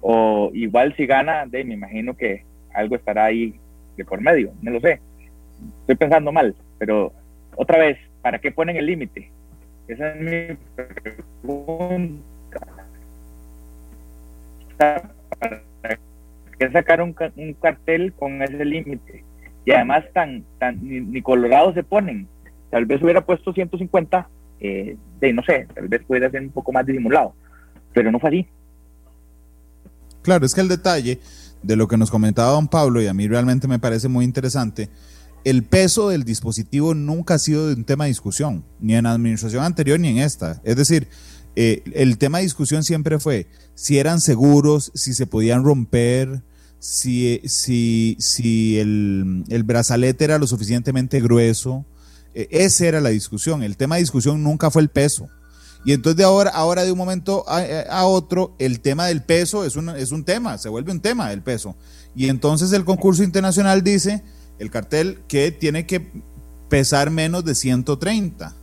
o 0.00 0.50
igual 0.54 0.92
si 0.96 1.06
gana, 1.06 1.46
de, 1.46 1.62
me 1.62 1.74
imagino 1.74 2.16
que 2.16 2.42
algo 2.74 2.96
estará 2.96 3.26
ahí 3.26 3.54
de 3.96 4.04
por 4.04 4.20
medio, 4.20 4.52
no 4.60 4.72
lo 4.72 4.80
sé. 4.80 5.00
Estoy 5.82 5.94
pensando 5.94 6.32
mal, 6.32 6.56
pero 6.78 7.12
otra 7.54 7.78
vez, 7.78 7.96
¿para 8.22 8.40
qué 8.40 8.50
ponen 8.50 8.74
el 8.74 8.86
límite? 8.86 9.30
Esa 9.86 10.14
es 10.14 10.20
mi 10.20 10.56
pregunta. 10.74 12.18
¿Para 14.78 15.62
qué 16.58 16.70
sacar 16.72 17.02
un, 17.02 17.14
cartel 17.62 18.12
con 18.14 18.42
ese 18.42 18.64
límite? 18.64 19.22
Y 19.64 19.70
además 19.70 20.04
tan, 20.12 20.42
tan 20.58 20.80
ni, 20.82 21.22
colorado 21.22 21.72
se 21.72 21.84
ponen. 21.84 22.26
Tal 22.70 22.84
vez 22.84 23.00
hubiera 23.00 23.20
puesto 23.20 23.52
150, 23.52 24.28
eh, 24.60 24.96
de 25.20 25.32
no 25.32 25.42
sé, 25.42 25.66
tal 25.74 25.88
vez 25.88 26.02
pudiera 26.04 26.30
ser 26.30 26.42
un 26.42 26.50
poco 26.50 26.72
más 26.72 26.86
disimulado, 26.86 27.34
pero 27.92 28.10
no 28.10 28.18
fue 28.18 28.30
así. 28.30 28.46
Claro, 30.22 30.44
es 30.44 30.54
que 30.54 30.60
el 30.60 30.68
detalle 30.68 31.20
de 31.62 31.76
lo 31.76 31.88
que 31.88 31.96
nos 31.96 32.10
comentaba 32.10 32.52
don 32.52 32.68
Pablo, 32.68 33.00
y 33.00 33.06
a 33.06 33.14
mí 33.14 33.28
realmente 33.28 33.68
me 33.68 33.78
parece 33.78 34.08
muy 34.08 34.24
interesante, 34.24 34.88
el 35.44 35.62
peso 35.62 36.08
del 36.08 36.24
dispositivo 36.24 36.94
nunca 36.94 37.34
ha 37.34 37.38
sido 37.38 37.68
un 37.68 37.84
tema 37.84 38.04
de 38.04 38.10
discusión, 38.10 38.64
ni 38.80 38.94
en 38.94 39.04
la 39.04 39.12
administración 39.12 39.62
anterior 39.62 40.00
ni 40.00 40.08
en 40.08 40.18
esta. 40.18 40.60
Es 40.64 40.74
decir, 40.74 41.06
eh, 41.54 41.82
el 41.94 42.18
tema 42.18 42.38
de 42.38 42.44
discusión 42.44 42.82
siempre 42.82 43.20
fue 43.20 43.46
si 43.74 43.98
eran 43.98 44.20
seguros, 44.20 44.90
si 44.94 45.14
se 45.14 45.26
podían 45.26 45.62
romper, 45.62 46.42
si, 46.80 47.40
si, 47.44 48.16
si 48.18 48.78
el, 48.78 49.44
el 49.48 49.62
brazalete 49.62 50.24
era 50.24 50.38
lo 50.38 50.46
suficientemente 50.46 51.20
grueso. 51.20 51.84
Eh, 52.36 52.48
esa 52.50 52.86
era 52.86 53.00
la 53.00 53.08
discusión. 53.08 53.62
El 53.62 53.78
tema 53.78 53.96
de 53.96 54.02
discusión 54.02 54.44
nunca 54.44 54.70
fue 54.70 54.82
el 54.82 54.90
peso. 54.90 55.28
Y 55.86 55.92
entonces 55.92 56.16
de 56.18 56.24
ahora, 56.24 56.50
ahora 56.50 56.84
de 56.84 56.92
un 56.92 56.98
momento 56.98 57.44
a, 57.48 58.04
otro, 58.06 58.54
el 58.58 58.80
tema 58.80 59.06
del 59.06 59.22
peso 59.22 59.64
es 59.64 59.76
un, 59.76 59.88
es 59.90 60.10
un 60.10 60.24
tema, 60.24 60.58
se 60.58 60.68
vuelve 60.68 60.90
un 60.90 61.00
tema 61.00 61.30
del 61.30 61.42
peso. 61.42 61.76
Y 62.14 62.28
entonces 62.28 62.72
el 62.72 62.84
concurso 62.84 63.22
internacional 63.22 63.82
dice, 63.84 64.24
el 64.58 64.70
cartel, 64.70 65.20
que 65.28 65.52
tiene 65.52 65.86
que 65.86 66.10
pesar 66.68 67.10
menos 67.10 67.44
de 67.44 67.54
130. 67.54 68.54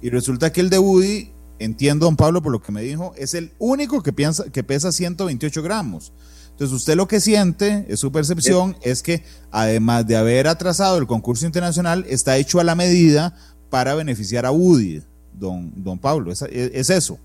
Y 0.00 0.08
resulta 0.08 0.52
que 0.52 0.62
el 0.62 0.70
de 0.70 0.78
Woody, 0.78 1.32
entiendo 1.58 2.06
don 2.06 2.16
Pablo 2.16 2.40
por 2.42 2.50
lo 2.50 2.62
que 2.62 2.72
me 2.72 2.80
dijo, 2.80 3.12
es 3.16 3.34
el 3.34 3.52
único 3.58 4.02
que, 4.02 4.14
piensa, 4.14 4.44
que 4.50 4.64
pesa 4.64 4.90
128 4.90 5.62
gramos. 5.62 6.14
Entonces 6.60 6.76
usted 6.76 6.94
lo 6.94 7.08
que 7.08 7.20
siente, 7.20 7.86
es 7.88 8.00
su 8.00 8.12
percepción, 8.12 8.76
es 8.82 9.02
que 9.02 9.22
además 9.50 10.06
de 10.06 10.18
haber 10.18 10.46
atrasado 10.46 10.98
el 10.98 11.06
concurso 11.06 11.46
internacional, 11.46 12.04
está 12.06 12.36
hecho 12.36 12.60
a 12.60 12.64
la 12.64 12.74
medida 12.74 13.34
para 13.70 13.94
beneficiar 13.94 14.44
a 14.44 14.50
Woody 14.50 15.00
don, 15.32 15.72
don 15.74 15.98
Pablo. 15.98 16.30
Es, 16.30 16.42
es, 16.42 16.90
eso. 16.90 17.18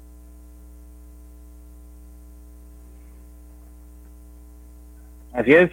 Así 5.34 5.52
es, 5.52 5.70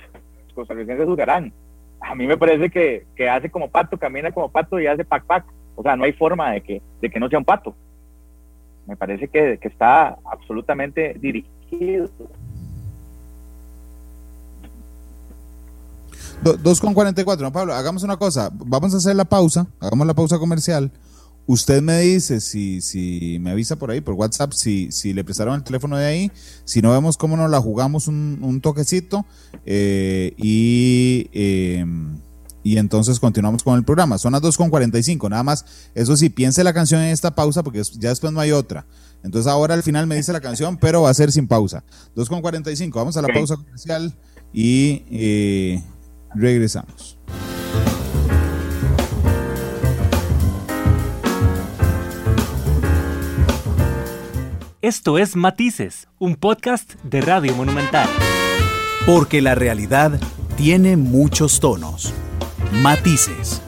costarricenses 0.56 1.06
juzgarán. 1.06 1.52
A 2.00 2.16
mí 2.16 2.26
me 2.26 2.36
parece 2.36 2.68
que, 2.68 3.06
que, 3.14 3.28
hace 3.30 3.48
como 3.48 3.70
pato, 3.70 3.96
camina 3.96 4.32
como 4.32 4.50
pato 4.50 4.80
y 4.80 4.88
hace 4.88 5.04
pac 5.04 5.24
pac. 5.24 5.44
O 5.76 5.84
sea, 5.84 5.94
no 5.94 6.02
hay 6.02 6.12
forma 6.14 6.50
de 6.50 6.62
que, 6.62 6.82
de 7.00 7.08
que 7.08 7.20
no 7.20 7.28
sea 7.28 7.38
un 7.38 7.44
pato. 7.44 7.76
Me 8.88 8.96
parece 8.96 9.28
que, 9.28 9.58
que 9.58 9.68
está 9.68 10.18
absolutamente 10.24 11.14
dirigido. 11.20 12.10
2 16.42 16.80
con 16.80 16.94
44, 16.94 17.44
no, 17.44 17.52
Pablo, 17.52 17.74
hagamos 17.74 18.02
una 18.02 18.16
cosa, 18.16 18.50
vamos 18.52 18.94
a 18.94 18.96
hacer 18.96 19.16
la 19.16 19.24
pausa, 19.24 19.66
hagamos 19.80 20.06
la 20.06 20.14
pausa 20.14 20.38
comercial 20.38 20.92
Usted 21.46 21.82
me 21.82 22.00
dice 22.00 22.40
si, 22.40 22.80
si 22.80 23.38
me 23.40 23.50
avisa 23.50 23.76
por 23.76 23.90
ahí, 23.90 24.00
por 24.00 24.14
WhatsApp, 24.14 24.52
si, 24.52 24.92
si 24.92 25.12
le 25.12 25.24
prestaron 25.24 25.54
el 25.56 25.64
teléfono 25.64 25.96
de 25.96 26.06
ahí. 26.06 26.32
Si 26.64 26.80
no 26.80 26.92
vemos 26.92 27.16
cómo 27.16 27.36
nos 27.36 27.50
la 27.50 27.60
jugamos 27.60 28.06
un, 28.06 28.60
toquecito 28.62 29.26
eh, 29.66 30.34
y, 30.36 31.28
em, 31.32 32.20
y 32.62 32.76
entonces 32.76 33.18
continuamos 33.18 33.64
con 33.64 33.76
el 33.76 33.84
programa. 33.84 34.18
Son 34.18 34.32
las 34.32 34.42
2.45, 34.42 35.28
nada 35.28 35.42
más. 35.42 35.64
Eso 35.96 36.16
sí, 36.16 36.30
piense 36.30 36.62
la 36.62 36.72
canción 36.72 37.00
en 37.00 37.08
esta 37.08 37.34
pausa 37.34 37.64
porque 37.64 37.82
ya 37.98 38.10
después 38.10 38.32
no 38.32 38.38
hay 38.38 38.52
otra. 38.52 38.86
Entonces 39.24 39.50
ahora 39.50 39.74
al 39.74 39.82
final 39.82 40.06
me 40.06 40.14
dice 40.14 40.32
la 40.32 40.40
canción, 40.40 40.76
pero 40.76 41.02
va 41.02 41.10
a 41.10 41.14
ser 41.14 41.32
sin 41.32 41.48
pausa. 41.48 41.82
2.45, 42.14 42.92
vamos 42.94 43.16
a 43.16 43.22
la 43.22 43.28
pausa 43.28 43.56
comercial 43.56 44.14
y 44.52 45.02
eh, 45.10 45.82
regresamos. 46.34 47.18
Esto 54.82 55.16
es 55.16 55.36
Matices, 55.36 56.08
un 56.18 56.34
podcast 56.34 56.94
de 57.04 57.20
Radio 57.20 57.54
Monumental. 57.54 58.08
Porque 59.06 59.40
la 59.40 59.54
realidad 59.54 60.18
tiene 60.56 60.96
muchos 60.96 61.60
tonos. 61.60 62.12
Matices. 62.82 63.62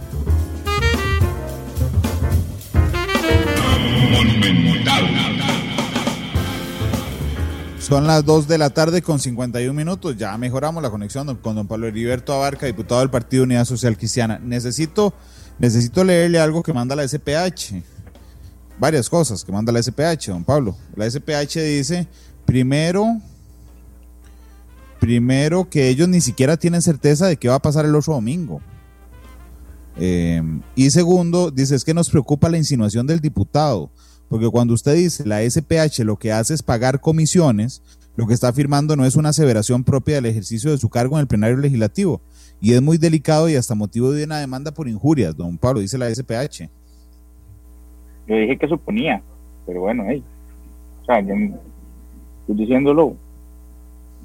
Son 7.85 8.07
las 8.07 8.25
2 8.25 8.49
de 8.49 8.59
la 8.59 8.71
tarde 8.71 9.03
con 9.03 9.19
51 9.19 9.73
minutos. 9.75 10.17
Ya 10.17 10.37
mejoramos 10.39 10.83
la 10.83 10.91
conexión 10.91 11.37
con 11.37 11.55
don 11.55 11.67
Pablo 11.67 11.87
Heriberto 11.87 12.33
Abarca, 12.33 12.67
diputado 12.67 13.01
del 13.01 13.11
Partido 13.11 13.45
Unidad 13.45 13.65
Social 13.67 13.97
Cristiana. 13.97 14.39
Necesito, 14.43 15.13
necesito 15.59 16.03
leerle 16.03 16.39
algo 16.39 16.63
que 16.63 16.73
manda 16.73 16.97
la 16.97 17.07
SPH 17.07 17.75
varias 18.79 19.09
cosas 19.09 19.45
que 19.45 19.53
manda 19.53 19.73
la 19.73 19.83
SPH, 19.83 20.29
don 20.29 20.45
Pablo. 20.45 20.77
La 20.97 21.09
SPH 21.09 21.61
dice, 21.61 22.09
primero, 22.45 23.21
primero 25.01 25.69
que 25.69 25.89
ellos 25.89 26.09
ni 26.09 26.21
siquiera 26.21 26.57
tienen 26.57 26.83
certeza 26.83 27.27
de 27.27 27.37
qué 27.37 27.49
va 27.49 27.57
a 27.57 27.63
pasar 27.63 27.85
el 27.85 27.95
otro 27.95 28.15
domingo. 28.15 28.61
Em, 29.97 30.61
y 30.75 30.91
segundo, 30.91 31.51
dice, 31.51 31.75
es 31.77 31.85
que 31.85 31.95
nos 31.95 32.11
preocupa 32.11 32.49
la 32.49 32.59
insinuación 32.59 33.07
del 33.07 33.21
diputado, 33.21 33.91
porque 34.35 34.51
cuando 34.51 34.75
usted 34.75 34.97
dice 34.97 35.25
la 35.25 35.49
SPH 35.49 36.01
lo 36.03 36.17
que 36.17 36.33
hace 36.33 36.55
es 36.55 36.63
pagar 36.65 37.01
comisiones, 37.01 37.85
lo 38.17 38.27
que 38.27 38.35
está 38.35 38.49
afirmando 38.49 38.97
no 38.97 39.05
es 39.05 39.15
una 39.15 39.29
aseveración 39.29 39.85
propia 39.85 40.17
del 40.17 40.27
ejercicio 40.27 40.73
de 40.73 40.77
su 40.77 40.89
cargo 40.89 41.15
en 41.15 41.21
el 41.21 41.29
plenario 41.29 41.57
legislativo. 41.57 42.21
Y 42.61 42.73
es 42.73 42.83
muy 42.83 42.99
delicado 42.99 43.49
y 43.49 43.55
hasta 43.55 43.77
motivo 43.77 44.11
de 44.11 44.25
una 44.25 44.41
demanda 44.41 44.73
por 44.73 44.89
injurias, 44.89 45.37
don 45.37 45.57
Pablo, 45.57 45.79
dice 45.79 45.99
la 45.99 46.13
SPH. 46.13 46.69
Yo 48.27 48.35
dije 48.35 48.57
que 48.57 48.67
suponía, 48.67 49.23
pero 49.67 49.83
bueno, 49.83 50.03
hey, 50.09 50.21
o 51.03 51.05
sea, 51.05 51.21
estoy 51.21 51.55
diciéndolo, 52.49 53.15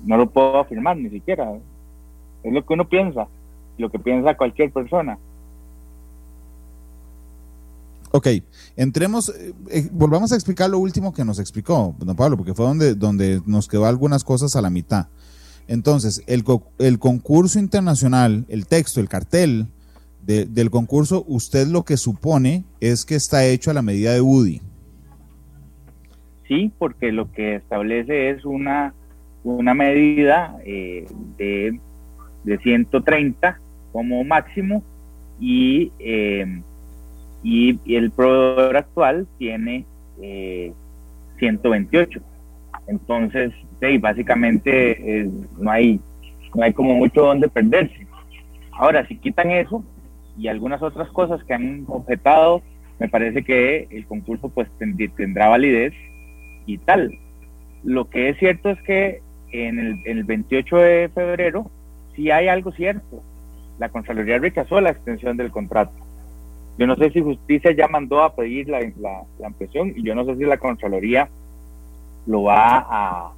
no 0.05 0.18
lo 0.18 0.28
puedo 0.28 0.57
afirmar 0.57 0.97
ni 0.97 1.12
siquiera. 1.12 1.53
Es 2.41 2.51
lo 2.51 2.66
que 2.66 2.74
uno 2.74 2.89
piensa, 2.89 3.28
lo 3.78 3.91
que 3.91 3.99
piensa 3.99 4.36
cualquier 4.36 4.72
persona. 4.72 5.20
Ok, 8.12 8.28
entremos, 8.76 9.30
eh, 9.30 9.53
eh, 9.70 9.89
volvamos 9.91 10.32
a 10.32 10.36
explicar 10.36 10.70
lo 10.70 10.80
último 10.80 11.14
que 11.14 11.24
nos 11.24 11.38
explicó, 11.39 11.95
don 11.99 12.16
Pablo, 12.16 12.38
porque 12.38 12.55
fue 12.55 12.66
donde, 12.66 12.95
donde 12.95 13.41
nos 13.45 13.68
quedó 13.68 13.86
algunas 13.86 14.24
cosas 14.24 14.55
a 14.55 14.62
la 14.62 14.72
mitad. 14.72 15.07
Entonces, 15.68 16.24
el, 16.26 16.43
el 16.80 16.97
concurso 16.97 17.60
internacional, 17.60 18.45
el 18.49 18.66
texto, 18.66 18.99
el 18.99 19.07
cartel 19.07 19.68
del 20.26 20.70
concurso, 20.70 21.24
usted 21.28 21.68
lo 21.68 21.84
que 21.84 21.97
supone 21.97 22.64
es 22.80 23.05
que 23.05 23.16
está 23.16 23.45
hecho 23.45 23.72
a 23.72 23.74
la 23.74 23.82
medida 23.82 24.14
de 24.14 24.22
UDI. 24.22 24.62
Sí, 26.47 26.72
porque 26.78 27.12
lo 27.12 27.32
que 27.32 27.55
establece 27.55 28.32
es 28.32 28.45
una, 28.45 28.93
una 29.43 29.74
medida 29.74 30.55
eh, 30.66 31.07
de, 31.38 31.80
de 32.43 32.57
130 32.60 33.60
como 33.91 34.24
máximo 34.24 34.84
y 35.39 35.91
y, 37.43 37.79
el 37.95 38.11
proveedor 38.11 38.77
actual 38.77 39.27
tiene 39.37 39.85
128. 41.37 42.19
Eh, 42.19 42.23
Entonces, 42.87 43.53
básicamente 43.99 45.21
eh, 45.21 45.29
no, 45.57 45.71
hay, 45.71 45.99
no 46.55 46.63
hay 46.63 46.73
como 46.73 46.95
mucho 46.95 47.21
donde 47.21 47.47
perderse. 47.47 48.07
Ahora, 48.71 49.05
si 49.07 49.17
quitan 49.17 49.51
eso 49.51 49.83
y 50.37 50.47
algunas 50.47 50.81
otras 50.81 51.09
cosas 51.09 51.43
que 51.43 51.53
han 51.53 51.85
objetado, 51.87 52.61
me 52.99 53.09
parece 53.09 53.43
que 53.43 53.87
el 53.89 54.05
concurso 54.05 54.49
pues 54.49 54.69
tendrá 55.15 55.47
validez 55.47 55.93
y 56.65 56.77
tal. 56.77 57.17
Lo 57.83 58.09
que 58.09 58.29
es 58.29 58.37
cierto 58.37 58.69
es 58.69 58.81
que 58.83 59.21
en 59.51 59.79
el, 59.79 59.99
en 60.05 60.17
el 60.17 60.23
28 60.25 60.77
de 60.77 61.09
febrero 61.13 61.71
sí 62.15 62.31
hay 62.31 62.47
algo 62.49 62.71
cierto. 62.71 63.23
La 63.79 63.89
Contraloría 63.89 64.37
rechazó 64.39 64.81
la 64.81 64.89
extensión 64.89 65.37
del 65.37 65.51
contrato 65.51 65.93
yo 66.80 66.88
no 66.88 66.95
sé 66.95 67.11
si 67.11 67.19
justicia 67.19 67.73
ya 67.73 67.89
mandó 67.89 68.23
a 68.23 68.34
pedir 68.34 68.69
la, 68.69 68.80
ampliación 69.45 69.93
y 69.97 70.01
yo 70.01 70.15
no 70.15 70.23
sé 70.23 70.38
si 70.38 70.45
la 70.45 70.57
Contraloría 70.57 71.27
lo 72.25 72.43
va 72.43 72.77
a 72.89 73.34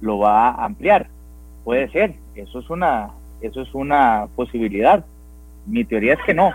lo 0.00 0.18
va 0.18 0.48
a 0.48 0.64
ampliar. 0.64 1.06
Puede 1.64 1.90
ser, 1.90 2.14
eso 2.34 2.60
es 2.60 2.70
una 2.70 3.10
eso 3.42 3.60
es 3.60 3.74
una 3.74 4.26
posibilidad. 4.34 5.04
Mi 5.66 5.84
teoría 5.84 6.14
es 6.14 6.20
que 6.24 6.32
no. 6.32 6.50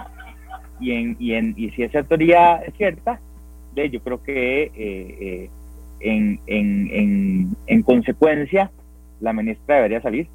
Y 0.79 0.93
en, 0.93 1.17
y 1.19 1.33
en 1.33 1.53
y 1.55 1.69
si 1.69 1.83
esa 1.83 2.01
teoría 2.01 2.63
es 2.65 2.73
cierta, 2.73 3.19
yo 3.75 3.99
creo 4.01 4.23
que 4.23 4.63
eh, 4.63 4.71
eh, 4.75 5.49
en, 5.99 6.39
en, 6.47 7.55
en 7.67 7.83
consecuencia 7.83 8.71
la 9.19 9.33
ministra 9.33 9.75
debería 9.75 10.01
salir. 10.01 10.27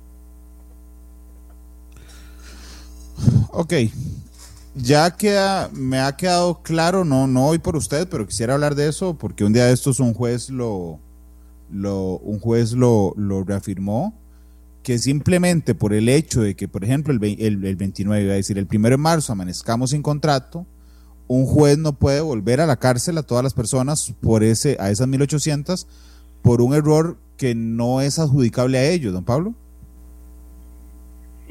Ok, 3.51 3.73
ya 4.75 5.11
queda, 5.17 5.69
me 5.73 5.99
ha 6.01 6.17
quedado 6.17 6.63
claro, 6.63 7.05
no, 7.05 7.27
no 7.27 7.47
hoy 7.47 7.59
por 7.59 7.77
usted, 7.77 8.09
pero 8.09 8.27
quisiera 8.27 8.55
hablar 8.55 8.75
de 8.75 8.89
eso 8.89 9.17
porque 9.19 9.45
un 9.45 9.53
día 9.53 9.67
de 9.67 9.73
estos 9.73 10.01
un 10.01 10.15
juez 10.15 10.51
lo, 10.51 10.99
lo 11.71 12.19
un 12.19 12.41
juez 12.41 12.73
lo, 12.73 13.13
lo 13.17 13.45
reafirmó 13.45 14.15
que 14.83 14.99
simplemente 14.99 15.75
por 15.75 15.93
el 15.93 16.09
hecho 16.09 16.43
de 16.43 16.57
que, 16.57 16.69
por 16.69 16.85
ejemplo, 16.85 17.15
el, 17.15 17.23
el, 17.23 17.65
el 17.65 17.77
29, 17.77 18.25
iba 18.25 18.33
a 18.33 18.37
decir, 18.37 18.59
el 18.59 18.67
1 18.73 18.89
de 18.91 18.97
marzo 18.97 19.33
amanezcamos 19.33 19.91
sin 19.91 20.03
contrato, 20.03 20.67
un 21.29 21.47
juez 21.47 21.79
no 21.79 21.93
puede 21.93 22.21
volver 22.21 22.61
a 22.61 22.67
la 22.67 22.77
cárcel 22.77 23.17
a 23.19 23.23
todas 23.23 23.45
las 23.45 23.55
personas 23.55 24.13
por 24.21 24.43
ese, 24.43 24.77
a 24.81 24.91
esas 24.91 25.07
1800 25.07 25.87
por 26.43 26.61
un 26.61 26.75
error 26.75 27.17
que 27.37 27.55
no 27.55 28.01
es 28.01 28.19
adjudicable 28.19 28.79
a 28.79 28.91
ellos, 28.91 29.13
don 29.13 29.25
Pablo. 29.25 29.55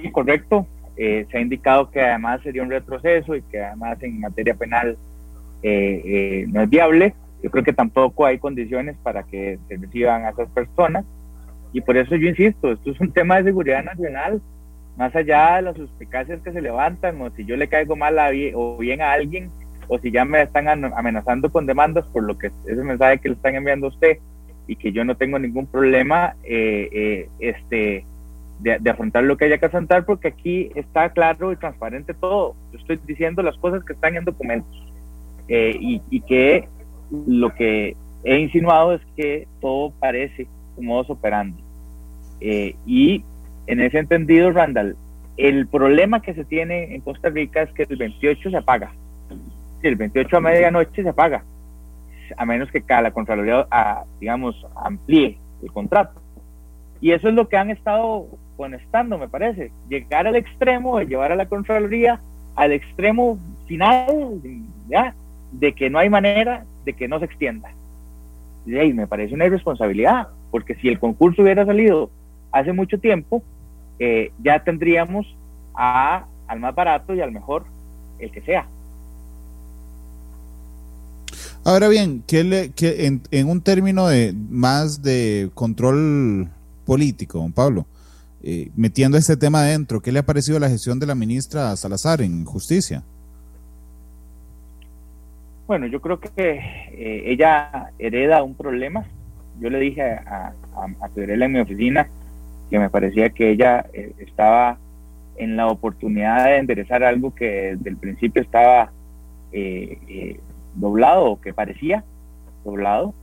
Sí, 0.01 0.11
correcto. 0.11 0.67
Eh, 0.97 1.25
se 1.31 1.37
ha 1.37 1.41
indicado 1.41 1.89
que 1.89 2.01
además 2.01 2.41
sería 2.43 2.63
un 2.63 2.69
retroceso 2.69 3.35
y 3.35 3.41
que 3.43 3.61
además 3.61 4.01
en 4.03 4.19
materia 4.19 4.53
penal 4.53 4.97
eh, 5.63 6.01
eh, 6.05 6.45
no 6.49 6.61
es 6.61 6.69
viable. 6.69 7.13
Yo 7.41 7.49
creo 7.49 7.63
que 7.63 7.73
tampoco 7.73 8.25
hay 8.25 8.37
condiciones 8.37 8.97
para 9.01 9.23
que 9.23 9.57
se 9.67 9.77
reciban 9.77 10.25
a 10.25 10.29
esas 10.29 10.49
personas. 10.49 11.05
Y 11.73 11.81
por 11.81 11.97
eso 11.97 12.15
yo 12.15 12.27
insisto, 12.27 12.71
esto 12.71 12.91
es 12.91 12.99
un 12.99 13.11
tema 13.13 13.37
de 13.37 13.45
seguridad 13.45 13.83
nacional, 13.83 14.41
más 14.97 15.15
allá 15.15 15.55
de 15.55 15.61
las 15.63 15.77
suspicacias 15.77 16.41
que 16.41 16.51
se 16.51 16.61
levantan, 16.61 17.21
o 17.21 17.31
si 17.31 17.45
yo 17.45 17.55
le 17.55 17.69
caigo 17.69 17.95
mal 17.95 18.19
a, 18.19 18.29
o 18.53 18.77
bien 18.77 19.01
a 19.01 19.13
alguien, 19.13 19.49
o 19.87 19.97
si 19.97 20.11
ya 20.11 20.25
me 20.25 20.41
están 20.41 20.67
amenazando 20.67 21.49
con 21.49 21.65
demandas 21.65 22.05
por 22.07 22.23
lo 22.23 22.37
que 22.37 22.51
ese 22.65 22.83
mensaje 22.83 23.19
que 23.19 23.29
le 23.29 23.35
están 23.35 23.55
enviando 23.55 23.87
a 23.87 23.89
usted 23.89 24.17
y 24.67 24.75
que 24.75 24.91
yo 24.91 25.03
no 25.03 25.15
tengo 25.15 25.39
ningún 25.39 25.65
problema, 25.65 26.35
este 26.43 28.05
de, 28.61 28.89
afrontar 28.89 29.23
lo 29.23 29.37
que 29.37 29.45
haya 29.45 29.57
que 29.57 29.65
afrontar, 29.65 30.05
porque 30.05 30.29
aquí 30.29 30.71
está 30.75 31.09
claro 31.09 31.51
y 31.51 31.55
transparente 31.55 32.13
todo. 32.13 32.55
Yo 32.71 32.79
estoy 32.79 32.99
diciendo 33.05 33.41
las 33.41 33.57
cosas 33.57 33.83
que 33.83 33.93
están 33.93 34.15
en 34.15 34.25
documentos 34.25 34.71
eh, 35.47 35.75
y, 35.79 36.21
que 36.21 36.67
lo 37.27 37.53
que 37.53 37.95
he 38.23 38.39
insinuado 38.39 38.93
es 38.93 39.01
que 39.15 39.47
todo 39.59 39.91
parece 39.99 40.47
un 40.77 40.85
modo 40.85 41.13
operando 41.13 41.57
Eh, 42.39 42.75
y 42.85 43.23
en 43.67 43.81
ese 43.81 43.99
entendido, 43.99 44.51
Randall, 44.51 44.95
el 45.37 45.67
problema 45.67 46.21
que 46.21 46.33
se 46.33 46.45
tiene 46.45 46.93
en 46.93 47.01
Costa 47.01 47.29
Rica 47.29 47.63
es 47.63 47.71
que 47.71 47.83
el 47.89 47.97
28 47.97 48.49
se 48.49 48.57
apaga. 48.57 48.91
el 49.81 49.95
28 49.95 50.37
a 50.37 50.39
medianoche 50.39 51.01
se 51.01 51.09
apaga, 51.09 51.43
a 52.37 52.45
menos 52.45 52.69
que 52.69 52.83
cada 52.83 53.01
la 53.01 53.11
Contraloría, 53.11 53.65
a, 53.71 54.03
digamos, 54.19 54.65
amplíe 54.75 55.37
el 55.63 55.71
contrato. 55.71 56.20
Y 57.01 57.11
eso 57.11 57.27
es 57.27 57.33
lo 57.33 57.49
que 57.49 57.57
han 57.57 57.71
estado 57.71 58.27
conectando, 58.55 59.17
me 59.17 59.27
parece. 59.27 59.71
Llegar 59.89 60.27
al 60.27 60.35
extremo 60.35 60.99
de 60.99 61.07
llevar 61.07 61.31
a 61.31 61.35
la 61.35 61.47
Contraloría 61.47 62.21
al 62.55 62.71
extremo 62.71 63.39
final, 63.67 64.39
¿ya? 64.87 65.15
de 65.51 65.73
que 65.73 65.89
no 65.89 65.99
hay 65.99 66.09
manera 66.09 66.65
de 66.85 66.93
que 66.93 67.07
no 67.07 67.19
se 67.19 67.25
extienda. 67.25 67.71
Y 68.65 68.77
ahí 68.77 68.93
me 68.93 69.07
parece 69.07 69.33
una 69.33 69.45
irresponsabilidad, 69.45 70.27
porque 70.51 70.75
si 70.75 70.87
el 70.87 70.99
concurso 70.99 71.41
hubiera 71.41 71.65
salido 71.65 72.09
hace 72.51 72.73
mucho 72.73 72.99
tiempo, 72.99 73.43
eh, 73.99 74.31
ya 74.43 74.63
tendríamos 74.63 75.35
a, 75.75 76.25
al 76.47 76.59
más 76.59 76.75
barato 76.75 77.13
y 77.15 77.21
al 77.21 77.31
mejor, 77.31 77.65
el 78.19 78.31
que 78.31 78.41
sea. 78.41 78.67
Ahora 81.63 81.87
bien, 81.87 82.23
¿qué 82.27 82.43
le, 82.43 82.71
qué, 82.71 83.05
en, 83.05 83.21
en, 83.31 83.47
un 83.47 83.61
término 83.61 84.07
de 84.07 84.33
más 84.49 85.03
de 85.03 85.51
control 85.53 86.49
político, 86.91 87.37
don 87.37 87.53
Pablo, 87.53 87.85
eh, 88.43 88.69
metiendo 88.75 89.17
este 89.17 89.37
tema 89.37 89.61
adentro, 89.61 90.01
¿qué 90.01 90.11
le 90.11 90.19
ha 90.19 90.25
parecido 90.25 90.59
la 90.59 90.67
gestión 90.67 90.99
de 90.99 91.05
la 91.05 91.15
ministra 91.15 91.73
Salazar 91.77 92.21
en 92.21 92.43
justicia? 92.43 93.01
Bueno, 95.67 95.87
yo 95.87 96.01
creo 96.01 96.19
que 96.19 96.29
eh, 96.91 97.23
ella 97.27 97.91
hereda 97.97 98.43
un 98.43 98.55
problema. 98.55 99.05
Yo 99.61 99.69
le 99.69 99.79
dije 99.79 100.01
a, 100.01 100.51
a, 100.75 101.09
en 101.15 101.53
mi 101.53 101.59
oficina 101.61 102.09
que 102.69 102.77
me 102.77 102.89
parecía 102.89 103.29
que 103.29 103.51
ella 103.51 103.85
eh, 103.93 104.11
estaba 104.17 104.77
en 105.37 105.55
la 105.55 105.67
oportunidad 105.67 106.43
de 106.43 106.57
enderezar 106.57 107.05
algo 107.05 107.33
que 107.33 107.77
desde 107.77 107.89
el 107.89 107.95
principio 107.95 108.41
estaba 108.41 108.91
doblado 110.75 111.23
o 111.23 111.39
que 111.39 111.53
parecía 111.53 112.03
doblado 112.65 113.13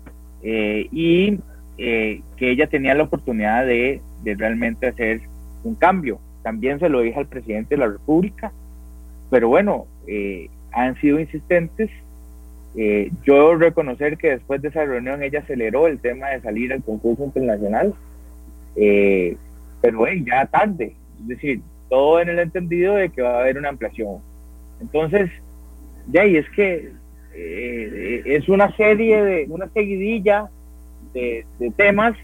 y 0.42 1.38
que 1.78 2.22
ella 2.40 2.66
tenía 2.66 2.94
la 2.94 3.04
oportunidad 3.04 3.64
de 3.64 4.02
de 4.22 4.34
realmente 4.34 4.88
hacer 4.88 5.20
un 5.64 5.74
cambio. 5.74 6.18
También 6.42 6.78
se 6.78 6.88
lo 6.88 7.00
dije 7.00 7.18
al 7.18 7.26
presidente 7.26 7.74
de 7.74 7.80
la 7.80 7.88
República, 7.88 8.52
pero 9.30 9.48
bueno, 9.48 9.86
eh, 10.06 10.48
han 10.72 10.98
sido 11.00 11.20
insistentes. 11.20 11.90
Eh, 12.76 13.10
yo 13.24 13.54
reconocer 13.56 14.16
que 14.16 14.30
después 14.30 14.62
de 14.62 14.68
esa 14.68 14.84
reunión 14.84 15.22
ella 15.22 15.40
aceleró 15.40 15.86
el 15.86 15.98
tema 15.98 16.28
de 16.28 16.40
salir 16.40 16.72
al 16.72 16.82
concurso 16.82 17.24
internacional, 17.24 17.94
eh, 18.76 19.36
pero 19.80 20.06
ya 20.08 20.46
tarde, 20.46 20.94
es 21.20 21.28
decir, 21.28 21.60
todo 21.88 22.20
en 22.20 22.28
el 22.28 22.38
entendido 22.38 22.94
de 22.94 23.08
que 23.10 23.22
va 23.22 23.36
a 23.36 23.40
haber 23.40 23.58
una 23.58 23.70
ampliación. 23.70 24.18
Entonces, 24.80 25.30
ya 26.10 26.26
y 26.26 26.36
es 26.36 26.48
que 26.50 26.90
es 27.34 28.48
una 28.48 28.74
serie 28.76 29.22
de, 29.22 29.46
una 29.48 29.68
seguidilla 29.68 30.50
de, 31.12 31.44
temas 31.76 32.16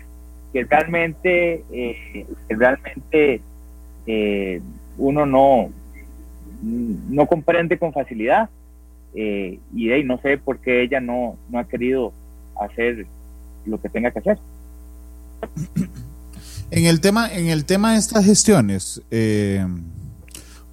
que 0.52 0.64
realmente, 0.64 1.64
eh, 1.72 2.26
realmente 2.48 3.40
eh, 4.06 4.60
uno 4.98 5.26
no, 5.26 5.70
no 6.62 7.26
comprende 7.26 7.78
con 7.78 7.92
facilidad 7.92 8.48
eh, 9.14 9.58
y 9.74 9.88
de 9.88 9.94
ahí 9.94 10.04
no 10.04 10.18
sé 10.20 10.38
por 10.38 10.58
qué 10.58 10.82
ella 10.82 11.00
no, 11.00 11.36
no 11.50 11.58
ha 11.58 11.64
querido 11.64 12.12
hacer 12.60 13.06
lo 13.66 13.80
que 13.80 13.88
tenga 13.88 14.10
que 14.10 14.18
hacer. 14.20 14.38
En 16.70 16.86
el 16.86 17.00
tema, 17.00 17.32
en 17.32 17.48
el 17.48 17.64
tema 17.64 17.92
de 17.92 17.98
estas 17.98 18.24
gestiones, 18.24 19.02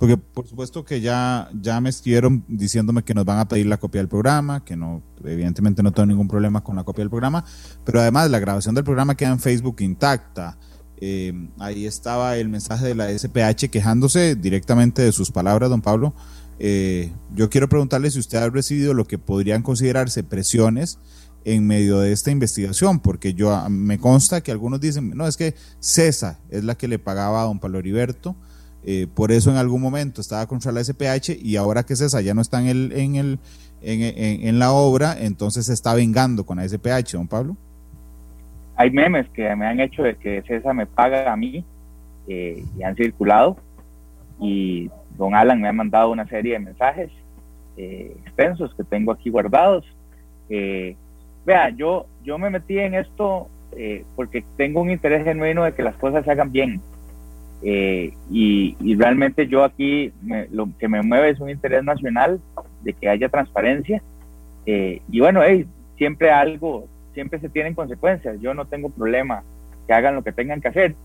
Porque 0.01 0.17
por 0.17 0.47
supuesto 0.47 0.83
que 0.83 0.99
ya, 0.99 1.47
ya 1.61 1.79
me 1.79 1.91
estuvieron 1.91 2.43
diciéndome 2.47 3.03
que 3.03 3.13
nos 3.13 3.23
van 3.23 3.37
a 3.37 3.47
pedir 3.47 3.67
la 3.67 3.77
copia 3.77 4.01
del 4.01 4.07
programa, 4.07 4.65
que 4.65 4.75
no, 4.75 5.03
evidentemente 5.23 5.83
no 5.83 5.91
tengo 5.91 6.07
ningún 6.07 6.27
problema 6.27 6.63
con 6.63 6.75
la 6.75 6.83
copia 6.83 7.03
del 7.03 7.11
programa, 7.11 7.45
pero 7.85 7.99
además 7.99 8.31
la 8.31 8.39
grabación 8.39 8.73
del 8.73 8.83
programa 8.83 9.13
queda 9.13 9.29
en 9.29 9.39
Facebook 9.39 9.75
intacta. 9.81 10.57
Eh, 10.99 11.47
ahí 11.59 11.85
estaba 11.85 12.35
el 12.37 12.49
mensaje 12.49 12.87
de 12.87 12.95
la 12.95 13.15
SPH 13.15 13.69
quejándose 13.69 14.35
directamente 14.35 15.03
de 15.03 15.11
sus 15.11 15.29
palabras, 15.29 15.69
don 15.69 15.83
Pablo. 15.83 16.15
Eh, 16.57 17.11
yo 17.35 17.51
quiero 17.51 17.69
preguntarle 17.69 18.09
si 18.09 18.17
usted 18.17 18.39
ha 18.39 18.49
recibido 18.49 18.95
lo 18.95 19.05
que 19.05 19.19
podrían 19.19 19.61
considerarse 19.61 20.23
presiones 20.23 20.97
en 21.45 21.67
medio 21.67 21.99
de 21.99 22.11
esta 22.11 22.31
investigación, 22.31 23.01
porque 23.01 23.35
yo 23.35 23.51
ah, 23.51 23.69
me 23.69 23.99
consta 23.99 24.41
que 24.41 24.51
algunos 24.51 24.81
dicen, 24.81 25.11
no, 25.15 25.27
es 25.27 25.37
que 25.37 25.53
César 25.79 26.39
es 26.49 26.63
la 26.63 26.73
que 26.73 26.87
le 26.87 26.97
pagaba 26.97 27.43
a 27.43 27.45
don 27.45 27.59
Pablo 27.59 27.77
Heriberto, 27.77 28.35
eh, 28.85 29.07
por 29.13 29.31
eso 29.31 29.51
en 29.51 29.57
algún 29.57 29.81
momento 29.81 30.21
estaba 30.21 30.47
contra 30.47 30.71
la 30.71 30.83
SPH 30.83 31.37
y 31.41 31.55
ahora 31.55 31.83
que 31.83 31.95
César 31.95 32.23
ya 32.23 32.33
no 32.33 32.41
está 32.41 32.61
en, 32.61 32.67
el, 32.67 32.91
en, 32.93 33.15
el, 33.15 33.39
en, 33.81 34.59
la 34.59 34.71
obra, 34.71 35.15
entonces 35.19 35.67
se 35.67 35.73
está 35.73 35.93
vengando 35.93 36.45
con 36.45 36.57
la 36.57 36.67
SPH, 36.67 37.13
don 37.13 37.27
Pablo. 37.27 37.55
Hay 38.75 38.89
memes 38.89 39.29
que 39.29 39.55
me 39.55 39.67
han 39.67 39.79
hecho 39.79 40.01
de 40.01 40.15
que 40.15 40.41
César 40.43 40.73
me 40.73 40.87
paga 40.87 41.31
a 41.31 41.35
mí 41.35 41.63
eh, 42.27 42.63
y 42.77 42.83
han 42.83 42.95
circulado 42.95 43.57
y 44.39 44.89
don 45.17 45.35
Alan 45.35 45.61
me 45.61 45.67
ha 45.67 45.73
mandado 45.73 46.11
una 46.11 46.25
serie 46.27 46.53
de 46.53 46.59
mensajes 46.59 47.11
eh, 47.77 48.15
extensos 48.25 48.73
que 48.73 48.83
tengo 48.83 49.11
aquí 49.11 49.29
guardados. 49.29 49.85
Eh, 50.49 50.95
vea, 51.45 51.69
yo, 51.69 52.07
yo 52.23 52.39
me 52.39 52.49
metí 52.49 52.79
en 52.79 52.95
esto 52.95 53.47
porque 54.17 54.43
tengo 54.57 54.81
un 54.81 54.89
interés 54.89 55.23
genuino 55.23 55.63
de 55.63 55.73
que 55.73 55.81
las 55.81 55.95
cosas 55.95 56.25
se 56.25 56.31
hagan 56.31 56.51
bien. 56.51 56.81
Eh, 57.63 58.13
y, 58.29 58.95
realmente 58.95 59.47
yo 59.47 59.63
aquí 59.63 60.11
lo 60.51 60.69
que 60.79 60.87
me 60.87 61.01
mueve 61.01 61.29
es 61.29 61.39
un 61.39 61.49
interés 61.49 61.83
nacional 61.83 62.39
de 62.83 62.93
que 62.93 63.09
haya 63.09 63.29
transparencia. 63.29 64.01
Eh, 64.65 65.01
y 65.09 65.19
bueno, 65.19 65.41
hey, 65.43 65.65
siempre 65.97 66.31
algo, 66.31 66.87
siempre 67.13 67.39
se 67.39 67.49
tienen 67.49 67.73
consecuencias. 67.73 68.39
Yo 68.41 68.53
no 68.53 68.65
tengo 68.65 68.89
problema 68.89 69.43
que 69.87 69.93
hagan 69.93 70.15
lo 70.15 70.23
que 70.23 70.31
tengan 70.31 70.61
que 70.61 70.69
hacer. 70.69 70.95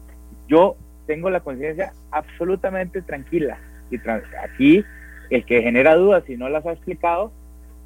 Yo 0.48 0.76
tengo 1.06 1.30
la 1.30 1.40
conciencia 1.40 1.92
absolutamente 2.10 3.02
tranquila. 3.02 3.58
Y 3.90 3.96
aquí 4.42 4.84
el 5.30 5.44
que 5.44 5.62
genera 5.62 5.94
dudas 5.94 6.28
y 6.28 6.36
no 6.36 6.48
las 6.48 6.66
ha 6.66 6.72
explicado 6.72 7.32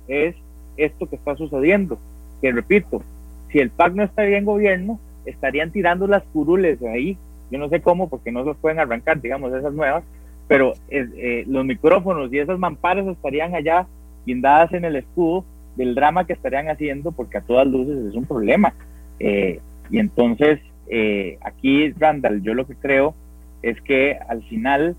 es 0.09 0.35
esto 0.77 1.07
que 1.07 1.17
está 1.17 1.37
sucediendo 1.37 1.99
que 2.41 2.53
repito, 2.53 3.03
si 3.51 3.59
el 3.59 3.71
PAC 3.71 3.95
no 3.95 4.03
estaría 4.03 4.39
en 4.39 4.45
gobierno, 4.45 4.99
estarían 5.27 5.71
tirando 5.71 6.07
las 6.07 6.23
curules 6.33 6.83
ahí. 6.83 7.17
Yo 7.51 7.59
no 7.59 7.69
sé 7.69 7.81
cómo, 7.81 8.09
porque 8.09 8.33
no 8.33 8.43
los 8.43 8.57
pueden 8.57 8.79
arrancar, 8.79 9.21
digamos, 9.21 9.53
esas 9.53 9.73
nuevas, 9.73 10.05
pero 10.49 10.75
eh, 10.89 11.45
los 11.47 11.65
micrófonos 11.65 12.33
y 12.33 12.39
esas 12.39 12.59
mamparas 12.59 13.07
estarían 13.07 13.55
allá 13.55 13.87
guindadas 14.27 14.73
en 14.73 14.85
el 14.85 14.97
escudo 14.97 15.45
del 15.77 15.95
drama 15.95 16.27
que 16.27 16.33
estarían 16.33 16.69
haciendo, 16.69 17.13
porque 17.13 17.39
a 17.39 17.43
todas 17.43 17.67
luces 17.67 18.11
es 18.11 18.15
un 18.15 18.25
problema. 18.25 18.75
Eh, 19.19 19.61
y 19.91 19.99
entonces, 19.99 20.61
eh, 20.89 21.39
aquí, 21.43 21.93
Randall, 21.93 22.43
yo 22.43 22.55
lo 22.55 22.67
que 22.67 22.75
creo 22.75 23.15
es 23.63 23.81
que 23.83 24.19
al 24.29 24.43
final, 24.45 24.97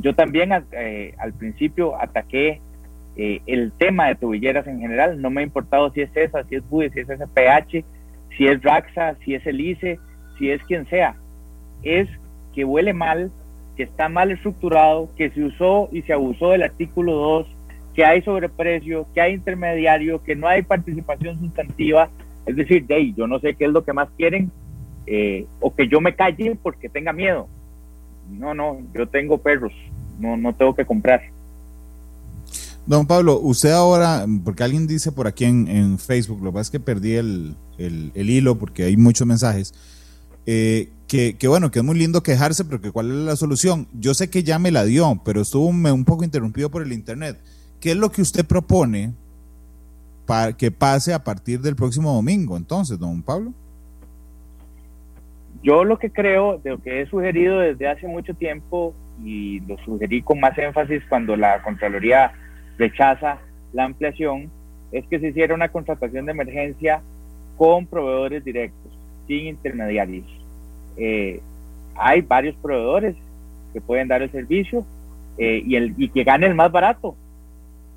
yo 0.00 0.14
también 0.14 0.52
al 0.52 1.32
principio 1.38 1.96
ataqué 2.00 2.60
eh, 3.16 3.42
el 3.46 3.72
tema 3.72 4.06
de 4.08 4.14
tubilleras 4.14 4.66
en 4.66 4.80
general. 4.80 5.20
No 5.20 5.30
me 5.30 5.40
ha 5.40 5.44
importado 5.44 5.90
si 5.92 6.00
es 6.00 6.16
esa, 6.16 6.44
si 6.44 6.54
es 6.56 6.68
BUE, 6.68 6.90
si 6.90 7.00
es 7.00 7.08
SPH, 7.08 7.84
si 8.36 8.46
es 8.46 8.62
Raxa, 8.62 9.16
si 9.24 9.34
es 9.34 9.46
el 9.46 9.60
ICE, 9.60 9.98
si 10.40 10.50
es 10.50 10.60
quien 10.64 10.88
sea. 10.88 11.14
Es 11.84 12.08
que 12.52 12.64
huele 12.64 12.92
mal, 12.92 13.30
que 13.76 13.84
está 13.84 14.08
mal 14.08 14.32
estructurado, 14.32 15.08
que 15.16 15.30
se 15.30 15.44
usó 15.44 15.88
y 15.92 16.02
se 16.02 16.12
abusó 16.12 16.50
del 16.50 16.64
artículo 16.64 17.14
2, 17.14 17.46
que 17.94 18.04
hay 18.04 18.22
sobreprecio, 18.22 19.06
que 19.14 19.20
hay 19.20 19.34
intermediario, 19.34 20.20
que 20.24 20.34
no 20.34 20.48
hay 20.48 20.62
participación 20.62 21.38
sustantiva. 21.38 22.08
Es 22.46 22.56
decir, 22.56 22.84
de 22.86 23.12
yo 23.12 23.28
no 23.28 23.38
sé 23.38 23.54
qué 23.54 23.66
es 23.66 23.70
lo 23.70 23.84
que 23.84 23.92
más 23.92 24.08
quieren, 24.16 24.50
eh, 25.06 25.46
o 25.60 25.72
que 25.72 25.86
yo 25.86 26.00
me 26.00 26.16
calle 26.16 26.58
porque 26.60 26.88
tenga 26.88 27.12
miedo. 27.12 27.46
No, 28.30 28.54
no, 28.54 28.78
yo 28.94 29.06
tengo 29.06 29.38
perros, 29.38 29.72
no, 30.18 30.36
no 30.36 30.52
tengo 30.54 30.74
que 30.74 30.84
comprar. 30.84 31.22
Don 32.86 33.06
Pablo, 33.06 33.38
usted 33.38 33.70
ahora, 33.70 34.26
porque 34.44 34.64
alguien 34.64 34.86
dice 34.86 35.12
por 35.12 35.26
aquí 35.26 35.44
en, 35.44 35.98
Facebook, 35.98 36.40
lo 36.42 36.50
que 36.50 36.54
pasa 36.54 36.62
es 36.62 36.70
que 36.70 36.80
perdí 36.80 37.14
el, 37.14 37.54
hilo 38.14 38.56
porque 38.58 38.84
hay 38.84 38.96
muchos 38.96 39.26
mensajes, 39.26 39.74
eh, 40.46 40.90
que, 41.08 41.36
bueno, 41.48 41.70
que 41.70 41.80
es 41.80 41.84
muy 41.84 41.98
lindo 41.98 42.22
quejarse, 42.22 42.64
pero 42.64 42.80
que 42.80 42.92
cuál 42.92 43.10
es 43.10 43.16
la 43.26 43.36
solución. 43.36 43.88
Yo 43.92 44.14
sé 44.14 44.30
que 44.30 44.42
ya 44.42 44.58
me 44.58 44.70
la 44.70 44.84
dio, 44.84 45.20
pero 45.24 45.40
estuvo 45.40 45.66
un, 45.66 46.04
poco 46.04 46.24
interrumpido 46.24 46.70
por 46.70 46.82
el 46.82 46.92
Internet. 46.92 47.38
¿Qué 47.80 47.92
es 47.92 47.96
lo 47.96 48.10
que 48.10 48.22
usted 48.22 48.44
propone 48.44 49.12
para 50.26 50.52
que 50.52 50.70
pase 50.70 51.12
a 51.12 51.24
partir 51.24 51.60
del 51.60 51.74
próximo 51.74 52.12
domingo, 52.12 52.56
entonces, 52.56 52.98
don 52.98 53.22
Pablo? 53.22 53.52
Yo 55.62 55.84
lo 55.84 55.98
que 55.98 56.10
creo, 56.10 56.58
de 56.58 56.70
lo 56.70 56.82
que 56.82 57.02
he 57.02 57.06
sugerido 57.06 57.58
desde 57.58 57.88
hace 57.88 58.06
mucho 58.06 58.32
tiempo, 58.34 58.94
y 59.24 59.60
lo 59.60 59.76
sugerí 59.84 60.22
con 60.22 60.40
más 60.40 60.56
énfasis 60.56 61.02
cuando 61.08 61.36
la 61.36 61.62
Contraloría 61.62 62.32
rechaza 62.78 63.38
la 63.72 63.84
ampliación 63.84 64.50
es 64.92 65.04
que 65.06 65.20
se 65.20 65.28
hiciera 65.28 65.54
una 65.54 65.68
contratación 65.68 66.26
de 66.26 66.32
emergencia 66.32 67.02
con 67.56 67.86
proveedores 67.86 68.44
directos, 68.44 68.89
sin 69.30 69.46
intermediarios. 69.46 70.26
Eh, 70.96 71.40
hay 71.94 72.20
varios 72.20 72.56
proveedores 72.56 73.14
que 73.72 73.80
pueden 73.80 74.08
dar 74.08 74.22
el 74.22 74.30
servicio 74.32 74.84
eh, 75.38 75.62
y, 75.64 75.76
el, 75.76 75.94
y 75.96 76.08
que 76.08 76.24
gane 76.24 76.46
el 76.48 76.56
más 76.56 76.72
barato 76.72 77.14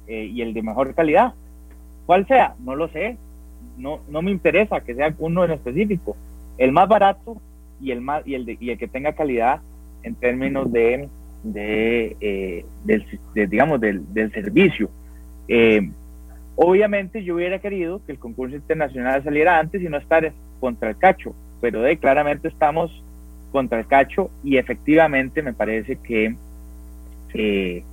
eh, 0.06 0.26
y 0.26 0.44
el 0.44 0.54
de 0.54 0.62
mejor 0.62 0.94
calidad. 0.94 1.34
¿Cuál 2.06 2.28
sea? 2.28 2.54
No 2.64 2.76
lo 2.76 2.88
sé. 2.90 3.18
No, 3.80 4.00
no 4.10 4.22
me 4.22 4.30
interesa 4.30 4.82
que 4.82 4.94
sea 4.94 5.12
uno 5.18 5.44
en 5.44 5.52
específico. 5.52 6.16
El 6.60 6.72
más 6.72 6.88
barato 6.88 7.42
y 7.82 7.90
el, 7.90 8.02
más, 8.02 8.22
y 8.28 8.36
el, 8.36 8.58
y 8.60 8.70
el 8.70 8.78
que 8.78 8.88
tenga 8.88 9.14
calidad 9.14 9.60
en 10.04 10.14
términos 10.14 10.72
de 10.72 11.10
de, 11.44 12.64
del, 12.86 13.06
digamos, 13.50 13.82
del, 13.82 14.14
del 14.14 14.32
servicio. 14.32 14.90
Obviamente 16.56 17.24
yo 17.24 17.36
hubiera 17.36 17.60
querido 17.60 18.00
que 18.06 18.12
el 18.12 18.20
concurso 18.20 18.56
internacional 18.56 19.24
saliera 19.24 19.60
antes 19.60 19.82
y 19.82 19.90
no 19.90 19.98
estar 19.98 20.32
contra 20.64 20.92
el 20.92 20.98
cacho, 20.98 21.36
pero 21.60 21.82
de, 21.82 21.98
claramente 21.98 22.48
estamos 22.48 22.90
contra 23.52 23.82
el 23.82 23.86
cacho 23.86 24.32
y 24.46 24.56
efectivamente 24.56 25.42
me 25.42 25.52
parece 25.52 25.98
que 25.98 26.38
eh, 27.34 27.84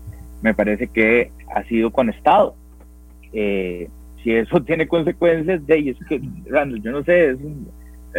me 0.40 0.54
parece 0.54 0.86
que 0.86 1.32
ha 1.52 1.64
sido 1.64 1.90
con 1.90 2.10
Estado. 2.10 2.54
si 3.32 4.32
eso 4.32 4.62
tiene 4.68 4.86
consecuencias 4.86 5.66
de 5.66 5.78
ellos, 5.78 5.96
que 6.08 6.22
Randall, 6.46 6.80
yo 6.80 6.92
no 6.92 7.02
sé, 7.02 7.30
es 7.30 7.38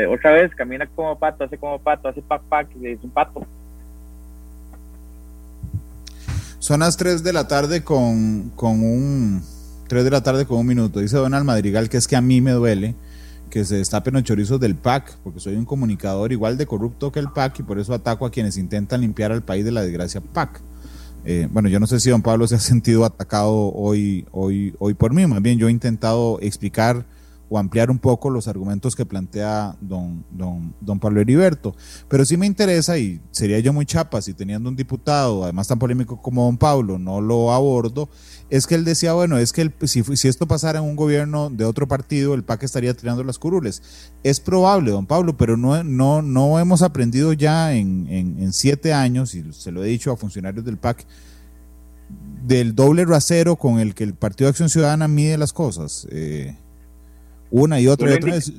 otra 0.10 0.34
vez 0.34 0.54
camina 0.54 0.86
como 0.86 1.18
pato, 1.18 1.46
hace 1.46 1.58
como 1.58 1.80
pato, 1.80 2.10
hace 2.10 2.22
pac 2.22 2.42
pac, 2.50 2.68
es 2.84 3.02
un 3.02 3.12
pato. 3.12 3.48
Son 6.60 6.82
las 6.82 6.98
3 6.98 7.24
de 7.24 7.32
la 7.32 7.48
tarde 7.48 7.86
con, 7.86 8.50
con 8.58 8.84
un 8.84 9.42
3 9.88 10.04
de 10.04 10.12
la 10.12 10.22
tarde 10.22 10.46
con 10.46 10.58
un 10.58 10.68
minuto. 10.68 11.00
Dice 11.00 11.16
Donald 11.16 11.46
Madrigal 11.46 11.88
que 11.88 11.96
es 11.96 12.06
que 12.06 12.18
a 12.18 12.22
mí 12.22 12.42
me 12.42 12.52
duele 12.52 12.96
que 13.52 13.66
se 13.66 13.76
destapen 13.76 14.16
los 14.16 14.24
chorizos 14.24 14.60
del 14.60 14.76
PAC, 14.76 15.18
porque 15.24 15.40
soy 15.40 15.56
un 15.56 15.66
comunicador 15.66 16.32
igual 16.32 16.58
de 16.58 16.66
corrupto 16.66 17.12
que 17.12 17.20
el 17.20 17.30
PAC 17.30 17.60
y 17.60 17.64
por 17.64 17.78
eso 17.78 17.94
ataco 17.94 18.26
a 18.26 18.32
quienes 18.32 18.58
intentan 18.58 19.02
limpiar 19.02 19.32
al 19.32 19.44
país 19.44 19.64
de 19.64 19.72
la 19.72 19.84
desgracia 19.84 20.22
PAC. 20.22 20.62
Eh, 21.26 21.48
bueno, 21.52 21.70
yo 21.70 21.80
no 21.80 21.86
sé 21.86 22.00
si 22.00 22.10
don 22.10 22.24
Pablo 22.24 22.48
se 22.48 22.56
ha 22.56 22.60
sentido 22.74 23.06
atacado 23.06 23.54
hoy, 23.54 24.26
hoy, 24.32 24.74
hoy 24.80 24.96
por 24.96 25.14
mí, 25.14 25.28
más 25.28 25.42
bien 25.42 25.60
yo 25.60 25.68
he 25.68 25.72
intentado 25.72 26.40
explicar 26.42 27.06
o 27.54 27.60
ampliar 27.60 27.92
un 27.92 28.00
poco 28.00 28.30
los 28.30 28.48
argumentos 28.48 28.96
que 28.96 29.06
plantea 29.06 29.76
don, 29.82 30.24
don, 30.32 30.74
don 30.80 31.02
Pablo 31.02 31.20
Heriberto. 31.20 31.76
Pero 32.08 32.24
sí 32.24 32.38
me 32.38 32.46
interesa, 32.46 32.98
y 32.98 33.20
sería 33.32 33.60
yo 33.60 33.74
muy 33.74 33.86
chapa 33.86 34.22
si 34.22 34.34
teniendo 34.34 34.70
un 34.70 34.78
diputado, 34.78 35.44
además 35.44 35.68
tan 35.68 35.78
polémico 35.78 36.22
como 36.22 36.46
don 36.46 36.58
Pablo, 36.58 36.98
no 36.98 37.20
lo 37.20 37.52
abordo, 37.52 38.08
es 38.52 38.68
que 38.68 38.76
él 38.76 38.84
decía, 38.84 39.14
bueno, 39.14 39.38
es 39.38 39.54
que 39.54 39.72
si, 39.86 40.04
si, 40.04 40.28
esto 40.28 40.46
pasara 40.46 40.80
en 40.80 40.86
un 40.86 40.98
gobierno 40.98 41.50
de 41.50 41.64
otro 41.64 41.88
partido, 41.88 42.34
el 42.34 42.44
PAC 42.44 42.64
estaría 42.64 42.94
tirando 42.94 43.24
las 43.24 43.40
curules. 43.40 44.12
Es 44.24 44.42
probable, 44.42 44.92
don 44.92 45.06
Pablo, 45.06 45.38
pero 45.38 45.56
no, 45.56 45.82
no, 45.86 46.22
no 46.22 46.60
hemos 46.60 46.82
aprendido 46.82 47.32
ya 47.32 47.74
en, 47.74 48.08
en, 48.10 48.52
siete 48.52 48.92
años, 48.92 49.36
y 49.36 49.54
se 49.54 49.72
lo 49.72 49.86
he 49.86 49.88
dicho 49.88 50.12
a 50.12 50.18
funcionarios 50.18 50.66
del 50.66 50.76
PAC, 50.76 51.06
del 52.44 52.76
doble 52.76 53.06
rasero 53.06 53.56
con 53.56 53.80
el 53.80 53.96
que 53.96 54.04
el 54.04 54.16
Partido 54.16 54.48
de 54.48 54.50
Acción 54.50 54.68
Ciudadana 54.68 55.08
mide 55.08 55.38
las 55.38 55.54
cosas. 55.54 56.06
Eh, 56.12 56.54
una 57.52 57.80
y 57.80 57.88
otra 57.88 58.12
y 58.12 58.14
otra 58.16 58.34
vez. 58.34 58.52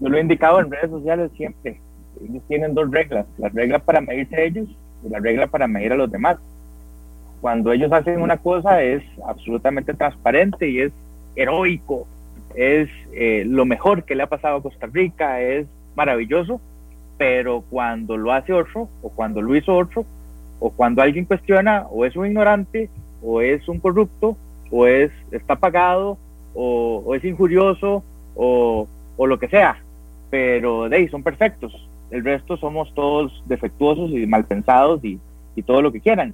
Yo 0.00 0.08
lo 0.08 0.18
he 0.18 0.20
indicado 0.20 0.58
en 0.58 0.68
redes 0.68 0.90
sociales 0.90 1.30
siempre. 1.36 1.80
Ellos 2.28 2.42
tienen 2.48 2.74
dos 2.74 2.90
reglas, 2.90 3.24
la 3.38 3.50
regla 3.50 3.78
para 3.78 4.00
medirse 4.00 4.34
a 4.34 4.42
ellos 4.42 4.68
y 5.04 5.08
la 5.08 5.20
regla 5.20 5.46
para 5.46 5.68
medir 5.68 5.92
a 5.92 5.96
los 5.96 6.10
demás. 6.10 6.38
Cuando 7.46 7.70
ellos 7.70 7.92
hacen 7.92 8.20
una 8.20 8.38
cosa 8.38 8.82
es 8.82 9.04
absolutamente 9.24 9.94
transparente 9.94 10.68
y 10.68 10.80
es 10.80 10.92
heroico, 11.36 12.04
es 12.56 12.88
eh, 13.12 13.44
lo 13.46 13.64
mejor 13.64 14.02
que 14.02 14.16
le 14.16 14.24
ha 14.24 14.26
pasado 14.26 14.56
a 14.56 14.62
Costa 14.62 14.88
Rica, 14.92 15.40
es 15.40 15.64
maravilloso, 15.94 16.60
pero 17.16 17.62
cuando 17.70 18.16
lo 18.16 18.32
hace 18.32 18.52
otro 18.52 18.88
o 19.00 19.10
cuando 19.10 19.40
lo 19.42 19.54
hizo 19.54 19.76
otro, 19.76 20.04
o 20.58 20.70
cuando 20.70 21.02
alguien 21.02 21.24
cuestiona, 21.24 21.86
o 21.88 22.04
es 22.04 22.16
un 22.16 22.26
ignorante, 22.26 22.90
o 23.22 23.40
es 23.40 23.68
un 23.68 23.78
corrupto, 23.78 24.36
o 24.72 24.88
es 24.88 25.12
está 25.30 25.54
pagado, 25.54 26.18
o, 26.52 27.14
es 27.14 27.24
injurioso, 27.24 28.02
o, 28.34 28.88
lo 29.24 29.38
que 29.38 29.46
sea. 29.46 29.76
Pero 30.30 30.88
de 30.88 30.96
ahí 30.96 31.06
son 31.06 31.22
perfectos. 31.22 31.88
El 32.10 32.24
resto 32.24 32.56
somos 32.56 32.92
todos 32.92 33.40
defectuosos 33.46 34.10
y 34.10 34.26
mal 34.26 34.46
pensados 34.46 35.04
y, 35.04 35.20
y 35.54 35.62
todo 35.62 35.80
lo 35.80 35.92
que 35.92 36.00
quieran. 36.00 36.32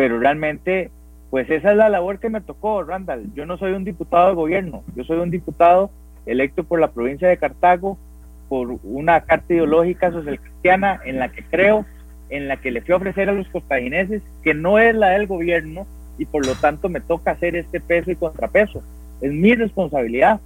Pero 0.00 0.18
realmente, 0.18 0.90
pues 1.28 1.50
esa 1.50 1.72
es 1.72 1.76
la 1.76 1.90
labor 1.90 2.20
que 2.20 2.30
me 2.30 2.40
tocó, 2.40 2.82
Randall. 2.82 3.34
Yo 3.34 3.44
no 3.44 3.58
soy 3.58 3.72
un 3.72 3.84
diputado 3.84 4.28
de 4.28 4.34
gobierno, 4.34 4.82
yo 4.96 5.04
soy 5.04 5.18
un 5.18 5.30
diputado 5.30 5.90
electo 6.24 6.64
por 6.64 6.80
la 6.80 6.90
provincia 6.90 7.28
de 7.28 7.36
Cartago 7.36 7.98
por 8.48 8.78
una 8.82 9.20
carta 9.20 9.52
ideológica 9.52 10.10
social 10.10 10.40
cristiana 10.40 11.02
en 11.04 11.18
la 11.18 11.28
que 11.28 11.42
creo, 11.42 11.84
en 12.30 12.48
la 12.48 12.56
que 12.56 12.70
le 12.70 12.80
fui 12.80 12.94
a 12.94 12.96
ofrecer 12.96 13.28
a 13.28 13.32
los 13.32 13.46
costagineses, 13.48 14.22
que 14.42 14.54
no 14.54 14.78
es 14.78 14.94
la 14.94 15.10
del 15.10 15.26
gobierno 15.26 15.86
y 16.16 16.24
por 16.24 16.46
lo 16.46 16.54
tanto 16.54 16.88
me 16.88 17.02
toca 17.02 17.32
hacer 17.32 17.54
este 17.54 17.78
peso 17.78 18.10
y 18.10 18.16
contrapeso. 18.16 18.82
Es 19.20 19.34
mi 19.34 19.54
responsabilidad 19.54 20.40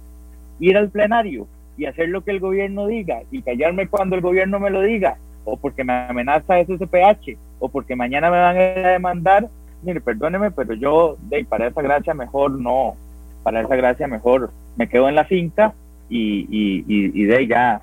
ir 0.59 0.75
al 0.75 0.89
plenario 0.89 1.47
y 1.77 1.85
hacer 1.85 2.09
lo 2.09 2.25
que 2.25 2.31
el 2.31 2.41
gobierno 2.41 2.87
diga 2.87 3.21
y 3.31 3.41
callarme 3.41 3.87
cuando 3.87 4.17
el 4.17 4.21
gobierno 4.21 4.59
me 4.59 4.69
lo 4.69 4.81
diga, 4.81 5.15
o 5.45 5.55
porque 5.55 5.85
me 5.85 5.93
amenaza 5.93 6.61
SSPH, 6.61 7.37
o 7.59 7.69
porque 7.69 7.95
mañana 7.95 8.29
me 8.29 8.37
van 8.37 8.57
a 8.57 8.89
demandar. 8.89 9.49
Mire, 9.83 10.01
perdóneme, 10.01 10.51
pero 10.51 10.73
yo, 10.73 11.17
de, 11.29 11.45
para 11.45 11.67
esa 11.67 11.81
gracia 11.81 12.13
mejor 12.13 12.51
no, 12.51 12.95
para 13.43 13.61
esa 13.61 13.75
gracia 13.75 14.07
mejor 14.07 14.51
me 14.75 14.89
quedo 14.89 15.07
en 15.07 15.15
la 15.15 15.25
finca 15.25 15.73
y, 16.09 16.47
y, 16.49 17.23
de 17.23 17.47
ya 17.47 17.81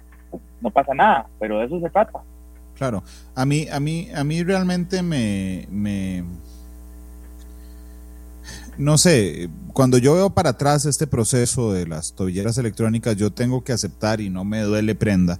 no 0.60 0.70
pasa 0.70 0.94
nada, 0.94 1.26
pero 1.38 1.58
de 1.58 1.66
eso 1.66 1.80
se 1.80 1.90
trata. 1.90 2.20
Claro, 2.76 3.02
a 3.34 3.44
mí, 3.44 3.68
a 3.70 3.78
mí, 3.78 4.08
a 4.14 4.24
mí 4.24 4.42
realmente 4.42 5.02
me, 5.02 5.66
me, 5.70 6.24
no 8.78 8.98
sé, 8.98 9.48
cuando 9.72 9.98
yo 9.98 10.14
veo 10.14 10.30
para 10.30 10.50
atrás 10.50 10.84
este 10.86 11.06
proceso 11.06 11.72
de 11.72 11.86
las 11.86 12.14
tobilleras 12.14 12.58
electrónicas, 12.58 13.16
yo 13.16 13.30
tengo 13.30 13.62
que 13.62 13.72
aceptar 13.72 14.20
y 14.20 14.30
no 14.30 14.44
me 14.44 14.62
duele 14.62 14.94
prenda. 14.94 15.38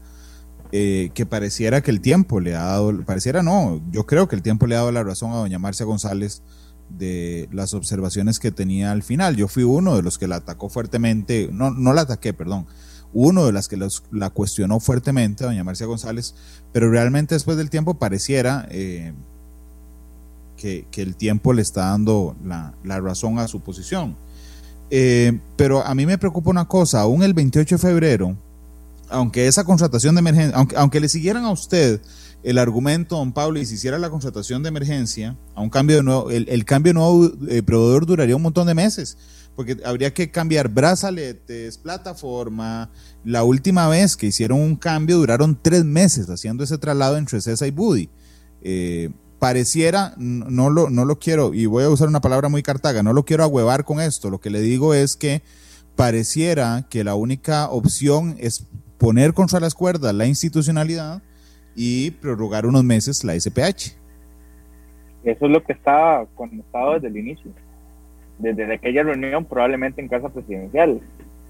Eh, 0.75 1.11
que 1.13 1.27
pareciera 1.27 1.83
que 1.83 1.91
el 1.91 2.01
tiempo 2.01 2.41
le 2.41 2.57
ha 2.57 2.63
dado, 2.63 3.05
pareciera 3.05 3.43
no, 3.43 3.83
yo 3.91 4.07
creo 4.07 4.27
que 4.27 4.37
el 4.37 4.41
tiempo 4.41 4.67
le 4.67 4.75
ha 4.75 4.79
dado 4.79 4.91
la 4.91 5.05
razón 5.05 5.31
a 5.33 5.37
doña 5.37 5.59
Marcia 5.59 5.85
González 5.85 6.41
de 6.89 7.47
las 7.53 7.75
observaciones 7.75 8.39
que 8.39 8.51
tenía 8.53 8.91
al 8.91 9.03
final. 9.03 9.37
Yo 9.37 9.49
fui 9.49 9.65
uno 9.65 9.97
de 9.97 10.03
los 10.03 10.19
que 10.19 10.29
la 10.29 10.37
atacó 10.37 10.71
fuertemente, 10.71 11.51
no, 11.53 11.71
no 11.71 11.93
la 11.93 12.03
ataqué, 12.03 12.33
perdón, 12.33 12.67
uno 13.13 13.45
de 13.45 13.53
las 13.53 13.69
que 13.69 13.77
la 14.11 14.31
cuestionó 14.31 14.81
fuertemente, 14.81 15.45
doña 15.45 15.65
Marcia 15.65 15.87
González, 15.87 16.35
pero 16.73 16.91
realmente 16.91 17.35
después 17.35 17.57
del 17.57 17.69
tiempo 17.69 17.95
pareciera 17.95 18.67
eh, 18.71 19.13
que, 20.57 20.87
el 20.97 21.17
tiempo 21.17 21.53
le 21.53 21.63
está 21.63 21.87
dando 21.87 22.37
la, 22.45 23.01
razón 23.01 23.39
a 23.39 23.49
su 23.49 23.61
posición. 23.61 24.17
Eh, 24.91 25.39
pero 25.57 25.85
a 25.85 25.95
mí 25.95 26.07
me 26.07 26.19
preocupa 26.19 26.51
una 26.51 26.67
cosa, 26.67 27.01
aún 27.01 27.23
el 27.23 27.35
28 27.35 27.75
de 27.75 27.79
febrero, 27.79 28.37
aunque 29.13 29.47
esa 29.47 29.65
contratación 29.65 30.15
de 30.15 30.21
emergencia, 30.21 30.57
aunque, 30.57 30.77
aunque 30.77 31.01
le 31.01 31.09
siguieran 31.09 31.45
a 31.45 31.51
usted 31.51 32.01
el 32.43 32.59
argumento, 32.59 33.17
don 33.17 33.33
Pablo, 33.33 33.61
y 33.61 33.67
si 33.67 33.75
hiciera 33.75 33.99
la 33.99 34.11
contratación 34.11 34.63
de 34.63 34.69
emergencia, 34.69 35.37
a 35.55 35.61
un 35.61 35.71
cambio 35.71 35.97
de 35.97 36.03
nuevo, 36.03 36.31
el, 36.31 36.65
cambio 36.65 36.91
de 36.91 36.95
nuevo 36.95 37.33
eh, 37.49 37.63
proveedor 37.63 38.07
duraría 38.07 38.35
un 38.35 38.43
montón 38.43 38.67
de 38.67 38.75
meses, 38.75 39.17
porque 39.55 39.77
habría 39.85 40.13
que 40.13 40.31
cambiar 40.31 40.69
brazaletes, 40.69 41.79
plataforma. 41.79 42.91
La 43.25 43.45
última 43.45 43.87
vez 43.89 44.17
que 44.17 44.27
hicieron 44.27 44.61
un 44.61 44.77
cambio 44.77 45.19
duraron 45.19 45.59
tres 45.61 45.85
meses 45.85 46.29
haciendo 46.31 46.65
ese 46.65 46.79
traslado 46.79 47.17
entre 47.17 47.41
Cesa 47.41 47.67
y 47.67 47.71
Buddy. 47.71 48.09
Eh, 48.63 49.11
pareciera, 49.39 50.15
no 50.17 50.71
lo, 50.71 50.89
no 50.89 51.05
lo 51.05 51.19
quiero, 51.19 51.53
y 51.53 51.67
voy 51.67 51.85
a 51.85 51.91
usar 51.91 52.09
una 52.09 52.21
palabra 52.21 52.49
muy 52.49 52.63
cartaga, 52.63 53.03
no 53.03 53.13
lo 53.13 53.25
quiero 53.25 53.43
ahuevar 53.43 53.85
con 53.85 54.01
esto, 54.01 54.31
lo 54.31 54.41
que 54.41 54.51
le 54.51 54.61
digo 54.61 54.95
es 54.95 55.17
que 55.17 55.43
pareciera 55.97 56.87
que 56.89 57.03
la 57.03 57.17
única 57.17 57.69
opción 57.69 58.37
es 58.39 58.67
poner 59.03 59.35
contra 59.35 59.59
las 59.59 59.75
cuerdas 59.75 60.15
la 60.15 60.27
institucionalidad 60.27 61.21
y 61.75 62.13
prorrogar 62.13 62.67
unos 62.67 62.85
meses 62.85 63.25
la 63.25 63.35
SPH. 63.35 63.97
Eso 65.25 65.47
es 65.47 65.51
lo 65.51 65.61
que 65.65 65.73
estaba 65.73 66.25
conectado 66.37 66.93
desde 66.95 67.09
el 67.09 67.17
inicio, 67.17 67.51
desde 68.39 68.73
aquella 68.73 69.03
reunión 69.03 69.45
probablemente 69.45 70.01
en 70.01 70.07
casa 70.07 70.29
presidencial, 70.29 71.01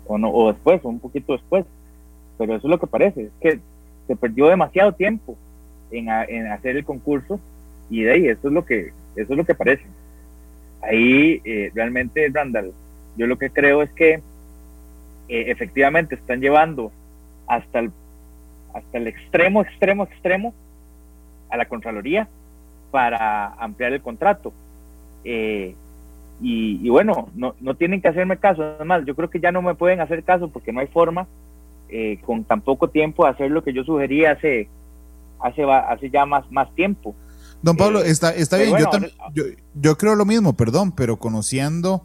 o, 0.07 0.17
no, 0.17 0.33
o 0.33 0.51
después, 0.51 0.81
o 0.83 0.89
un 0.89 0.99
poquito 0.99 1.35
después, 1.35 1.67
pero 2.39 2.57
eso 2.57 2.67
es 2.67 2.71
lo 2.71 2.81
que 2.81 2.87
parece, 2.87 3.25
es 3.25 3.31
que 3.43 3.61
se 4.07 4.17
perdió 4.17 4.49
demasiado 4.49 4.93
tiempo 4.93 5.37
en, 5.91 6.09
hacer 6.09 6.79
el 6.79 6.87
concurso 6.87 7.39
y 7.91 8.05
de 8.05 8.13
ahí 8.13 8.29
eso 8.29 8.49
es 8.49 8.55
lo 8.55 8.65
que, 8.65 8.93
eso 9.15 9.33
es 9.33 9.37
lo 9.37 9.45
que 9.45 9.55
parece. 9.55 9.85
Ahí 10.81 11.43
eh, 11.45 11.71
realmente, 11.75 12.31
Randall, 12.33 12.73
yo 13.19 13.27
lo 13.27 13.37
que 13.37 13.51
creo 13.51 13.83
es 13.83 13.91
que 13.91 14.15
eh, 14.15 15.51
efectivamente 15.51 16.15
están 16.15 16.41
llevando 16.41 16.91
hasta 17.57 17.81
el 17.81 17.93
hasta 18.75 18.99
el 18.99 19.07
extremo, 19.07 19.63
extremo, 19.63 20.05
extremo 20.05 20.55
a 21.51 21.57
la 21.57 21.67
Contraloría 21.67 22.29
para 22.91 23.49
ampliar 23.55 23.93
el 23.93 24.01
contrato. 24.01 24.53
Eh, 25.25 25.75
y, 26.45 26.89
bueno, 26.89 27.29
no, 27.37 27.55
no 27.61 27.75
tienen 27.75 28.03
que 28.03 28.09
hacerme 28.09 28.37
caso. 28.37 28.63
Además, 28.63 29.05
yo 29.07 29.15
creo 29.15 29.31
que 29.31 29.39
ya 29.39 29.53
no 29.53 29.63
me 29.63 29.77
pueden 29.77 30.01
hacer 30.01 30.25
caso 30.25 30.49
porque 30.49 30.73
no 30.73 30.81
hay 30.81 30.89
forma 30.89 31.29
eh, 31.89 32.19
con 32.27 32.43
tan 32.43 32.61
poco 32.61 32.89
tiempo 32.89 33.25
de 33.25 33.31
hacer 33.31 33.51
lo 33.51 33.63
que 33.63 33.73
yo 33.73 33.85
sugerí 33.85 34.25
hace, 34.25 34.69
hace, 35.41 35.63
hace 35.63 36.11
ya 36.11 36.27
más, 36.27 36.51
más 36.51 36.75
tiempo. 36.75 37.15
Don 37.63 37.77
Pablo, 37.77 38.03
eh, 38.03 38.11
está, 38.11 38.35
está 38.35 38.57
bien, 38.57 38.75
yo, 39.33 39.45
yo, 39.75 39.97
creo 39.97 40.17
lo 40.17 40.25
mismo, 40.25 40.55
perdón, 40.55 40.91
pero 40.91 41.17
conociendo, 41.17 42.05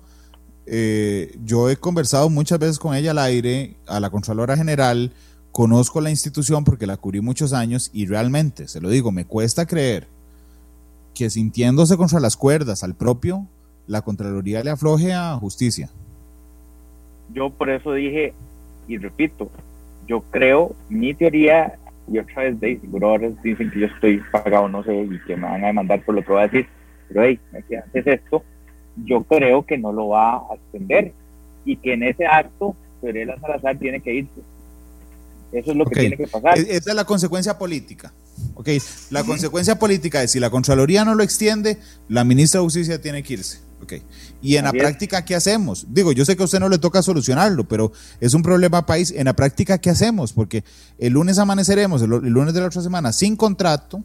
yo 0.67 1.71
he 1.71 1.77
conversado 1.77 2.29
muchas 2.29 2.59
veces 2.59 2.77
con 2.77 2.93
ella 2.93 3.11
al 3.11 3.19
aire, 3.19 3.75
a 3.87 3.99
la 3.99 4.11
Contralora 4.11 4.55
General, 4.55 5.11
Conozco 5.57 6.01
la 6.01 6.11
institución 6.11 6.63
porque 6.63 6.85
la 6.85 6.97
cubrí 6.97 7.19
muchos 7.19 7.51
años 7.51 7.89
y 7.91 8.05
realmente, 8.05 8.67
se 8.67 8.79
lo 8.79 8.91
digo, 8.91 9.11
me 9.11 9.25
cuesta 9.25 9.65
creer 9.65 10.05
que 11.15 11.31
sintiéndose 11.31 11.97
contra 11.97 12.19
las 12.19 12.37
cuerdas 12.37 12.83
al 12.83 12.93
propio, 12.93 13.47
la 13.87 14.03
Contraloría 14.03 14.63
le 14.63 14.69
afloje 14.69 15.13
a 15.13 15.33
justicia. 15.37 15.89
Yo 17.33 17.49
por 17.49 17.71
eso 17.71 17.91
dije, 17.93 18.35
y 18.87 18.99
repito, 18.99 19.49
yo 20.07 20.21
creo, 20.29 20.75
mi 20.89 21.15
teoría, 21.15 21.73
y 22.07 22.19
otra 22.19 22.43
vez 22.43 22.59
de 22.59 22.79
seguro 22.79 23.17
dicen 23.41 23.71
que 23.71 23.79
yo 23.79 23.87
estoy 23.87 24.21
pagado, 24.31 24.69
no 24.69 24.83
sé, 24.83 24.95
y 24.95 25.19
que 25.25 25.35
me 25.35 25.47
van 25.47 25.63
a 25.63 25.67
demandar 25.67 26.05
por 26.05 26.13
lo 26.13 26.21
que 26.23 26.33
voy 26.33 26.41
a 26.41 26.49
decir, 26.49 26.67
pero 27.07 27.23
hey, 27.23 27.39
¿qué 27.67 27.77
haces 27.77 28.05
esto? 28.05 28.43
Yo 29.05 29.23
creo 29.23 29.65
que 29.65 29.79
no 29.79 29.91
lo 29.91 30.09
va 30.09 30.35
a 30.35 30.53
extender 30.53 31.13
y 31.65 31.77
que 31.77 31.93
en 31.93 32.03
ese 32.03 32.27
acto 32.27 32.75
Fiorella 33.01 33.39
Salazar 33.39 33.75
tiene 33.79 34.01
que 34.01 34.13
irse 34.13 34.56
eso 35.51 35.71
es 35.71 35.77
lo 35.77 35.85
que 35.85 35.99
tiene 35.99 36.17
que 36.17 36.27
pasar. 36.27 36.57
E-, 36.57 36.75
esa 36.75 36.89
es 36.89 36.95
la 36.95 37.05
consecuencia 37.05 37.57
política. 37.57 38.13
Okay. 38.55 38.81
La 39.09 39.23
consecuencia 39.23 39.79
política 39.79 40.21
es 40.23 40.31
si 40.31 40.39
la 40.39 40.49
Contraloría 40.49 41.05
no 41.05 41.15
lo 41.15 41.23
extiende, 41.23 41.79
la 42.07 42.23
ministra 42.23 42.59
de 42.59 42.65
Justicia 42.65 43.01
tiene 43.01 43.23
que 43.23 43.33
irse. 43.33 43.59
Okay. 43.83 44.01
Y 44.41 44.55
en 44.55 44.65
la 44.65 44.71
práctica, 44.71 45.23
¿qué 45.23 45.35
hacemos? 45.35 45.85
Digo, 45.89 46.11
yo 46.11 46.25
sé 46.25 46.35
que 46.35 46.41
a 46.41 46.45
usted 46.45 46.59
no 46.59 46.67
le 46.67 46.79
toca 46.79 47.01
solucionarlo, 47.01 47.67
pero 47.67 47.91
es 48.19 48.33
un 48.33 48.41
problema 48.41 48.85
país. 48.85 49.13
En 49.15 49.25
la 49.25 49.35
práctica, 49.35 49.77
¿qué 49.77 49.89
hacemos? 49.91 50.33
Porque 50.33 50.63
el 50.97 51.13
lunes 51.13 51.37
amaneceremos, 51.37 52.01
el, 52.01 52.09
lunes 52.09 52.53
de 52.53 52.61
la 52.61 52.67
otra 52.67 52.81
semana, 52.81 53.13
sin 53.13 53.35
contrato, 53.35 54.03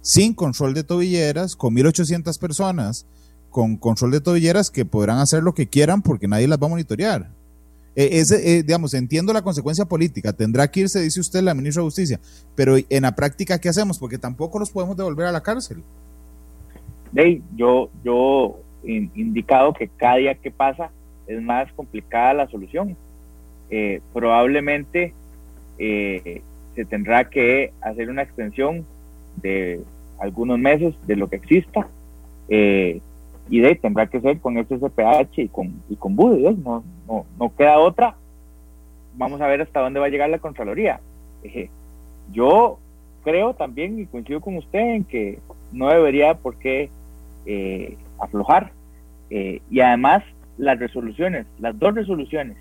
sin 0.00 0.34
control 0.34 0.74
de 0.74 0.84
tobilleras, 0.84 1.54
con 1.54 1.74
1.800 1.74 2.38
personas 2.38 3.06
con 3.56 3.78
control 3.78 4.10
de 4.10 4.20
tobilleras 4.20 4.70
que 4.70 4.84
podrán 4.84 5.18
hacer 5.18 5.42
lo 5.42 5.54
que 5.54 5.66
quieran 5.66 6.02
porque 6.02 6.28
nadie 6.28 6.46
las 6.46 6.60
va 6.60 6.66
a 6.66 6.68
monitorear. 6.68 7.32
Eh, 7.96 8.20
ese, 8.20 8.58
eh, 8.58 8.62
digamos, 8.62 8.92
entiendo 8.92 9.32
la 9.32 9.40
consecuencia 9.40 9.86
política, 9.86 10.34
tendrá 10.34 10.70
que 10.70 10.80
irse, 10.80 11.00
dice 11.00 11.18
usted, 11.18 11.40
la 11.40 11.54
ministra 11.54 11.80
de 11.80 11.86
Justicia, 11.86 12.20
pero 12.54 12.76
en 12.76 13.02
la 13.02 13.16
práctica, 13.16 13.58
¿qué 13.58 13.70
hacemos? 13.70 13.98
Porque 13.98 14.18
tampoco 14.18 14.58
los 14.58 14.70
podemos 14.70 14.98
devolver 14.98 15.26
a 15.26 15.32
la 15.32 15.42
cárcel. 15.42 15.78
Hey, 17.14 17.42
yo, 17.56 17.88
yo 18.04 18.58
he 18.84 19.08
indicado 19.14 19.72
que 19.72 19.88
cada 19.88 20.16
día 20.16 20.34
que 20.34 20.50
pasa 20.50 20.90
es 21.26 21.40
más 21.42 21.72
complicada 21.72 22.34
la 22.34 22.48
solución. 22.48 22.96
Eh, 23.70 24.00
probablemente 24.12 25.14
se 25.78 26.84
tendrá 26.88 27.28
que 27.28 27.72
hacer 27.80 28.10
una 28.10 28.22
extensión 28.22 28.84
de 29.42 29.80
algunos 30.18 30.58
meses 30.58 30.94
de 31.06 31.16
lo 31.16 31.28
que 31.28 31.36
exista 31.36 31.88
y 33.48 33.60
de 33.60 33.74
tendrá 33.76 34.06
que 34.06 34.20
ser 34.20 34.40
con 34.40 34.56
SSPH 34.56 35.38
y 35.38 35.48
con, 35.48 35.72
y 35.88 35.96
con 35.96 36.16
BUDE, 36.16 36.56
no, 36.64 36.82
no, 37.06 37.26
no 37.38 37.56
queda 37.56 37.78
otra. 37.78 38.16
Vamos 39.14 39.40
a 39.40 39.46
ver 39.46 39.62
hasta 39.62 39.80
dónde 39.80 40.00
va 40.00 40.06
a 40.06 40.10
llegar 40.10 40.28
la 40.28 40.38
Contraloría. 40.38 41.00
yo 42.32 42.78
creo 43.22 43.54
también 43.54 43.98
y 43.98 44.06
coincido 44.06 44.40
con 44.40 44.56
usted 44.56 44.78
en 44.78 45.04
que 45.04 45.38
no 45.72 45.88
debería 45.88 46.34
por 46.34 46.56
qué 46.56 46.90
eh, 47.46 47.96
aflojar. 48.18 48.72
Eh, 49.30 49.60
y 49.70 49.80
además 49.80 50.22
las 50.58 50.78
resoluciones, 50.78 51.46
las 51.58 51.78
dos 51.78 51.94
resoluciones 51.94 52.56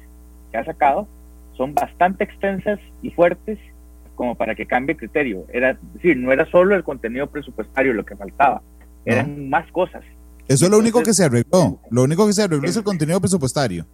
que 0.51 0.57
ha 0.57 0.65
sacado 0.65 1.07
son 1.53 1.73
bastante 1.73 2.23
extensas 2.23 2.79
y 3.01 3.11
fuertes 3.11 3.59
como 4.15 4.35
para 4.35 4.55
que 4.55 4.65
cambie 4.65 4.95
criterio. 4.95 5.45
Era 5.51 5.71
es 5.71 5.93
decir, 5.93 6.17
no 6.17 6.31
era 6.31 6.45
solo 6.45 6.75
el 6.75 6.83
contenido 6.83 7.27
presupuestario 7.27 7.93
lo 7.93 8.05
que 8.05 8.15
faltaba, 8.15 8.61
eran 9.05 9.49
más 9.49 9.69
cosas. 9.71 10.03
Eso 10.47 10.65
es 10.65 10.71
lo 10.71 10.77
único 10.77 11.01
que 11.01 11.13
se 11.13 11.23
arregló. 11.23 11.79
Lo 11.89 12.03
único 12.03 12.27
que 12.27 12.33
se 12.33 12.43
arregló 12.43 12.67
es 12.67 12.77
el 12.77 12.83
contenido 12.83 13.19
presupuestario. 13.19 13.85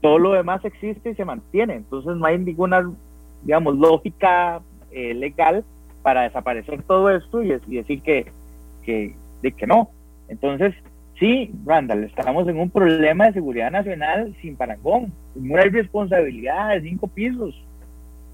Todo 0.00 0.18
lo 0.18 0.32
demás 0.32 0.64
existe 0.64 1.10
y 1.10 1.14
se 1.14 1.24
mantiene. 1.24 1.74
Entonces 1.74 2.16
no 2.16 2.26
hay 2.26 2.38
ninguna, 2.38 2.88
digamos, 3.42 3.76
lógica 3.76 4.60
eh, 4.92 5.14
legal 5.14 5.64
para 6.02 6.22
desaparecer 6.22 6.82
todo 6.82 7.10
esto 7.10 7.42
y, 7.42 7.48
decir 7.48 8.00
que, 8.02 8.26
que, 8.84 9.16
de 9.42 9.52
que 9.52 9.66
no. 9.66 9.90
Entonces, 10.28 10.74
sí, 11.18 11.50
Randall, 11.64 12.04
estamos 12.04 12.46
en 12.46 12.60
un 12.60 12.70
problema 12.70 13.26
de 13.26 13.32
seguridad 13.32 13.72
nacional 13.72 14.34
sin 14.40 14.54
parangón. 14.54 15.12
Una 15.34 15.66
irresponsabilidad 15.66 16.70
de 16.70 16.82
cinco 16.82 17.08
pisos. 17.08 17.60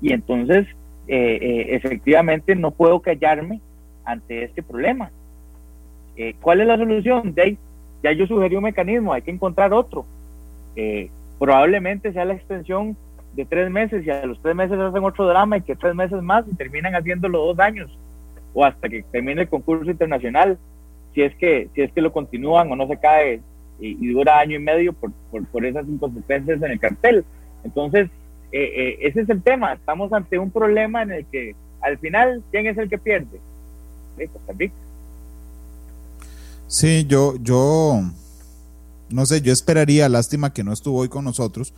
Y 0.02 0.12
entonces, 0.12 0.66
eh, 1.06 1.38
eh, 1.40 1.66
efectivamente, 1.70 2.54
no 2.54 2.72
puedo 2.72 3.00
callarme 3.00 3.60
ante 4.04 4.44
este 4.44 4.62
problema. 4.62 5.10
Eh, 6.16 6.34
¿Cuál 6.40 6.60
es 6.60 6.66
la 6.66 6.76
solución? 6.76 7.34
De 7.34 7.56
ya 8.02 8.12
yo 8.12 8.26
sugerí 8.26 8.56
un 8.56 8.64
mecanismo, 8.64 9.12
hay 9.12 9.22
que 9.22 9.30
encontrar 9.30 9.72
otro. 9.72 10.04
probablemente 11.38 12.12
sea 12.12 12.24
la 12.24 12.34
extensión 12.34 12.96
de 13.34 13.44
tres 13.44 13.70
meses 13.70 14.06
y 14.06 14.10
a 14.10 14.26
los 14.26 14.40
tres 14.40 14.54
meses 14.54 14.78
hacen 14.78 15.04
otro 15.04 15.26
drama 15.26 15.56
y 15.56 15.62
que 15.62 15.76
tres 15.76 15.94
meses 15.94 16.22
más 16.22 16.44
y 16.50 16.54
terminan 16.54 16.94
haciéndolo 16.94 17.46
dos 17.46 17.58
años 17.58 17.90
o 18.54 18.64
hasta 18.64 18.88
que 18.88 19.02
termine 19.04 19.42
el 19.42 19.48
concurso 19.48 19.90
internacional 19.90 20.58
si 21.14 21.22
es 21.22 21.34
que 21.36 21.68
si 21.74 21.82
es 21.82 21.92
que 21.92 22.02
lo 22.02 22.12
continúan 22.12 22.70
o 22.70 22.76
no 22.76 22.86
se 22.86 22.98
cae 22.98 23.40
y, 23.80 24.12
dura 24.12 24.38
año 24.38 24.56
y 24.56 24.62
medio 24.62 24.92
por, 24.92 25.10
por, 25.50 25.64
esas 25.64 25.88
inconsistencias 25.88 26.62
en 26.62 26.70
el 26.70 26.78
cartel 26.78 27.24
entonces 27.64 28.10
eh, 28.52 28.72
eh, 28.76 28.98
ese 29.00 29.22
es 29.22 29.28
el 29.30 29.42
tema 29.42 29.72
estamos 29.72 30.12
ante 30.12 30.38
un 30.38 30.50
problema 30.50 31.02
en 31.02 31.12
el 31.12 31.26
que 31.26 31.56
al 31.80 31.98
final 31.98 32.42
quién 32.50 32.66
es 32.66 32.76
el 32.76 32.88
que 32.88 32.98
pierde 32.98 33.40
Costa 34.32 34.52
Rica 34.56 34.74
sí 36.72 37.04
yo 37.06 37.36
yo 37.36 38.02
no 39.10 39.26
sé 39.26 39.42
yo 39.42 39.52
esperaría 39.52 40.08
lástima 40.08 40.54
que 40.54 40.64
no 40.64 40.72
estuvo 40.72 41.00
hoy 41.00 41.08
con 41.10 41.24
nosotros 41.24 41.74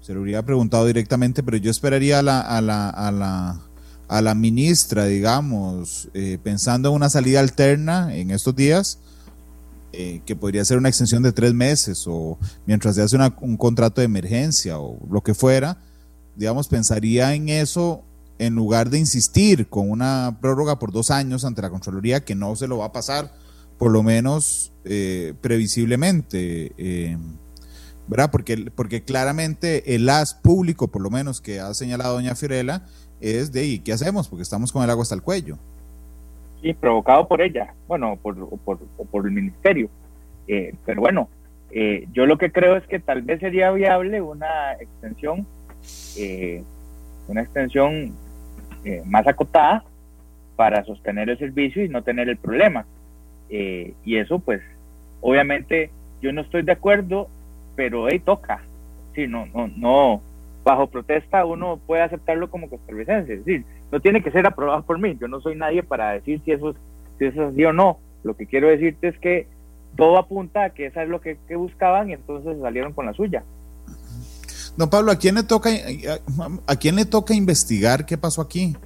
se 0.00 0.14
lo 0.14 0.22
hubiera 0.22 0.42
preguntado 0.42 0.86
directamente, 0.86 1.42
pero 1.42 1.58
yo 1.58 1.70
esperaría 1.70 2.20
a 2.20 2.22
la, 2.22 2.40
a 2.40 2.60
la, 2.60 2.88
a 2.88 3.12
la, 3.12 3.60
a 4.08 4.22
la 4.22 4.34
ministra, 4.34 5.04
digamos, 5.04 6.08
eh, 6.14 6.38
pensando 6.42 6.88
en 6.88 6.94
una 6.94 7.10
salida 7.10 7.40
alterna 7.40 8.14
en 8.16 8.30
estos 8.30 8.56
días, 8.56 9.00
eh, 9.92 10.22
que 10.24 10.36
podría 10.36 10.64
ser 10.64 10.78
una 10.78 10.88
extensión 10.88 11.22
de 11.22 11.32
tres 11.32 11.52
meses 11.52 12.04
o 12.06 12.38
mientras 12.66 12.94
se 12.94 13.02
hace 13.02 13.18
un 13.40 13.56
contrato 13.56 14.00
de 14.00 14.06
emergencia 14.06 14.78
o 14.78 14.98
lo 15.10 15.22
que 15.22 15.34
fuera, 15.34 15.78
digamos, 16.36 16.68
pensaría 16.68 17.34
en 17.34 17.48
eso 17.48 18.02
en 18.38 18.54
lugar 18.54 18.88
de 18.88 18.98
insistir 18.98 19.68
con 19.68 19.90
una 19.90 20.38
prórroga 20.40 20.78
por 20.78 20.92
dos 20.92 21.10
años 21.10 21.44
ante 21.44 21.60
la 21.60 21.70
Contraloría, 21.70 22.24
que 22.24 22.34
no 22.34 22.54
se 22.54 22.68
lo 22.68 22.78
va 22.78 22.86
a 22.86 22.92
pasar, 22.92 23.32
por 23.78 23.90
lo 23.90 24.02
menos 24.02 24.72
eh, 24.84 25.34
previsiblemente. 25.40 26.72
¿verdad? 28.08 28.30
Porque, 28.30 28.70
porque 28.74 29.02
claramente 29.02 29.94
el 29.94 30.08
as 30.08 30.34
público, 30.34 30.88
por 30.88 31.02
lo 31.02 31.10
menos 31.10 31.40
que 31.40 31.60
ha 31.60 31.74
señalado 31.74 32.14
doña 32.14 32.34
Fiorella, 32.34 32.82
es 33.20 33.52
de 33.52 33.64
¿y 33.66 33.78
qué 33.80 33.92
hacemos? 33.92 34.28
Porque 34.28 34.42
estamos 34.42 34.72
con 34.72 34.82
el 34.82 34.90
agua 34.90 35.02
hasta 35.02 35.14
el 35.14 35.22
cuello. 35.22 35.58
Sí, 36.62 36.72
provocado 36.74 37.28
por 37.28 37.40
ella, 37.40 37.74
bueno, 37.86 38.18
por, 38.20 38.36
por, 38.60 38.78
por 38.78 39.26
el 39.26 39.32
ministerio. 39.32 39.88
Eh, 40.48 40.74
pero 40.84 41.00
bueno, 41.00 41.28
eh, 41.70 42.06
yo 42.12 42.26
lo 42.26 42.38
que 42.38 42.50
creo 42.50 42.76
es 42.76 42.86
que 42.86 42.98
tal 42.98 43.22
vez 43.22 43.40
sería 43.40 43.70
viable 43.70 44.20
una 44.22 44.72
extensión, 44.80 45.46
eh, 46.16 46.62
una 47.28 47.42
extensión 47.42 48.14
más 49.04 49.26
acotada 49.26 49.84
para 50.56 50.82
sostener 50.84 51.28
el 51.28 51.36
servicio 51.36 51.84
y 51.84 51.90
no 51.90 52.02
tener 52.02 52.30
el 52.30 52.38
problema. 52.38 52.86
Y 53.50 54.16
eso, 54.16 54.38
pues, 54.38 54.60
obviamente, 55.20 55.90
yo 56.20 56.32
no 56.32 56.42
estoy 56.42 56.62
de 56.62 56.72
acuerdo 56.72 57.28
pero 57.78 58.06
ahí 58.06 58.18
toca. 58.18 58.60
Sí, 59.14 59.28
no, 59.28 59.46
no, 59.54 59.68
no, 59.76 60.20
bajo 60.64 60.88
protesta 60.88 61.44
uno 61.44 61.78
puede 61.86 62.02
aceptarlo 62.02 62.50
como 62.50 62.68
costarricense. 62.68 63.34
Es 63.34 63.44
decir, 63.44 63.64
no 63.92 64.00
tiene 64.00 64.20
que 64.20 64.32
ser 64.32 64.48
aprobado 64.48 64.82
por 64.82 64.98
mí. 64.98 65.16
Yo 65.20 65.28
no 65.28 65.40
soy 65.40 65.54
nadie 65.54 65.84
para 65.84 66.10
decir 66.10 66.40
si 66.44 66.50
eso, 66.50 66.70
es, 66.70 66.76
si 67.20 67.26
eso 67.26 67.44
es 67.44 67.52
así 67.52 67.64
o 67.64 67.72
no. 67.72 67.98
Lo 68.24 68.34
que 68.34 68.46
quiero 68.46 68.66
decirte 68.66 69.06
es 69.06 69.18
que 69.20 69.46
todo 69.96 70.18
apunta 70.18 70.64
a 70.64 70.70
que 70.70 70.86
eso 70.86 71.00
es 71.00 71.08
lo 71.08 71.20
que, 71.20 71.38
buscaban 71.54 72.10
y 72.10 72.14
entonces 72.14 72.58
salieron 72.60 72.92
con 72.92 73.06
la 73.06 73.14
suya. 73.14 73.44
Don 74.76 74.90
Pablo, 74.90 75.12
¿a 75.12 75.16
quién 75.16 75.36
le 75.36 75.44
toca, 75.44 75.70
a, 76.66 76.76
quién 76.76 76.96
le 76.96 77.04
toca 77.04 77.32
investigar 77.32 78.06
qué 78.06 78.18
pasó 78.18 78.42
aquí? 78.42 78.76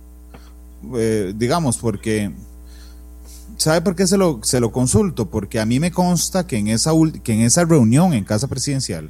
Eh, 0.96 1.32
digamos, 1.34 1.78
porque 1.78 2.30
¿Sabe 3.62 3.80
por 3.80 3.94
qué 3.94 4.08
se 4.08 4.18
lo, 4.18 4.40
se 4.42 4.58
lo 4.58 4.72
consulto? 4.72 5.30
Porque 5.30 5.60
a 5.60 5.66
mí 5.66 5.78
me 5.78 5.92
consta 5.92 6.48
que 6.48 6.58
en 6.58 6.66
esa, 6.66 6.90
que 7.22 7.32
en 7.32 7.42
esa 7.42 7.64
reunión 7.64 8.12
en 8.12 8.24
Casa 8.24 8.48
Presidencial, 8.48 9.08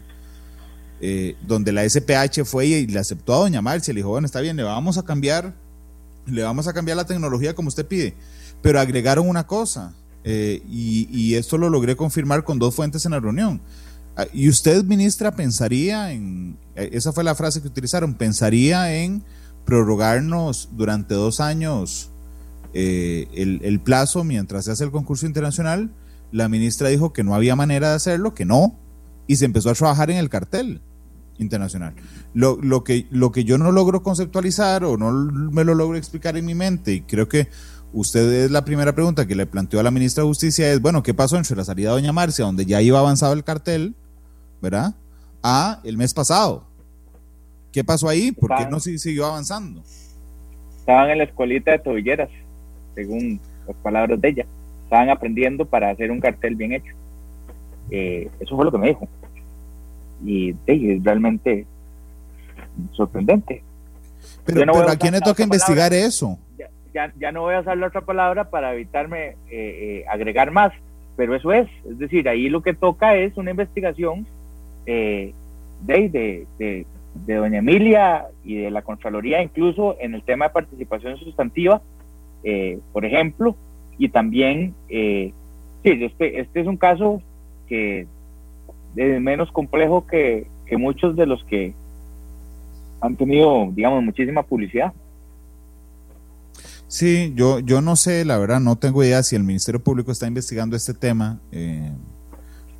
eh, 1.00 1.36
donde 1.46 1.72
la 1.72 1.88
SPH 1.88 2.44
fue 2.44 2.66
y 2.66 2.86
le 2.86 2.98
aceptó 2.98 3.32
a 3.32 3.38
doña 3.38 3.62
Marcia, 3.62 3.94
le 3.94 4.00
dijo, 4.00 4.10
bueno, 4.10 4.26
está 4.26 4.42
bien, 4.42 4.54
le 4.58 4.62
vamos 4.62 4.98
a 4.98 5.04
cambiar, 5.04 5.54
le 6.26 6.42
vamos 6.42 6.68
a 6.68 6.74
cambiar 6.74 6.98
la 6.98 7.06
tecnología 7.06 7.54
como 7.54 7.68
usted 7.68 7.86
pide, 7.86 8.14
pero 8.60 8.78
agregaron 8.78 9.26
una 9.26 9.46
cosa, 9.46 9.94
eh, 10.22 10.62
y, 10.68 11.08
y, 11.10 11.36
esto 11.36 11.56
lo 11.56 11.70
logré 11.70 11.96
confirmar 11.96 12.44
con 12.44 12.58
dos 12.58 12.74
fuentes 12.74 13.06
en 13.06 13.12
la 13.12 13.20
reunión. 13.20 13.62
Ah, 14.18 14.26
¿Y 14.34 14.50
usted, 14.50 14.84
ministra, 14.84 15.34
pensaría 15.34 16.12
en, 16.12 16.58
eh, 16.76 16.90
esa 16.92 17.14
fue 17.14 17.24
la 17.24 17.34
frase 17.34 17.62
que 17.62 17.68
utilizaron, 17.68 18.12
pensaría 18.12 18.94
en 19.02 19.22
prorrogarnos 19.64 20.68
durante 20.72 21.14
dos 21.14 21.40
años 21.40 22.11
eh, 22.74 23.28
el, 23.34 23.80
plazo 23.80 24.24
mientras 24.24 24.64
se 24.64 24.72
hace 24.72 24.84
el 24.84 24.90
concurso 24.90 25.26
internacional, 25.26 25.90
la 26.30 26.48
ministra 26.48 26.88
dijo 26.88 27.12
que 27.12 27.24
no 27.24 27.34
había 27.34 27.56
manera 27.56 27.90
de 27.90 27.96
hacerlo, 27.96 28.34
que 28.34 28.44
no, 28.44 28.78
y 29.26 29.36
se 29.36 29.44
empezó 29.44 29.70
a 29.70 29.74
trabajar 29.74 30.10
en 30.10 30.16
el 30.16 30.28
cartel 30.28 30.80
internacional. 31.38 31.94
Lo, 32.34 32.58
lo, 32.62 32.84
que, 32.84 33.06
lo 33.10 33.32
que 33.32 33.44
yo 33.44 33.58
no 33.58 33.72
logro 33.72 34.02
conceptualizar 34.02 34.84
o 34.84 34.96
no 34.96 35.12
me 35.12 35.64
lo 35.64 35.74
logro 35.74 35.96
explicar 35.96 36.36
en 36.36 36.46
mi 36.46 36.54
mente, 36.54 36.92
y 36.92 37.00
creo 37.02 37.28
que 37.28 37.48
usted 37.92 38.44
es 38.44 38.50
la 38.50 38.64
primera 38.64 38.94
pregunta 38.94 39.26
que 39.26 39.34
le 39.34 39.46
planteó 39.46 39.80
a 39.80 39.82
la 39.82 39.90
ministra 39.90 40.22
de 40.22 40.28
Justicia, 40.28 40.72
es, 40.72 40.80
bueno, 40.80 41.02
¿qué 41.02 41.12
pasó 41.12 41.36
entre 41.36 41.56
la 41.56 41.64
salida 41.64 41.90
de 41.90 41.96
Doña 41.96 42.12
Marcia, 42.12 42.44
donde 42.44 42.64
ya 42.64 42.80
iba 42.80 42.98
avanzado 42.98 43.34
el 43.34 43.44
cartel, 43.44 43.94
¿verdad? 44.62 44.94
A 45.42 45.80
el 45.84 45.98
mes 45.98 46.14
pasado. 46.14 46.64
¿Qué 47.72 47.84
pasó 47.84 48.08
ahí? 48.08 48.32
¿Por 48.32 48.54
qué 48.56 48.66
no 48.66 48.80
siguió 48.80 49.26
avanzando? 49.26 49.82
Estaban 50.78 51.10
en 51.10 51.18
la 51.18 51.24
escuelita 51.24 51.70
de 51.72 51.78
tobilleras 51.78 52.28
según 52.94 53.40
las 53.66 53.76
palabras 53.76 54.20
de 54.20 54.28
ella. 54.28 54.46
Estaban 54.84 55.10
aprendiendo 55.10 55.64
para 55.64 55.90
hacer 55.90 56.10
un 56.10 56.20
cartel 56.20 56.54
bien 56.54 56.72
hecho. 56.72 56.94
Eh, 57.90 58.28
eso 58.40 58.56
fue 58.56 58.64
lo 58.64 58.72
que 58.72 58.78
me 58.78 58.88
dijo. 58.88 59.08
Y 60.24 60.54
es 60.66 61.02
realmente 61.02 61.66
sorprendente. 62.92 63.62
Pero, 64.44 64.88
¿a 64.88 64.96
quién 64.96 65.14
le 65.14 65.20
toca 65.20 65.42
investigar 65.42 65.92
eso? 65.92 66.38
Ya, 66.94 67.10
ya, 67.18 67.32
no 67.32 67.42
voy 67.42 67.54
a 67.54 67.60
usar 67.60 67.76
la 67.78 67.86
otra 67.86 68.02
palabra 68.02 68.50
para 68.50 68.74
evitarme 68.74 69.28
eh, 69.28 69.34
eh, 69.50 70.04
agregar 70.08 70.50
más, 70.50 70.72
pero 71.16 71.34
eso 71.34 71.52
es. 71.52 71.68
Es 71.88 71.98
decir, 71.98 72.28
ahí 72.28 72.50
lo 72.50 72.62
que 72.62 72.74
toca 72.74 73.16
es 73.16 73.36
una 73.38 73.50
investigación 73.50 74.26
de, 74.84 75.32
de, 75.80 76.46
de, 76.58 76.86
de 77.14 77.34
doña 77.34 77.58
Emilia 77.58 78.26
y 78.44 78.56
de 78.56 78.70
la 78.70 78.82
Contraloría, 78.82 79.42
incluso 79.42 79.96
en 80.00 80.14
el 80.14 80.22
tema 80.22 80.48
de 80.48 80.54
participación 80.54 81.16
sustantiva, 81.16 81.80
eh, 82.44 82.78
por 82.92 83.04
ejemplo, 83.04 83.56
y 83.98 84.08
también, 84.08 84.74
eh, 84.88 85.32
sí, 85.82 85.90
este, 85.90 86.40
este 86.40 86.60
es 86.60 86.66
un 86.66 86.76
caso 86.76 87.22
que 87.68 88.06
es 88.96 89.20
menos 89.20 89.50
complejo 89.52 90.06
que, 90.06 90.50
muchos 90.78 91.14
de 91.16 91.26
los 91.26 91.44
que 91.44 91.74
han 93.02 93.14
tenido, 93.16 93.68
digamos, 93.72 94.02
muchísima 94.02 94.42
publicidad. 94.42 94.94
Sí, 96.88 97.34
yo, 97.36 97.58
yo 97.58 97.82
no 97.82 97.94
sé, 97.94 98.24
la 98.24 98.38
verdad, 98.38 98.58
no 98.58 98.76
tengo 98.76 99.04
idea 99.04 99.22
si 99.22 99.36
el 99.36 99.44
Ministerio 99.44 99.82
Público 99.82 100.12
está 100.12 100.26
investigando 100.26 100.74
este 100.74 100.94
tema. 100.94 101.40
Eh, 101.52 101.92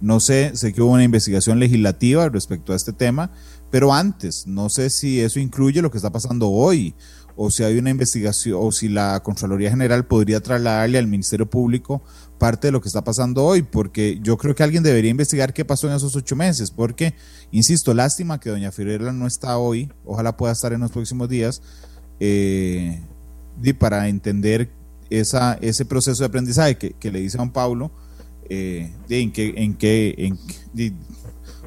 no 0.00 0.20
sé, 0.20 0.56
sé 0.56 0.72
que 0.72 0.80
hubo 0.80 0.92
una 0.92 1.04
investigación 1.04 1.58
legislativa 1.58 2.30
respecto 2.30 2.72
a 2.72 2.76
este 2.76 2.94
tema, 2.94 3.30
pero 3.70 3.92
antes, 3.92 4.46
no 4.46 4.68
sé 4.68 4.90
si 4.90 5.20
eso 5.20 5.38
incluye 5.38 5.80
lo 5.80 5.90
que 5.90 5.98
está 5.98 6.10
pasando 6.10 6.50
hoy 6.50 6.94
o 7.36 7.50
si 7.50 7.62
hay 7.64 7.78
una 7.78 7.90
investigación 7.90 8.58
o 8.60 8.72
si 8.72 8.88
la 8.88 9.20
Contraloría 9.22 9.70
General 9.70 10.04
podría 10.04 10.40
trasladarle 10.40 10.98
al 10.98 11.06
Ministerio 11.06 11.48
Público 11.48 12.02
parte 12.38 12.68
de 12.68 12.72
lo 12.72 12.80
que 12.80 12.88
está 12.88 13.04
pasando 13.04 13.44
hoy, 13.44 13.62
porque 13.62 14.18
yo 14.20 14.36
creo 14.36 14.54
que 14.54 14.64
alguien 14.64 14.82
debería 14.82 15.12
investigar 15.12 15.54
qué 15.54 15.64
pasó 15.64 15.88
en 15.88 15.94
esos 15.94 16.16
ocho 16.16 16.34
meses, 16.34 16.72
porque, 16.72 17.14
insisto, 17.52 17.94
lástima 17.94 18.40
que 18.40 18.50
doña 18.50 18.72
Fiorella 18.72 19.12
no 19.12 19.28
está 19.28 19.58
hoy, 19.58 19.92
ojalá 20.04 20.36
pueda 20.36 20.52
estar 20.52 20.72
en 20.72 20.80
los 20.80 20.90
próximos 20.90 21.28
días, 21.28 21.62
eh, 22.18 23.00
para 23.78 24.08
entender 24.08 24.72
ese 25.08 25.84
proceso 25.84 26.22
de 26.22 26.26
aprendizaje 26.26 26.76
que, 26.76 27.12
le 27.12 27.20
dice 27.20 27.36
a 27.36 27.40
don 27.40 27.52
Pablo, 27.52 27.92
eh, 28.48 28.92
en 29.08 29.30
qué, 29.30 29.54
en 29.56 29.74
qué, 29.76 30.34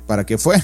para 0.06 0.26
qué 0.26 0.38
fue, 0.38 0.58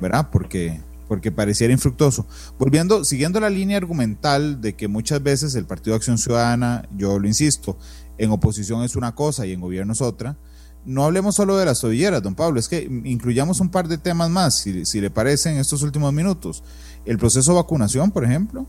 ¿verdad? 0.00 0.28
Porque 0.30 0.80
porque 1.10 1.32
pareciera 1.32 1.72
infructuoso. 1.72 2.24
Volviendo, 2.56 3.02
siguiendo 3.02 3.40
la 3.40 3.50
línea 3.50 3.76
argumental 3.76 4.60
de 4.60 4.76
que 4.76 4.86
muchas 4.86 5.20
veces 5.20 5.56
el 5.56 5.64
Partido 5.64 5.94
de 5.94 5.96
Acción 5.96 6.18
Ciudadana, 6.18 6.88
yo 6.96 7.18
lo 7.18 7.26
insisto, 7.26 7.76
en 8.16 8.30
oposición 8.30 8.84
es 8.84 8.94
una 8.94 9.12
cosa 9.12 9.44
y 9.44 9.52
en 9.52 9.60
gobierno 9.60 9.92
es 9.92 10.02
otra, 10.02 10.36
no 10.84 11.04
hablemos 11.04 11.34
solo 11.34 11.56
de 11.56 11.64
las 11.64 11.80
tobilleras, 11.80 12.22
don 12.22 12.36
Pablo, 12.36 12.60
es 12.60 12.68
que 12.68 12.84
incluyamos 13.04 13.58
un 13.58 13.70
par 13.70 13.88
de 13.88 13.98
temas 13.98 14.30
más, 14.30 14.58
si, 14.60 14.84
si 14.84 15.00
le 15.00 15.10
parece, 15.10 15.50
en 15.50 15.58
estos 15.58 15.82
últimos 15.82 16.12
minutos. 16.12 16.62
El 17.04 17.18
proceso 17.18 17.50
de 17.50 17.56
vacunación, 17.56 18.12
por 18.12 18.24
ejemplo, 18.24 18.64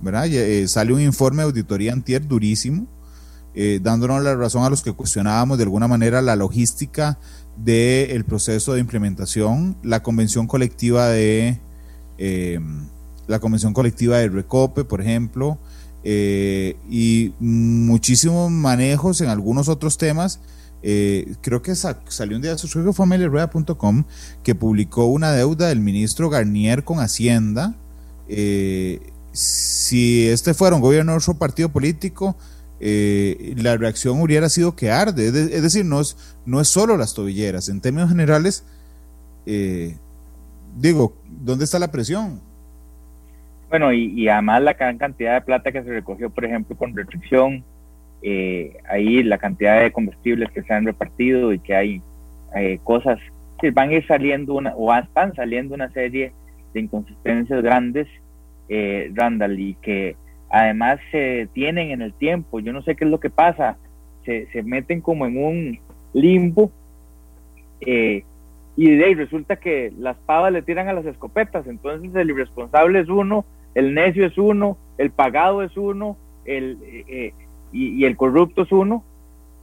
¿verdad? 0.00 0.26
Eh, 0.26 0.66
sale 0.66 0.92
un 0.92 1.00
informe 1.00 1.42
de 1.42 1.50
auditoría 1.50 1.92
antier 1.92 2.26
durísimo, 2.26 2.88
eh, 3.54 3.78
dándonos 3.80 4.20
la 4.24 4.34
razón 4.34 4.64
a 4.64 4.70
los 4.70 4.82
que 4.82 4.92
cuestionábamos 4.92 5.58
de 5.58 5.62
alguna 5.62 5.86
manera 5.86 6.22
la 6.22 6.34
logística 6.34 7.20
del 7.56 8.24
proceso 8.24 8.74
de 8.74 8.80
implementación, 8.80 9.76
la 9.84 10.02
convención 10.02 10.48
colectiva 10.48 11.06
de 11.06 11.60
eh, 12.18 12.58
la 13.28 13.38
Convención 13.38 13.72
Colectiva 13.72 14.18
del 14.18 14.32
Recope, 14.32 14.84
por 14.84 15.00
ejemplo, 15.00 15.58
eh, 16.02 16.76
y 16.90 17.32
muchísimos 17.38 18.50
manejos 18.50 19.20
en 19.20 19.28
algunos 19.28 19.68
otros 19.68 19.98
temas. 19.98 20.40
Eh, 20.82 21.34
creo 21.40 21.62
que 21.62 21.74
salió 21.74 22.36
un 22.36 22.42
día, 22.42 22.56
creo 22.56 22.84
que 22.84 22.92
fue 22.92 23.06
que 24.42 24.54
publicó 24.54 25.06
una 25.06 25.32
deuda 25.32 25.68
del 25.68 25.80
ministro 25.80 26.30
Garnier 26.30 26.84
con 26.84 27.00
Hacienda. 27.00 27.74
si 29.32 30.26
este 30.26 30.54
fuera 30.54 30.76
un 30.76 30.82
gobierno 30.82 31.12
de 31.12 31.18
otro 31.18 31.34
partido 31.34 31.68
político, 31.68 32.36
la 32.80 33.76
reacción 33.76 34.20
hubiera 34.20 34.48
sido 34.48 34.74
que 34.74 34.90
arde. 34.90 35.28
Es, 35.28 35.62
decir, 35.62 35.84
no 35.84 36.00
es, 36.00 36.16
no 36.46 36.60
es 36.60 36.68
solo 36.68 36.96
las 36.96 37.14
tobilleras. 37.14 37.68
En 37.68 37.80
términos 37.80 38.08
generales, 38.08 38.64
digo, 40.80 41.14
¿dónde 41.26 41.64
está 41.64 41.78
la 41.78 41.90
presión? 41.90 42.40
Bueno, 43.68 43.92
y, 43.92 44.28
además 44.28 44.62
la 44.62 44.72
gran 44.72 44.96
cantidad 44.96 45.34
de 45.34 45.40
plata 45.42 45.72
que 45.72 45.82
se 45.82 45.90
recogió, 45.90 46.30
por 46.30 46.44
ejemplo, 46.44 46.76
con 46.76 46.96
restricción, 46.96 47.62
eh, 48.22 48.78
ahí 48.88 49.22
la 49.22 49.38
cantidad 49.38 49.82
de 49.82 49.92
combustibles 49.92 50.50
que 50.50 50.62
se 50.62 50.72
han 50.72 50.86
repartido 50.86 51.52
y 51.52 51.58
que 51.58 51.74
hay 51.74 52.02
eh, 52.56 52.78
cosas 52.82 53.18
que 53.60 53.70
van 53.70 53.90
a 53.90 53.94
ir 53.94 54.06
saliendo 54.06 54.54
una, 54.54 54.74
o 54.74 54.94
están 54.94 55.34
saliendo 55.34 55.74
una 55.74 55.90
serie 55.90 56.32
de 56.72 56.80
inconsistencias 56.80 57.62
grandes, 57.62 58.08
eh, 58.68 59.10
Randall, 59.14 59.58
y 59.58 59.74
que 59.74 60.16
además 60.48 60.98
se 61.10 61.48
tienen 61.52 61.90
en 61.90 62.00
el 62.00 62.14
tiempo. 62.14 62.60
Yo 62.60 62.72
no 62.72 62.82
sé 62.82 62.96
qué 62.96 63.04
es 63.04 63.10
lo 63.10 63.20
que 63.20 63.30
pasa, 63.30 63.76
se, 64.24 64.46
se 64.52 64.62
meten 64.62 65.00
como 65.00 65.26
en 65.26 65.44
un 65.44 65.78
limbo. 66.14 66.70
Eh, 67.80 68.24
y 68.78 68.94
de 68.94 69.06
ahí 69.06 69.14
resulta 69.14 69.56
que 69.56 69.92
las 69.98 70.16
pavas 70.18 70.52
le 70.52 70.62
tiran 70.62 70.86
a 70.86 70.92
las 70.92 71.04
escopetas, 71.04 71.66
entonces 71.66 72.14
el 72.14 72.30
irresponsable 72.30 73.00
es 73.00 73.08
uno, 73.08 73.44
el 73.74 73.92
necio 73.92 74.24
es 74.24 74.38
uno, 74.38 74.78
el 74.98 75.10
pagado 75.10 75.64
es 75.64 75.76
uno, 75.76 76.16
el, 76.44 76.78
eh, 76.84 77.04
eh, 77.08 77.32
y, 77.72 78.04
el 78.04 78.16
corrupto 78.16 78.62
es 78.62 78.70
uno, 78.70 79.02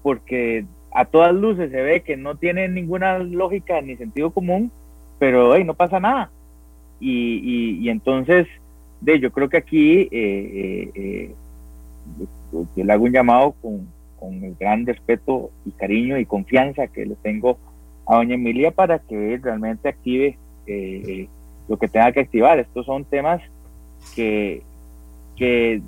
porque 0.04 0.66
a 0.92 1.06
todas 1.06 1.34
luces 1.34 1.72
se 1.72 1.82
ve 1.82 2.02
que 2.02 2.18
no 2.18 2.36
tiene 2.36 2.68
ninguna 2.68 3.18
lógica 3.20 3.80
ni 3.80 3.96
sentido 3.96 4.32
común, 4.32 4.70
pero 5.18 5.56
hey, 5.56 5.64
no 5.64 5.76
pasa 5.76 6.02
nada. 6.02 6.30
Y, 7.00 7.78
y, 7.86 7.88
entonces, 7.88 8.48
de, 9.00 9.22
yo 9.22 9.32
creo 9.32 9.48
que 9.48 9.56
aquí 9.56 10.10
eh, 10.12 11.34
yo 12.52 12.84
le 12.84 12.92
hago 12.92 13.06
un 13.06 13.14
llamado 13.14 13.56
con, 13.62 13.88
con 14.20 14.44
el 14.44 14.56
gran 14.56 14.86
respeto 14.86 15.52
y 15.66 15.72
cariño 15.72 16.20
y 16.20 16.26
confianza 16.26 16.88
que 16.88 17.06
le 17.06 17.16
tengo 17.16 17.58
a 18.08 18.16
doña 18.16 18.36
Emilia 18.36 18.72
para 18.72 19.00
que 19.00 19.40
realmente 19.42 19.90
active 19.90 20.38
eh, 20.68 21.28
lo 21.68 21.78
que 21.78 21.88
tenga 21.88 22.12
que 22.12 22.22
activar. 22.22 22.60
Estos 22.60 22.86
son 22.86 23.06
temas 23.06 23.42
que, 24.16 24.62
que 25.36 25.82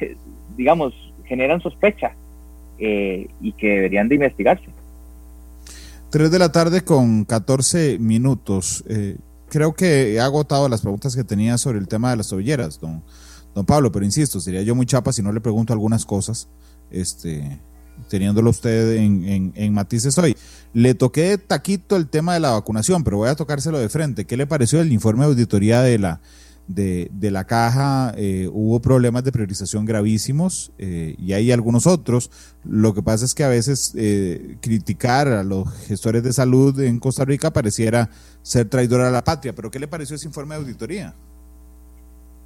digamos, 0.56 0.94
generan 1.24 1.60
sospecha 1.60 2.12
eh, 2.78 3.28
y 3.40 3.52
que 3.52 3.68
deberían 3.68 4.08
de 4.08 4.16
investigarse. 4.16 4.66
Tres 6.10 6.30
de 6.30 6.38
la 6.38 6.52
tarde 6.52 6.82
con 6.82 7.24
14 7.24 7.98
minutos. 7.98 8.84
Eh, 8.88 9.16
creo 9.48 9.72
que 9.74 10.14
he 10.14 10.20
agotado 10.20 10.68
las 10.68 10.82
preguntas 10.82 11.16
que 11.16 11.24
tenía 11.24 11.56
sobre 11.58 11.78
el 11.78 11.88
tema 11.88 12.10
de 12.10 12.16
las 12.16 12.28
tobilleras, 12.28 12.80
don, 12.80 13.02
don 13.54 13.64
Pablo, 13.64 13.90
pero 13.92 14.04
insisto, 14.04 14.40
sería 14.40 14.62
yo 14.62 14.74
muy 14.74 14.84
chapa 14.84 15.12
si 15.12 15.22
no 15.22 15.32
le 15.32 15.40
pregunto 15.40 15.72
algunas 15.72 16.04
cosas. 16.04 16.48
Este, 16.90 17.58
teniéndolo 18.08 18.50
usted 18.50 18.96
en, 18.96 19.52
en, 19.54 19.72
matices 19.74 20.16
hoy. 20.18 20.36
Le 20.74 20.94
toqué 20.94 21.38
taquito 21.38 21.96
el 21.96 22.08
tema 22.08 22.34
de 22.34 22.40
la 22.40 22.52
vacunación, 22.52 23.04
pero 23.04 23.18
voy 23.18 23.28
a 23.28 23.34
tocárselo 23.34 23.78
de 23.78 23.88
frente. 23.88 24.24
¿Qué 24.24 24.36
le 24.36 24.46
pareció 24.46 24.80
el 24.80 24.92
informe 24.92 25.24
de 25.24 25.30
auditoría 25.30 25.82
de 25.82 25.98
la, 25.98 26.20
de, 26.66 27.30
la 27.30 27.44
caja? 27.44 28.14
Eh, 28.16 28.48
hubo 28.52 28.80
problemas 28.80 29.24
de 29.24 29.32
priorización 29.32 29.84
gravísimos 29.84 30.72
eh, 30.78 31.14
y 31.18 31.32
hay 31.32 31.52
algunos 31.52 31.86
otros. 31.86 32.30
Lo 32.64 32.94
que 32.94 33.02
pasa 33.02 33.24
es 33.24 33.34
que 33.34 33.44
a 33.44 33.48
veces 33.48 33.94
eh, 33.96 34.56
criticar 34.60 35.28
a 35.28 35.44
los 35.44 35.68
gestores 35.86 36.22
de 36.22 36.32
salud 36.32 36.78
en 36.80 36.98
Costa 36.98 37.24
Rica 37.24 37.52
pareciera 37.52 38.08
ser 38.42 38.68
traidor 38.68 39.02
a 39.02 39.10
la 39.10 39.24
patria. 39.24 39.52
¿Pero 39.54 39.70
qué 39.70 39.78
le 39.78 39.88
pareció 39.88 40.16
ese 40.16 40.26
informe 40.26 40.54
de 40.54 40.62
auditoría? 40.62 41.14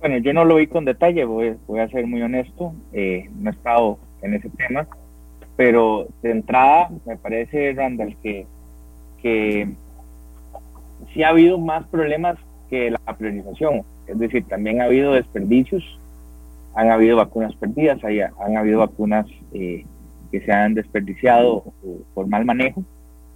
Bueno, 0.01 0.19
yo 0.19 0.33
no 0.33 0.45
lo 0.45 0.57
vi 0.57 0.67
con 0.67 0.85
detalle, 0.85 1.25
voy, 1.25 1.57
voy 1.67 1.81
a 1.81 1.89
ser 1.89 2.07
muy 2.07 2.23
honesto. 2.23 2.75
no 2.93 3.51
he 3.51 3.53
estado 3.53 3.99
en 4.23 4.35
ese 4.35 4.49
tema 4.51 4.87
pero 5.57 6.07
de 6.23 6.31
entrada 6.31 6.91
me 7.07 7.17
parece, 7.17 7.73
Randall, 7.73 8.17
que, 8.23 8.47
que 9.23 9.69
sí 11.13 11.23
ha 11.23 11.31
habido 11.31 11.59
más 11.59 11.87
problemas 11.87 12.39
que 12.69 12.91
la 12.91 13.17
priorización, 13.17 13.83
es 14.07 14.19
decir, 14.19 14.45
también 14.47 14.81
ha 14.81 14.85
habido 14.85 15.13
desperdicios, 15.13 15.83
han 16.75 16.91
habido 16.91 17.17
vacunas 17.17 17.55
perdidas, 17.57 17.99
han 18.05 18.57
habido 18.57 18.81
vacunas 18.81 19.27
eh, 19.53 19.85
que 20.31 20.41
se 20.41 20.53
han 20.53 20.75
desperdiciado 20.75 21.65
por 22.13 22.27
mal 22.27 22.45
manejo, 22.45 22.85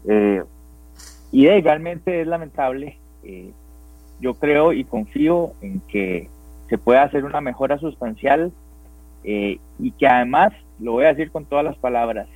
eh, 0.07 0.43
y 1.33 1.47
realmente 1.47 2.21
es 2.21 2.27
lamentable. 2.27 2.99
Eh, 3.23 3.53
yo 4.21 4.35
creo 4.35 4.73
y 4.73 4.85
confío 4.85 5.53
en 5.63 5.81
que 5.89 6.29
se 6.69 6.77
pueda 6.77 7.05
hacer 7.05 7.25
una 7.25 7.41
mejora 7.41 7.79
sustancial 7.79 8.53
y 9.23 9.91
que 9.99 10.07
además 10.07 10.53
lo 10.81 10.93
voy 10.93 11.05
a 11.05 11.15
decir 11.15 11.31
con 11.31 11.45
todas 11.45 11.65
las 11.65 11.77
palabras, 11.77 12.29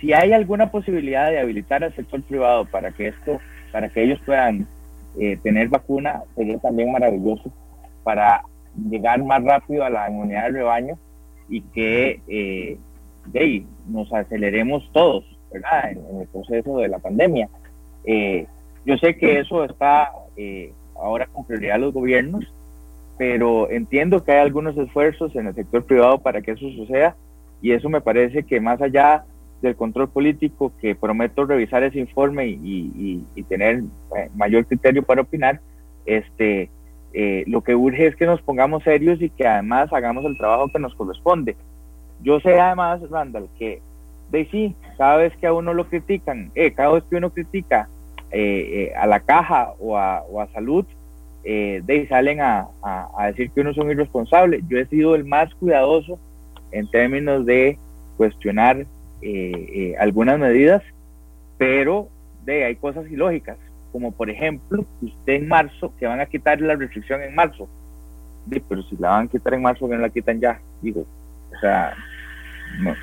si 0.00 0.12
hay 0.12 0.32
alguna 0.32 0.70
posibilidad 0.70 1.30
de 1.30 1.40
habilitar 1.40 1.84
al 1.84 1.94
sector 1.94 2.22
privado 2.22 2.64
para 2.64 2.90
que 2.92 3.08
esto, 3.08 3.38
para 3.72 3.88
que 3.88 4.02
ellos 4.02 4.20
puedan 4.24 4.66
eh, 5.18 5.38
tener 5.42 5.68
vacuna, 5.68 6.22
sería 6.34 6.58
también 6.58 6.92
maravilloso 6.92 7.52
para 8.02 8.42
llegar 8.88 9.22
más 9.22 9.42
rápido 9.44 9.84
a 9.84 9.90
la 9.90 10.08
inmunidad 10.08 10.44
del 10.44 10.54
rebaño 10.54 10.98
y 11.48 11.60
que 11.60 12.20
eh, 12.28 12.78
de 13.26 13.64
nos 13.88 14.12
aceleremos 14.12 14.88
todos. 14.92 15.24
En, 15.52 16.20
el 16.20 16.28
proceso 16.28 16.78
de 16.78 16.88
la 16.88 16.98
pandemia. 16.98 17.48
Eh, 18.04 18.46
yo 18.86 18.96
sé 18.98 19.16
que 19.16 19.40
eso 19.40 19.64
está 19.64 20.12
eh, 20.36 20.72
ahora 20.94 21.26
con 21.26 21.44
prioridad 21.44 21.74
a 21.74 21.78
los 21.78 21.92
gobiernos, 21.92 22.44
pero 23.18 23.68
entiendo 23.70 24.24
que 24.24 24.32
hay 24.32 24.38
algunos 24.38 24.76
esfuerzos 24.78 25.34
en 25.36 25.48
el 25.48 25.54
sector 25.54 25.84
privado 25.84 26.18
para 26.18 26.40
que 26.40 26.52
eso 26.52 26.70
suceda 26.70 27.16
y 27.62 27.72
eso 27.72 27.88
me 27.88 28.00
parece 28.00 28.42
que 28.44 28.60
más 28.60 28.80
allá 28.80 29.24
del 29.62 29.76
control 29.76 30.08
político, 30.08 30.72
que 30.80 30.94
prometo 30.94 31.44
revisar 31.44 31.82
ese 31.82 31.98
informe 31.98 32.46
y, 32.46 33.24
tener 33.48 33.82
eh, 34.16 34.30
mayor 34.34 34.64
criterio 34.64 35.02
para 35.02 35.22
opinar, 35.22 35.60
este, 36.06 36.70
eh, 37.12 37.44
lo 37.46 37.62
que 37.62 37.74
urge 37.74 38.06
es 38.06 38.16
que 38.16 38.26
nos 38.26 38.40
pongamos 38.42 38.84
serios 38.84 39.20
y 39.20 39.28
que 39.28 39.46
además 39.46 39.92
hagamos 39.92 40.24
el 40.24 40.38
trabajo 40.38 40.68
que 40.68 40.78
nos 40.78 40.94
corresponde. 40.94 41.56
Yo 42.22 42.40
sé 42.40 42.58
además, 42.58 43.00
Randall, 43.10 43.48
que 43.58 43.80
de 44.30 44.46
sí, 44.46 44.74
cada 44.96 45.16
vez 45.16 45.36
que 45.36 45.46
a 45.46 45.52
uno 45.52 45.74
lo 45.74 45.88
critican, 45.88 46.50
eh, 46.54 46.72
cada 46.72 46.92
vez 46.92 47.04
que 47.04 47.16
uno 47.16 47.30
critica 47.30 47.88
a 48.96 49.06
la 49.08 49.18
caja 49.18 49.72
o 49.80 49.98
a, 49.98 50.22
o 50.30 50.40
a 50.40 50.46
salud, 50.52 50.86
de 51.42 52.06
salen 52.08 52.40
a, 52.40 52.68
a 52.82 53.26
decir 53.26 53.50
que 53.50 53.62
uno 53.62 53.70
es 53.70 53.78
un 53.78 53.90
irresponsable. 53.90 54.62
Yo 54.68 54.78
he 54.78 54.86
sido 54.86 55.16
el 55.16 55.24
más 55.24 55.52
cuidadoso 55.56 56.20
en 56.72 56.90
términos 56.90 57.44
de 57.46 57.78
cuestionar 58.16 58.78
eh, 58.78 58.86
eh, 59.22 59.94
algunas 59.98 60.38
medidas, 60.38 60.82
pero 61.58 62.08
de 62.44 62.64
hay 62.64 62.76
cosas 62.76 63.10
ilógicas, 63.10 63.58
como 63.92 64.12
por 64.12 64.30
ejemplo, 64.30 64.84
usted 65.02 65.34
en 65.34 65.48
marzo, 65.48 65.92
que 65.98 66.06
van 66.06 66.20
a 66.20 66.26
quitar 66.26 66.60
la 66.60 66.76
restricción 66.76 67.22
en 67.22 67.34
marzo, 67.34 67.68
pero 68.68 68.82
si 68.82 68.96
la 68.96 69.10
van 69.10 69.26
a 69.26 69.30
quitar 69.30 69.54
en 69.54 69.62
marzo, 69.62 69.88
que 69.88 69.94
no 69.94 70.00
la 70.00 70.10
quitan 70.10 70.40
ya, 70.40 70.60
digo, 70.82 71.04
o 71.54 71.60
sea, 71.60 71.94
no, 72.80 72.94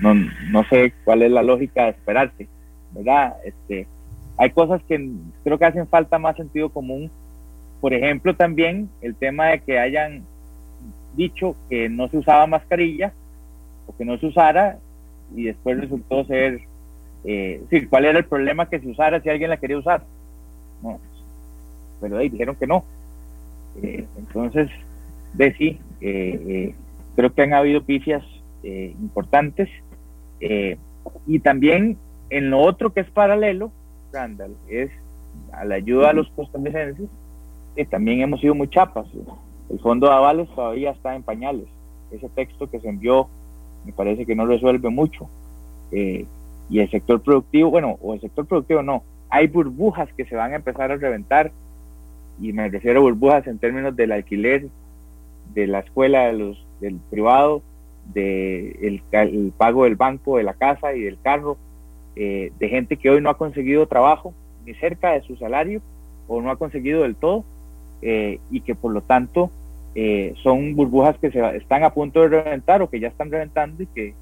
no, 0.00 0.30
no 0.50 0.64
sé 0.64 0.92
cuál 1.04 1.22
es 1.22 1.30
la 1.30 1.42
lógica 1.42 1.84
de 1.84 1.90
esperarse, 1.90 2.48
¿verdad? 2.92 3.36
Este, 3.44 3.86
hay 4.36 4.50
cosas 4.50 4.82
que 4.88 5.10
creo 5.44 5.58
que 5.58 5.64
hacen 5.64 5.86
falta 5.88 6.18
más 6.18 6.36
sentido 6.36 6.68
común, 6.70 7.10
por 7.80 7.94
ejemplo, 7.94 8.34
también 8.34 8.88
el 9.02 9.14
tema 9.14 9.46
de 9.46 9.60
que 9.60 9.78
hayan 9.78 10.22
dicho 11.18 11.56
que 11.68 11.88
no 11.90 12.08
se 12.08 12.16
usaba 12.16 12.46
mascarilla 12.46 13.12
o 13.86 13.94
que 13.94 14.04
no 14.06 14.16
se 14.18 14.26
usara 14.26 14.78
y 15.34 15.44
después 15.44 15.78
resultó 15.78 16.24
ser, 16.24 16.60
eh, 17.24 17.60
¿cuál 17.90 18.06
era 18.06 18.18
el 18.18 18.24
problema 18.24 18.70
que 18.70 18.80
se 18.80 18.88
usara 18.88 19.20
si 19.20 19.28
alguien 19.28 19.50
la 19.50 19.58
quería 19.58 19.76
usar? 19.76 20.02
pero 22.00 22.16
ahí 22.16 22.28
dijeron 22.28 22.54
que 22.54 22.68
no. 22.68 22.84
Eh, 23.82 24.06
entonces, 24.16 24.70
de 25.34 25.52
sí, 25.54 25.80
eh, 26.00 26.72
creo 27.16 27.34
que 27.34 27.42
han 27.42 27.52
habido 27.52 27.82
pifias 27.82 28.22
importantes. 28.62 29.68
y 31.26 31.38
también 31.40 31.96
en 32.30 32.50
lo 32.50 32.60
otro 32.60 32.92
que 32.92 33.00
es 33.00 33.10
paralelo, 33.10 33.72
Randall, 34.12 34.54
es 34.68 34.90
a 35.52 35.64
la 35.64 35.74
ayuda 35.74 36.10
a 36.10 36.12
los 36.12 36.28
costarricenses, 36.30 37.08
también 37.90 38.20
hemos 38.20 38.40
sido 38.40 38.54
muy 38.54 38.68
chapas. 38.68 39.06
El 39.70 39.78
fondo 39.80 40.08
de 40.08 40.14
avales 40.14 40.48
todavía 40.54 40.90
está 40.90 41.14
en 41.14 41.22
pañales. 41.22 41.66
Ese 42.10 42.28
texto 42.30 42.70
que 42.70 42.80
se 42.80 42.88
envió 42.88 43.28
me 43.84 43.92
parece 43.92 44.26
que 44.26 44.34
no 44.34 44.46
resuelve 44.46 44.88
mucho. 44.90 45.28
Eh, 45.92 46.26
y 46.70 46.80
el 46.80 46.90
sector 46.90 47.20
productivo, 47.20 47.70
bueno, 47.70 47.98
o 48.02 48.14
el 48.14 48.20
sector 48.20 48.46
productivo 48.46 48.82
no, 48.82 49.02
hay 49.30 49.46
burbujas 49.46 50.12
que 50.14 50.24
se 50.24 50.36
van 50.36 50.52
a 50.52 50.56
empezar 50.56 50.90
a 50.90 50.96
reventar, 50.96 51.50
y 52.40 52.52
me 52.52 52.68
refiero 52.68 53.00
a 53.00 53.02
burbujas 53.02 53.46
en 53.46 53.58
términos 53.58 53.96
del 53.96 54.12
alquiler, 54.12 54.68
de 55.54 55.66
la 55.66 55.80
escuela, 55.80 56.26
de 56.26 56.32
los, 56.34 56.66
del 56.80 56.96
privado, 57.10 57.62
del 58.12 59.02
de 59.10 59.22
el 59.22 59.52
pago 59.56 59.84
del 59.84 59.96
banco, 59.96 60.36
de 60.36 60.44
la 60.44 60.54
casa 60.54 60.94
y 60.94 61.00
del 61.00 61.18
carro, 61.20 61.56
eh, 62.16 62.52
de 62.58 62.68
gente 62.68 62.96
que 62.96 63.10
hoy 63.10 63.20
no 63.20 63.30
ha 63.30 63.38
conseguido 63.38 63.86
trabajo 63.86 64.34
ni 64.64 64.74
cerca 64.74 65.12
de 65.12 65.22
su 65.22 65.36
salario 65.36 65.80
o 66.26 66.40
no 66.40 66.50
ha 66.50 66.56
conseguido 66.56 67.02
del 67.02 67.16
todo, 67.16 67.44
eh, 68.02 68.38
y 68.50 68.60
que 68.60 68.74
por 68.74 68.92
lo 68.92 69.00
tanto 69.00 69.50
eh, 69.94 70.34
son 70.42 70.76
burbujas 70.76 71.18
que 71.18 71.30
se 71.30 71.56
están 71.56 71.82
a 71.82 71.90
punto 71.90 72.22
de 72.22 72.28
reventar 72.28 72.80
o 72.80 72.88
que 72.88 73.00
ya 73.00 73.08
están 73.08 73.30
reventando 73.30 73.82
y 73.82 73.86
que 73.86 74.14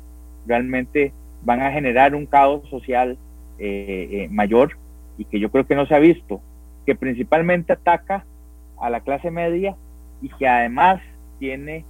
realmente 0.47 1.13
van 1.43 1.61
a 1.61 1.71
generar 1.71 2.15
un 2.15 2.25
caos 2.25 2.67
social 2.71 3.19
eh, 3.59 4.29
mayor 4.31 4.77
y 5.19 5.25
que 5.25 5.41
yo 5.41 5.51
creo 5.51 5.67
que 5.67 5.75
no 5.75 5.87
se 5.87 5.95
ha 5.95 5.99
visto, 5.99 6.41
que 6.87 6.95
principalmente 6.95 7.73
ataca 7.73 8.25
a 8.81 8.91
la 8.91 9.01
clase 9.01 9.31
media 9.31 9.77
y 10.23 10.29
que 10.31 10.49
además 10.49 11.01
tiene 11.39 11.85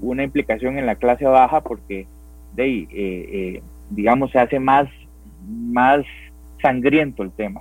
una 0.00 0.22
implicación 0.22 0.78
en 0.78 0.86
la 0.86 0.94
clase 0.94 1.24
baja 1.24 1.62
porque 1.62 2.06
de, 2.54 3.60
digamos 3.90 4.30
se 4.30 4.38
hace 4.38 4.60
más, 4.60 4.88
más 5.48 6.04
sangriento 6.62 7.24
el 7.24 7.32
tema. 7.32 7.60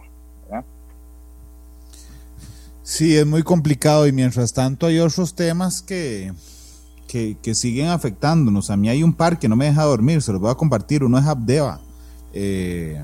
Sí, 2.89 3.17
es 3.17 3.27
muy 3.27 3.43
complicado 3.43 4.07
y 4.07 4.13
mientras 4.13 4.53
tanto 4.53 4.85
hay 4.85 4.99
otros 4.99 5.33
temas 5.33 5.81
que, 5.81 6.31
que, 7.05 7.53
siguen 7.53 7.87
afectándonos. 7.87 8.69
A 8.69 8.77
mí 8.77 8.87
hay 8.87 9.03
un 9.03 9.11
par 9.11 9.39
que 9.39 9.49
no 9.49 9.57
me 9.57 9.65
deja 9.65 9.83
dormir, 9.83 10.21
se 10.21 10.31
los 10.31 10.39
voy 10.39 10.51
a 10.51 10.55
compartir. 10.55 11.03
Uno 11.03 11.17
es 11.17 11.25
Abdeva. 11.25 11.81
Eh, 12.31 13.03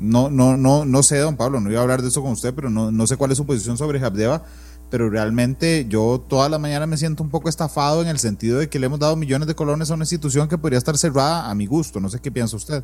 no, 0.00 0.30
no, 0.30 0.56
no, 0.56 0.84
no 0.84 1.02
sé, 1.04 1.18
don 1.18 1.36
Pablo, 1.36 1.60
no 1.60 1.70
iba 1.70 1.78
a 1.78 1.82
hablar 1.82 2.02
de 2.02 2.08
eso 2.08 2.22
con 2.22 2.32
usted, 2.32 2.52
pero 2.54 2.70
no, 2.70 2.90
no 2.90 3.06
sé 3.06 3.16
cuál 3.16 3.30
es 3.30 3.36
su 3.36 3.46
posición 3.46 3.78
sobre 3.78 4.04
Abdeva. 4.04 4.42
Pero 4.90 5.08
realmente 5.08 5.86
yo 5.88 6.24
toda 6.28 6.48
la 6.48 6.58
mañana 6.58 6.88
me 6.88 6.96
siento 6.96 7.22
un 7.22 7.30
poco 7.30 7.48
estafado 7.48 8.02
en 8.02 8.08
el 8.08 8.18
sentido 8.18 8.58
de 8.58 8.68
que 8.68 8.80
le 8.80 8.86
hemos 8.86 8.98
dado 8.98 9.14
millones 9.14 9.46
de 9.46 9.54
colones 9.54 9.92
a 9.92 9.94
una 9.94 10.02
institución 10.02 10.48
que 10.48 10.58
podría 10.58 10.78
estar 10.78 10.98
cerrada 10.98 11.48
a 11.48 11.54
mi 11.54 11.66
gusto. 11.66 12.00
No 12.00 12.08
sé 12.08 12.18
qué 12.18 12.32
piensa 12.32 12.56
usted 12.56 12.82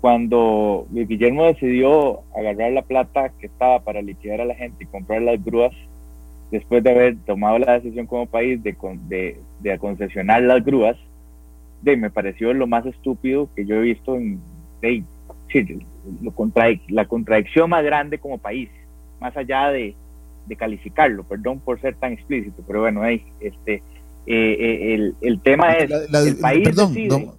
cuando 0.00 0.86
Guillermo 0.90 1.44
decidió 1.46 2.20
agarrar 2.36 2.72
la 2.72 2.82
plata 2.82 3.30
que 3.40 3.46
estaba 3.46 3.80
para 3.80 4.00
liquidar 4.02 4.40
a 4.40 4.44
la 4.44 4.54
gente 4.54 4.84
y 4.84 4.86
comprar 4.86 5.22
las 5.22 5.44
grúas, 5.44 5.72
después 6.50 6.82
de 6.82 6.90
haber 6.90 7.16
tomado 7.26 7.58
la 7.58 7.74
decisión 7.74 8.06
como 8.06 8.26
país 8.26 8.62
de, 8.62 8.76
de, 9.08 9.40
de 9.60 9.78
concesionar 9.78 10.42
las 10.42 10.64
grúas, 10.64 10.96
de, 11.82 11.96
me 11.96 12.10
pareció 12.10 12.52
lo 12.52 12.66
más 12.66 12.86
estúpido 12.86 13.48
que 13.54 13.64
yo 13.66 13.76
he 13.76 13.82
visto 13.82 14.16
en 14.16 14.40
la 16.88 17.04
contradicción 17.06 17.70
más 17.70 17.84
grande 17.84 18.18
como 18.18 18.38
país, 18.38 18.70
más 19.20 19.36
allá 19.36 19.70
de, 19.70 19.94
calificarlo, 20.56 21.24
perdón 21.24 21.60
por 21.60 21.78
ser 21.78 21.94
tan 21.96 22.12
explícito, 22.14 22.62
pero 22.66 22.80
bueno, 22.80 23.02
ahí, 23.02 23.22
este, 23.40 23.82
eh, 24.30 24.56
eh, 24.60 24.94
el, 24.94 25.14
el, 25.22 25.40
tema 25.40 25.72
es, 25.72 25.90
el 25.90 26.36
país 26.36 26.68
perdón, 26.68 26.94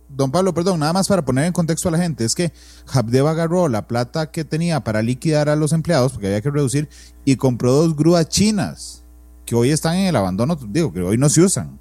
don, 0.09 0.31
Pablo, 0.31 0.55
perdón, 0.55 0.79
nada 0.79 0.91
más 0.91 1.07
para 1.07 1.23
poner 1.23 1.45
en 1.45 1.53
contexto 1.53 1.87
a 1.87 1.91
la 1.91 1.99
gente, 1.99 2.25
es 2.25 2.33
que 2.33 2.51
Habdeba 2.91 3.29
agarró 3.29 3.69
la 3.69 3.85
plata 3.85 4.31
que 4.31 4.43
tenía 4.43 4.79
para 4.79 5.03
liquidar 5.03 5.49
a 5.49 5.55
los 5.55 5.71
empleados, 5.71 6.13
porque 6.13 6.25
había 6.25 6.41
que 6.41 6.49
reducir, 6.49 6.89
y 7.25 7.35
compró 7.35 7.73
dos 7.73 7.95
grúas 7.95 8.27
chinas, 8.27 9.05
que 9.45 9.53
hoy 9.53 9.69
están 9.69 9.97
en 9.97 10.07
el 10.07 10.15
abandono, 10.15 10.57
digo, 10.67 10.91
que 10.91 11.01
hoy 11.01 11.15
no 11.15 11.29
se 11.29 11.41
usan. 11.41 11.77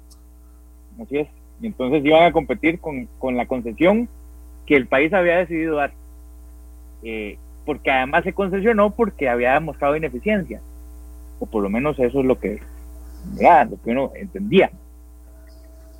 Así 1.01 1.17
es, 1.17 1.27
y 1.59 1.65
entonces 1.65 2.05
iban 2.05 2.25
a 2.25 2.31
competir 2.31 2.79
con, 2.79 3.07
con 3.17 3.35
la 3.35 3.47
concesión 3.47 4.07
que 4.67 4.75
el 4.75 4.85
país 4.85 5.11
había 5.11 5.37
decidido 5.37 5.77
dar, 5.77 5.91
eh, 7.01 7.39
porque 7.65 7.89
además 7.89 8.25
se 8.25 8.33
concesionó 8.33 8.91
porque 8.91 9.27
había 9.27 9.53
demostrado 9.53 9.95
ineficiencia, 9.95 10.61
o 11.39 11.47
por 11.47 11.63
lo 11.63 11.69
menos 11.71 11.97
eso 11.97 12.19
es 12.19 12.25
lo 12.27 12.39
que, 12.39 12.59
lo 13.39 13.81
que 13.83 13.89
uno 13.89 14.11
entendía. 14.15 14.69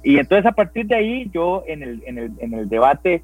Y 0.03 0.17
entonces 0.17 0.45
a 0.45 0.53
partir 0.53 0.87
de 0.87 0.95
ahí 0.95 1.29
yo 1.33 1.63
en 1.67 1.83
el, 1.83 2.03
en 2.05 2.17
el, 2.17 2.31
en 2.39 2.53
el 2.53 2.69
debate 2.69 3.23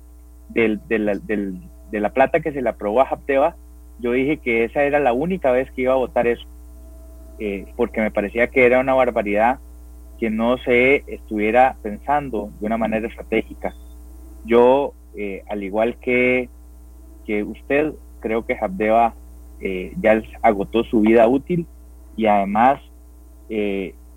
del, 0.50 0.82
de 0.88 2.00
la 2.00 2.10
plata 2.10 2.40
que 2.40 2.52
se 2.52 2.62
le 2.62 2.70
aprobó 2.70 3.02
a 3.02 3.06
Japteva, 3.06 3.56
yo 4.00 4.12
dije 4.12 4.38
que 4.38 4.66
esa 4.66 4.84
era 4.84 5.00
la 5.00 5.14
única 5.14 5.52
vez 5.52 5.72
que 5.72 5.84
iba 5.84 5.94
a 5.94 5.98
votar 5.98 6.28
eso, 6.28 6.46
eh, 7.40 7.66
porque 7.76 8.02
me 8.02 8.12
parecía 8.12 8.48
que 8.48 8.66
era 8.66 8.80
una 8.80 8.94
barbaridad 8.94 9.60
que 10.20 10.30
no 10.30 10.58
se 10.58 11.04
estuviera 11.08 11.76
pensando 11.82 12.50
de 12.60 12.66
una 12.66 12.78
manera 12.78 13.08
estratégica. 13.08 13.74
Yo, 14.46 14.94
eh, 15.16 15.44
al 15.50 15.64
igual 15.64 15.96
que, 15.98 16.50
que 17.26 17.44
usted, 17.44 17.94
creo 18.20 18.46
que 18.46 18.58
Habdeba 18.60 19.14
eh, 19.62 19.94
ya 20.02 20.22
agotó 20.42 20.84
su 20.84 21.02
vida 21.02 21.28
útil 21.28 21.66
y 22.18 22.26
además 22.26 22.82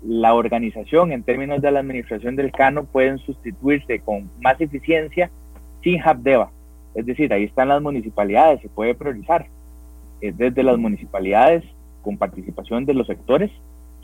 la 0.03 0.33
organización 0.33 1.11
en 1.11 1.23
términos 1.23 1.61
de 1.61 1.71
la 1.71 1.79
administración 1.79 2.35
del 2.35 2.51
cano 2.51 2.85
pueden 2.85 3.17
sustituirse 3.19 3.99
con 3.99 4.29
más 4.41 4.59
eficiencia 4.61 5.29
sin 5.83 6.01
Habdeba. 6.01 6.51
Es 6.95 7.05
decir, 7.05 7.31
ahí 7.33 7.43
están 7.43 7.67
las 7.69 7.81
municipalidades, 7.81 8.61
se 8.61 8.69
puede 8.69 8.95
priorizar 8.95 9.47
desde 10.21 10.63
las 10.63 10.77
municipalidades 10.77 11.63
con 12.01 12.17
participación 12.17 12.85
de 12.85 12.93
los 12.93 13.07
sectores 13.07 13.51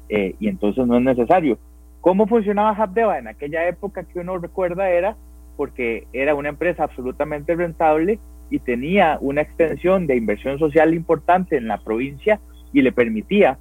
eh, 0.09 0.35
y 0.39 0.47
entonces 0.47 0.85
no 0.85 0.97
es 0.97 1.03
necesario. 1.03 1.57
¿Cómo 2.01 2.27
funcionaba 2.27 2.71
Habdeba? 2.71 3.17
En 3.17 3.27
aquella 3.27 3.67
época 3.67 4.03
que 4.03 4.19
uno 4.19 4.37
recuerda 4.37 4.89
era 4.89 5.15
porque 5.57 6.07
era 6.13 6.35
una 6.35 6.49
empresa 6.49 6.83
absolutamente 6.83 7.55
rentable 7.55 8.19
y 8.49 8.59
tenía 8.59 9.17
una 9.21 9.41
extensión 9.41 10.05
de 10.05 10.15
inversión 10.15 10.59
social 10.59 10.93
importante 10.93 11.57
en 11.57 11.67
la 11.67 11.77
provincia 11.77 12.39
y 12.73 12.81
le 12.81 12.91
permitía 12.91 13.57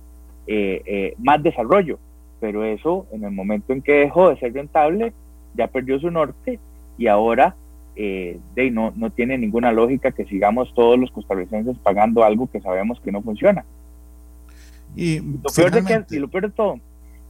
eh, 0.46 0.82
eh, 0.84 1.14
más 1.18 1.42
desarrollo 1.42 1.98
pero 2.44 2.62
eso 2.62 3.06
en 3.10 3.24
el 3.24 3.30
momento 3.30 3.72
en 3.72 3.80
que 3.80 4.00
dejó 4.00 4.28
de 4.28 4.36
ser 4.36 4.52
rentable 4.52 5.14
ya 5.54 5.66
perdió 5.66 5.98
su 5.98 6.10
norte 6.10 6.58
y 6.98 7.06
ahora 7.06 7.54
eh, 7.96 8.38
de, 8.54 8.70
no, 8.70 8.92
no 8.96 9.08
tiene 9.08 9.38
ninguna 9.38 9.72
lógica 9.72 10.12
que 10.12 10.26
sigamos 10.26 10.74
todos 10.74 10.98
los 10.98 11.10
costarricenses 11.10 11.78
pagando 11.78 12.22
algo 12.22 12.46
que 12.50 12.60
sabemos 12.60 13.00
que 13.00 13.12
no 13.12 13.22
funciona. 13.22 13.64
Y 14.94 15.20
lo, 15.20 15.50
peor 15.56 15.70
de 15.70 16.04
que, 16.06 16.20
lo 16.20 16.28
peor 16.28 16.50
de 16.50 16.54
todo 16.54 16.80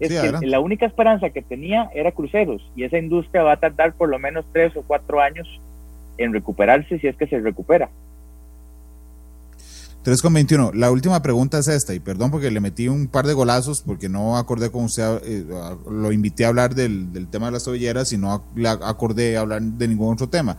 es 0.01 0.21
que 0.21 0.45
la 0.49 0.59
única 0.59 0.85
esperanza 0.85 1.31
que 1.31 1.43
tenía 1.43 1.89
era 1.95 2.11
cruceros 2.11 2.69
y 2.75 2.83
esa 2.83 2.99
industria 2.99 3.45
va 3.45 3.53
a 3.53 3.59
tardar 3.59 3.93
por 3.93 4.09
lo 4.09 4.19
menos 4.19 4.45
tres 4.53 4.77
o 4.77 4.83
cuatro 4.83 5.21
años 5.21 5.61
en 6.19 6.33
recuperarse 6.33 6.99
si 6.99 7.07
es 7.07 7.15
que 7.15 7.29
se 7.29 7.39
recupera. 7.39 7.89
3 10.05 10.21
con 10.21 10.35
21. 10.35 10.73
La 10.75 10.91
última 10.91 11.21
pregunta 11.23 11.59
es 11.59 11.67
esta, 11.67 11.95
y 11.95 11.99
perdón 11.99 12.31
porque 12.31 12.51
le 12.51 12.61
metí 12.61 12.89
un 12.89 13.09
par 13.09 13.27
de 13.27 13.33
golazos 13.33 13.81
porque 13.81 14.09
no 14.09 14.37
acordé 14.37 14.71
con 14.71 14.85
usted, 14.85 15.21
eh, 15.25 15.47
lo 15.91 16.13
invité 16.13 16.45
a 16.45 16.49
hablar 16.49 16.75
del, 16.75 17.27
tema 17.31 17.47
de 17.47 17.53
las 17.53 17.65
tobilleras 17.65 18.13
y 18.13 18.19
no 18.19 18.45
le 18.55 18.69
acordé 18.69 19.39
hablar 19.39 19.63
de 19.63 19.89
ningún 19.89 20.13
otro 20.13 20.29
tema. 20.29 20.59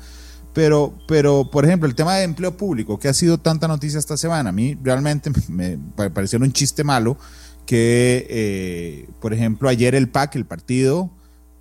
Pero, 0.53 0.93
pero, 1.07 1.49
por 1.51 1.63
ejemplo, 1.63 1.88
el 1.88 1.95
tema 1.95 2.15
de 2.15 2.23
empleo 2.23 2.57
público, 2.57 2.97
que 2.97 3.07
ha 3.07 3.13
sido 3.13 3.38
tanta 3.38 3.67
noticia 3.67 3.99
esta 3.99 4.17
semana, 4.17 4.49
a 4.49 4.53
mí 4.53 4.77
realmente 4.81 5.31
me 5.47 5.77
pareció 6.09 6.39
un 6.39 6.51
chiste 6.51 6.84
malo 6.84 7.17
que, 7.65 8.26
eh, 8.30 9.09
por 9.22 9.34
ejemplo, 9.34 9.69
ayer 9.69 9.93
el 9.93 10.09
PAC, 10.09 10.35
el 10.35 10.45
partido, 10.45 11.11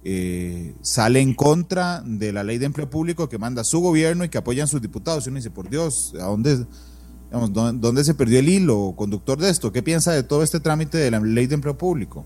eh, 0.05 0.75
sale 0.83 1.21
en 1.21 1.35
contra 1.35 2.03
de 2.05 2.33
la 2.33 2.45
ley 2.45 2.59
de 2.59 2.67
empleo 2.67 2.91
público 2.91 3.29
que 3.29 3.39
manda 3.39 3.65
su 3.65 3.81
gobierno 3.81 4.25
y 4.25 4.29
que 4.29 4.39
apoyan 4.39 4.69
sus 4.69 4.81
diputados. 4.81 5.27
Y 5.27 5.31
uno 5.31 5.37
dice, 5.37 5.51
por 5.51 5.69
Dios, 5.69 6.15
¿a 6.21 6.25
dónde, 6.25 6.67
¿dónde 7.51 8.05
se 8.05 8.15
perdió 8.15 8.39
el 8.39 8.49
hilo 8.49 8.95
conductor 8.97 9.39
de 9.39 9.51
esto? 9.51 9.73
¿Qué 9.73 9.83
piensa 9.83 10.13
de 10.13 10.23
todo 10.23 10.43
este 10.43 10.61
trámite 10.61 10.99
de 10.99 11.11
la 11.11 11.21
ley 11.21 11.47
de 11.47 11.55
empleo 11.55 11.77
público? 11.77 12.25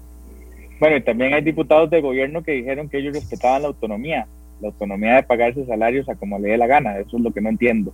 Bueno, 0.80 0.97
y 0.97 1.02
también 1.02 1.35
hay 1.35 1.43
diputados 1.43 1.90
de 1.90 2.01
gobierno 2.01 2.43
que 2.43 2.52
dijeron 2.52 2.89
que 2.89 2.98
ellos 2.98 3.14
respetaban 3.14 3.62
la 3.62 3.68
autonomía, 3.68 4.26
la 4.60 4.68
autonomía 4.68 5.16
de 5.16 5.22
pagarse 5.24 5.66
salarios 5.66 6.09
a 6.09 6.14
como 6.14 6.39
le 6.39 6.51
dé 6.51 6.59
la 6.59 6.66
gana, 6.66 6.98
eso 6.98 7.16
es 7.16 7.22
lo 7.22 7.32
que 7.32 7.40
no 7.40 7.48
entiendo. 7.48 7.93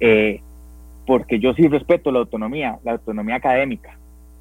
Eh, 0.00 0.40
porque 1.06 1.38
yo 1.38 1.54
sí 1.54 1.68
respeto 1.68 2.10
la 2.10 2.18
autonomía, 2.18 2.78
la 2.84 2.92
autonomía 2.92 3.36
académica, 3.36 3.96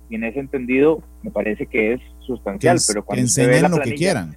y 0.10 0.16
en 0.16 0.24
ese 0.24 0.40
entendido 0.40 1.02
me 1.22 1.32
parece 1.32 1.68
que 1.68 1.94
es 1.94 2.02
sustancial, 2.22 2.80
pero 2.88 3.04
cuando 3.04 3.22
enseñen 3.22 3.70
lo 3.70 3.80
que 3.80 3.94
quieran. 3.94 4.36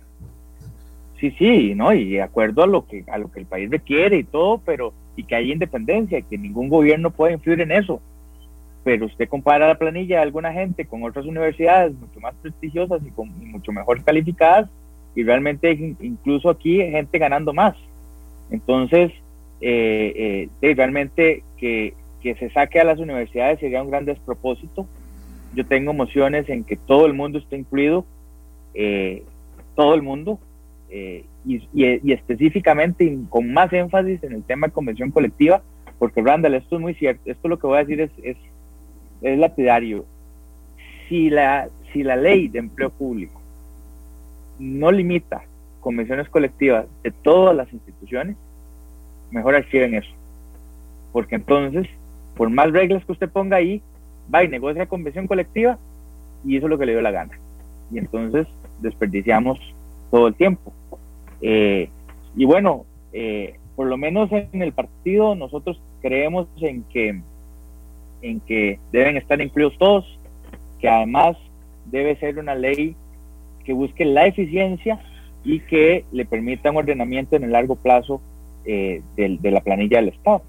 Sí, 1.18 1.32
sí, 1.32 1.74
no, 1.74 1.92
y 1.92 2.10
de 2.10 2.22
acuerdo 2.22 2.62
a 2.62 2.66
lo 2.66 2.86
que 2.86 3.04
a 3.08 3.18
lo 3.18 3.30
que 3.30 3.40
el 3.40 3.46
país 3.46 3.68
requiere 3.70 4.18
y 4.18 4.24
todo, 4.24 4.60
pero 4.64 4.92
y 5.16 5.24
que 5.24 5.34
haya 5.34 5.52
independencia, 5.52 6.22
que 6.22 6.38
ningún 6.38 6.68
gobierno 6.68 7.10
pueda 7.10 7.32
influir 7.32 7.60
en 7.60 7.72
eso. 7.72 8.00
pero 8.84 9.06
usted 9.06 9.28
compara 9.28 9.66
la 9.66 9.74
planilla 9.74 10.16
de 10.16 10.22
alguna 10.22 10.52
gente 10.52 10.86
con 10.86 11.02
otras 11.02 11.26
universidades 11.26 11.92
mucho 11.94 12.20
más 12.20 12.34
prestigiosas 12.36 13.02
y, 13.04 13.10
con, 13.10 13.28
mucho 13.50 13.72
mejor 13.72 14.02
calificadas 14.02 14.70
y 15.14 15.24
realmente 15.24 15.72
incluso 16.00 16.48
aquí 16.48 16.80
hay 16.80 16.92
gente 16.92 17.18
ganando 17.18 17.52
más. 17.52 17.74
Entonces, 18.50 19.12
eh, 19.60 20.48
eh, 20.62 20.74
realmente 20.74 21.42
que, 21.58 21.94
que, 22.22 22.36
se 22.36 22.50
saque 22.50 22.78
a 22.78 22.84
las 22.84 23.00
universidades 23.00 23.58
sería 23.58 23.82
un 23.82 23.90
gran 23.90 24.04
despropósito. 24.04 24.86
Yo 25.54 25.66
tengo 25.66 25.90
emociones 25.90 26.48
en 26.48 26.62
que 26.62 26.76
todo 26.76 27.06
el 27.06 27.14
mundo 27.14 27.38
esté 27.38 27.56
incluido, 27.56 28.06
eh, 28.74 29.24
todo 29.74 29.94
el 29.94 30.02
mundo, 30.02 30.38
y, 30.90 31.68
y, 31.74 32.12
específicamente 32.12 33.18
con 33.28 33.52
más 33.52 33.72
énfasis 33.72 34.22
en 34.22 34.32
el 34.32 34.42
tema 34.42 34.66
de 34.66 34.72
convención 34.72 35.10
colectiva, 35.10 35.62
porque 35.98 36.22
Randall, 36.22 36.54
esto 36.54 36.76
es 36.76 36.82
muy 36.82 36.94
cierto, 36.94 37.22
esto 37.30 37.48
lo 37.48 37.58
que 37.58 37.66
voy 37.66 37.78
a 37.78 37.84
decir 37.84 38.00
es, 38.00 38.10
es, 38.22 38.36
es 39.22 39.38
lapidario. 39.38 40.04
Si 41.08 41.30
la, 41.30 41.68
si 41.92 42.02
la 42.02 42.16
ley 42.16 42.48
de 42.48 42.60
empleo 42.60 42.90
público 42.90 43.40
no 44.58 44.90
limita 44.90 45.42
convenciones 45.80 46.28
colectivas 46.28 46.86
de 47.02 47.10
todas 47.10 47.56
las 47.56 47.72
instituciones, 47.72 48.36
mejor 49.30 49.54
archiven 49.54 49.94
eso. 49.94 50.10
Porque 51.12 51.36
entonces, 51.36 51.86
por 52.36 52.50
más 52.50 52.70
reglas 52.72 53.04
que 53.04 53.12
usted 53.12 53.28
ponga 53.28 53.56
ahí, 53.56 53.82
va 54.32 54.44
y 54.44 54.48
negocia 54.48 54.86
convención 54.86 55.26
colectiva 55.26 55.78
y 56.44 56.56
eso 56.56 56.66
es 56.66 56.70
lo 56.70 56.78
que 56.78 56.86
le 56.86 56.92
dio 56.92 57.00
la 57.00 57.10
gana. 57.10 57.38
Y 57.90 57.98
entonces 57.98 58.46
desperdiciamos 58.80 59.58
todo 60.10 60.28
el 60.28 60.34
tiempo. 60.34 60.72
Eh, 61.40 61.88
y 62.36 62.44
bueno, 62.44 62.84
eh, 63.12 63.56
por 63.76 63.86
lo 63.86 63.96
menos 63.96 64.30
en 64.32 64.62
el 64.62 64.72
partido 64.72 65.34
nosotros 65.34 65.80
creemos 66.00 66.48
en 66.60 66.82
que, 66.84 67.20
en 68.22 68.40
que 68.40 68.78
deben 68.92 69.16
estar 69.16 69.40
incluidos 69.40 69.78
todos, 69.78 70.18
que 70.80 70.88
además 70.88 71.36
debe 71.86 72.16
ser 72.16 72.38
una 72.38 72.54
ley 72.54 72.96
que 73.64 73.72
busque 73.72 74.04
la 74.04 74.26
eficiencia 74.26 75.00
y 75.44 75.60
que 75.60 76.04
le 76.12 76.24
permita 76.24 76.70
un 76.70 76.78
ordenamiento 76.78 77.36
en 77.36 77.44
el 77.44 77.52
largo 77.52 77.76
plazo 77.76 78.20
eh, 78.64 79.02
de, 79.16 79.50
la 79.50 79.60
planilla 79.60 79.98
del 79.98 80.08
Estado. 80.08 80.42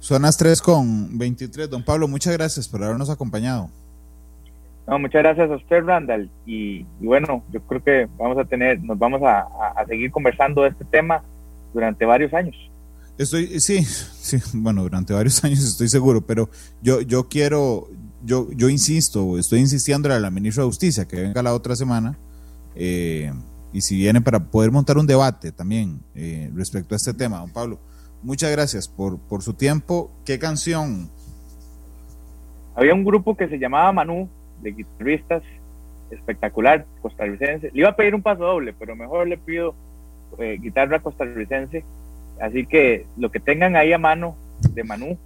Son 0.00 0.22
las 0.22 0.36
3 0.36 0.60
con 0.62 1.18
23. 1.18 1.70
Don 1.70 1.82
Pablo, 1.82 2.08
muchas 2.08 2.32
gracias 2.34 2.68
por 2.68 2.82
habernos 2.82 3.10
acompañado. 3.10 3.70
No, 4.88 4.98
muchas 4.98 5.22
gracias 5.22 5.50
a 5.50 5.56
usted, 5.56 5.84
Randall. 5.84 6.30
Y, 6.46 6.84
bueno, 7.00 7.44
yo 7.52 7.60
creo 7.60 7.84
que 7.84 8.08
vamos 8.16 8.38
a 8.38 8.44
tener, 8.46 8.82
nos 8.82 8.98
vamos 8.98 9.22
a, 9.22 9.40
a, 9.76 9.84
seguir 9.86 10.10
conversando 10.10 10.62
de 10.62 10.70
este 10.70 10.84
tema 10.86 11.22
durante 11.74 12.06
varios 12.06 12.32
años. 12.32 12.56
Estoy, 13.18 13.60
sí, 13.60 13.84
sí, 13.84 14.38
bueno, 14.54 14.82
durante 14.82 15.12
varios 15.12 15.44
años 15.44 15.62
estoy 15.62 15.88
seguro, 15.88 16.22
pero 16.22 16.48
yo, 16.80 17.02
yo 17.02 17.28
quiero, 17.28 17.88
yo, 18.24 18.48
yo 18.52 18.70
insisto, 18.70 19.38
estoy 19.38 19.60
insistiendo 19.60 20.10
a 20.10 20.18
la 20.18 20.30
ministra 20.30 20.62
de 20.62 20.68
Justicia 20.68 21.06
que 21.06 21.20
venga 21.20 21.42
la 21.42 21.52
otra 21.52 21.76
semana, 21.76 22.16
eh, 22.74 23.30
y 23.74 23.82
si 23.82 23.96
viene 23.96 24.22
para 24.22 24.38
poder 24.38 24.70
montar 24.70 24.96
un 24.96 25.06
debate 25.06 25.52
también 25.52 26.00
eh, 26.14 26.50
respecto 26.54 26.94
a 26.94 26.96
este 26.96 27.12
tema, 27.12 27.40
don 27.40 27.50
Pablo. 27.50 27.78
Muchas 28.22 28.50
gracias 28.50 28.88
por, 28.88 29.18
por 29.18 29.42
su 29.42 29.52
tiempo. 29.52 30.10
¿Qué 30.24 30.38
canción? 30.38 31.10
Había 32.74 32.94
un 32.94 33.04
grupo 33.04 33.36
que 33.36 33.48
se 33.48 33.58
llamaba 33.58 33.92
Manú, 33.92 34.28
de 34.62 34.72
guitarristas, 34.72 35.42
espectacular, 36.10 36.86
costarricense. 37.02 37.70
Le 37.72 37.80
iba 37.80 37.90
a 37.90 37.96
pedir 37.96 38.14
un 38.14 38.22
paso 38.22 38.44
doble, 38.44 38.74
pero 38.78 38.96
mejor 38.96 39.28
le 39.28 39.38
pido 39.38 39.74
eh, 40.38 40.58
guitarra 40.60 41.00
costarricense. 41.00 41.84
Así 42.40 42.66
que 42.66 43.06
lo 43.16 43.30
que 43.30 43.40
tengan 43.40 43.76
ahí 43.76 43.92
a 43.92 43.98
mano 43.98 44.36
de 44.74 44.84
Manú 44.84 45.18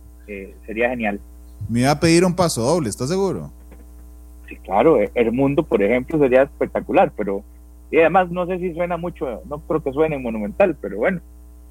sería 0.67 0.89
genial. 0.89 1.21
Me 1.69 1.81
iba 1.81 1.91
a 1.91 2.01
pedir 2.01 2.25
un 2.25 2.35
paso 2.35 2.63
doble, 2.63 2.89
¿estás 2.89 3.11
seguro? 3.11 3.53
Sí, 4.49 4.57
claro, 4.57 4.99
El 5.15 5.33
Mundo, 5.33 5.63
por 5.63 5.83
ejemplo, 5.83 6.19
sería 6.19 6.43
espectacular, 6.43 7.13
pero 7.17 7.45
y 7.93 7.99
además 7.99 8.31
no 8.31 8.47
sé 8.47 8.59
si 8.59 8.73
suena 8.73 8.97
mucho, 8.97 9.43
no 9.45 9.59
creo 9.61 9.83
que 9.83 9.93
suene 9.93 10.19
monumental, 10.19 10.75
pero 10.81 10.97
bueno. 10.97 11.21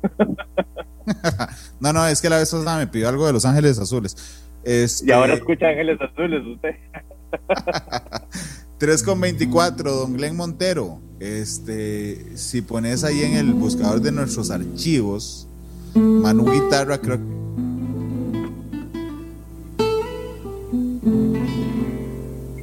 no, 1.79 1.91
no, 1.91 2.05
es 2.05 2.21
que 2.21 2.29
la 2.29 2.37
vez 2.37 2.51
pasada 2.51 2.77
me 2.77 2.85
pidió 2.85 3.09
algo 3.09 3.25
de 3.25 3.33
Los 3.33 3.43
Ángeles 3.43 3.79
Azules. 3.79 4.15
Este... 4.63 5.07
Y 5.07 5.11
ahora 5.11 5.33
escucha 5.33 5.69
Ángeles 5.69 5.99
Azules 5.99 6.45
usted. 6.45 6.75
3 8.77 9.03
con 9.03 9.21
24, 9.21 9.91
don 9.91 10.13
Glenn 10.13 10.35
Montero. 10.35 10.99
Este, 11.19 12.35
si 12.35 12.61
pones 12.61 13.03
ahí 13.03 13.21
en 13.21 13.33
el 13.33 13.53
buscador 13.53 14.01
de 14.01 14.11
nuestros 14.11 14.49
archivos, 14.49 15.47
Manu 15.93 16.51
Guitarra, 16.51 16.97
creo 16.97 17.17
que 17.17 17.41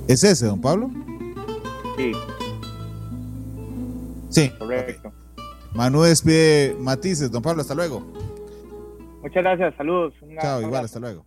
¿Es 0.09 0.25
ese, 0.25 0.47
don 0.47 0.61
Pablo? 0.61 0.91
Sí. 1.97 2.13
Sí. 4.31 4.51
Correcto. 4.59 5.13
Manu 5.75 6.03
despide 6.03 6.75
matices, 6.81 7.31
don 7.31 7.43
Pablo, 7.43 7.61
hasta 7.61 7.75
luego. 7.75 8.03
Muchas 9.23 9.43
gracias, 9.43 9.75
saludos. 9.77 10.15
Chao, 10.41 10.63
igual, 10.63 10.87
hasta 10.87 10.99
luego. 10.99 11.27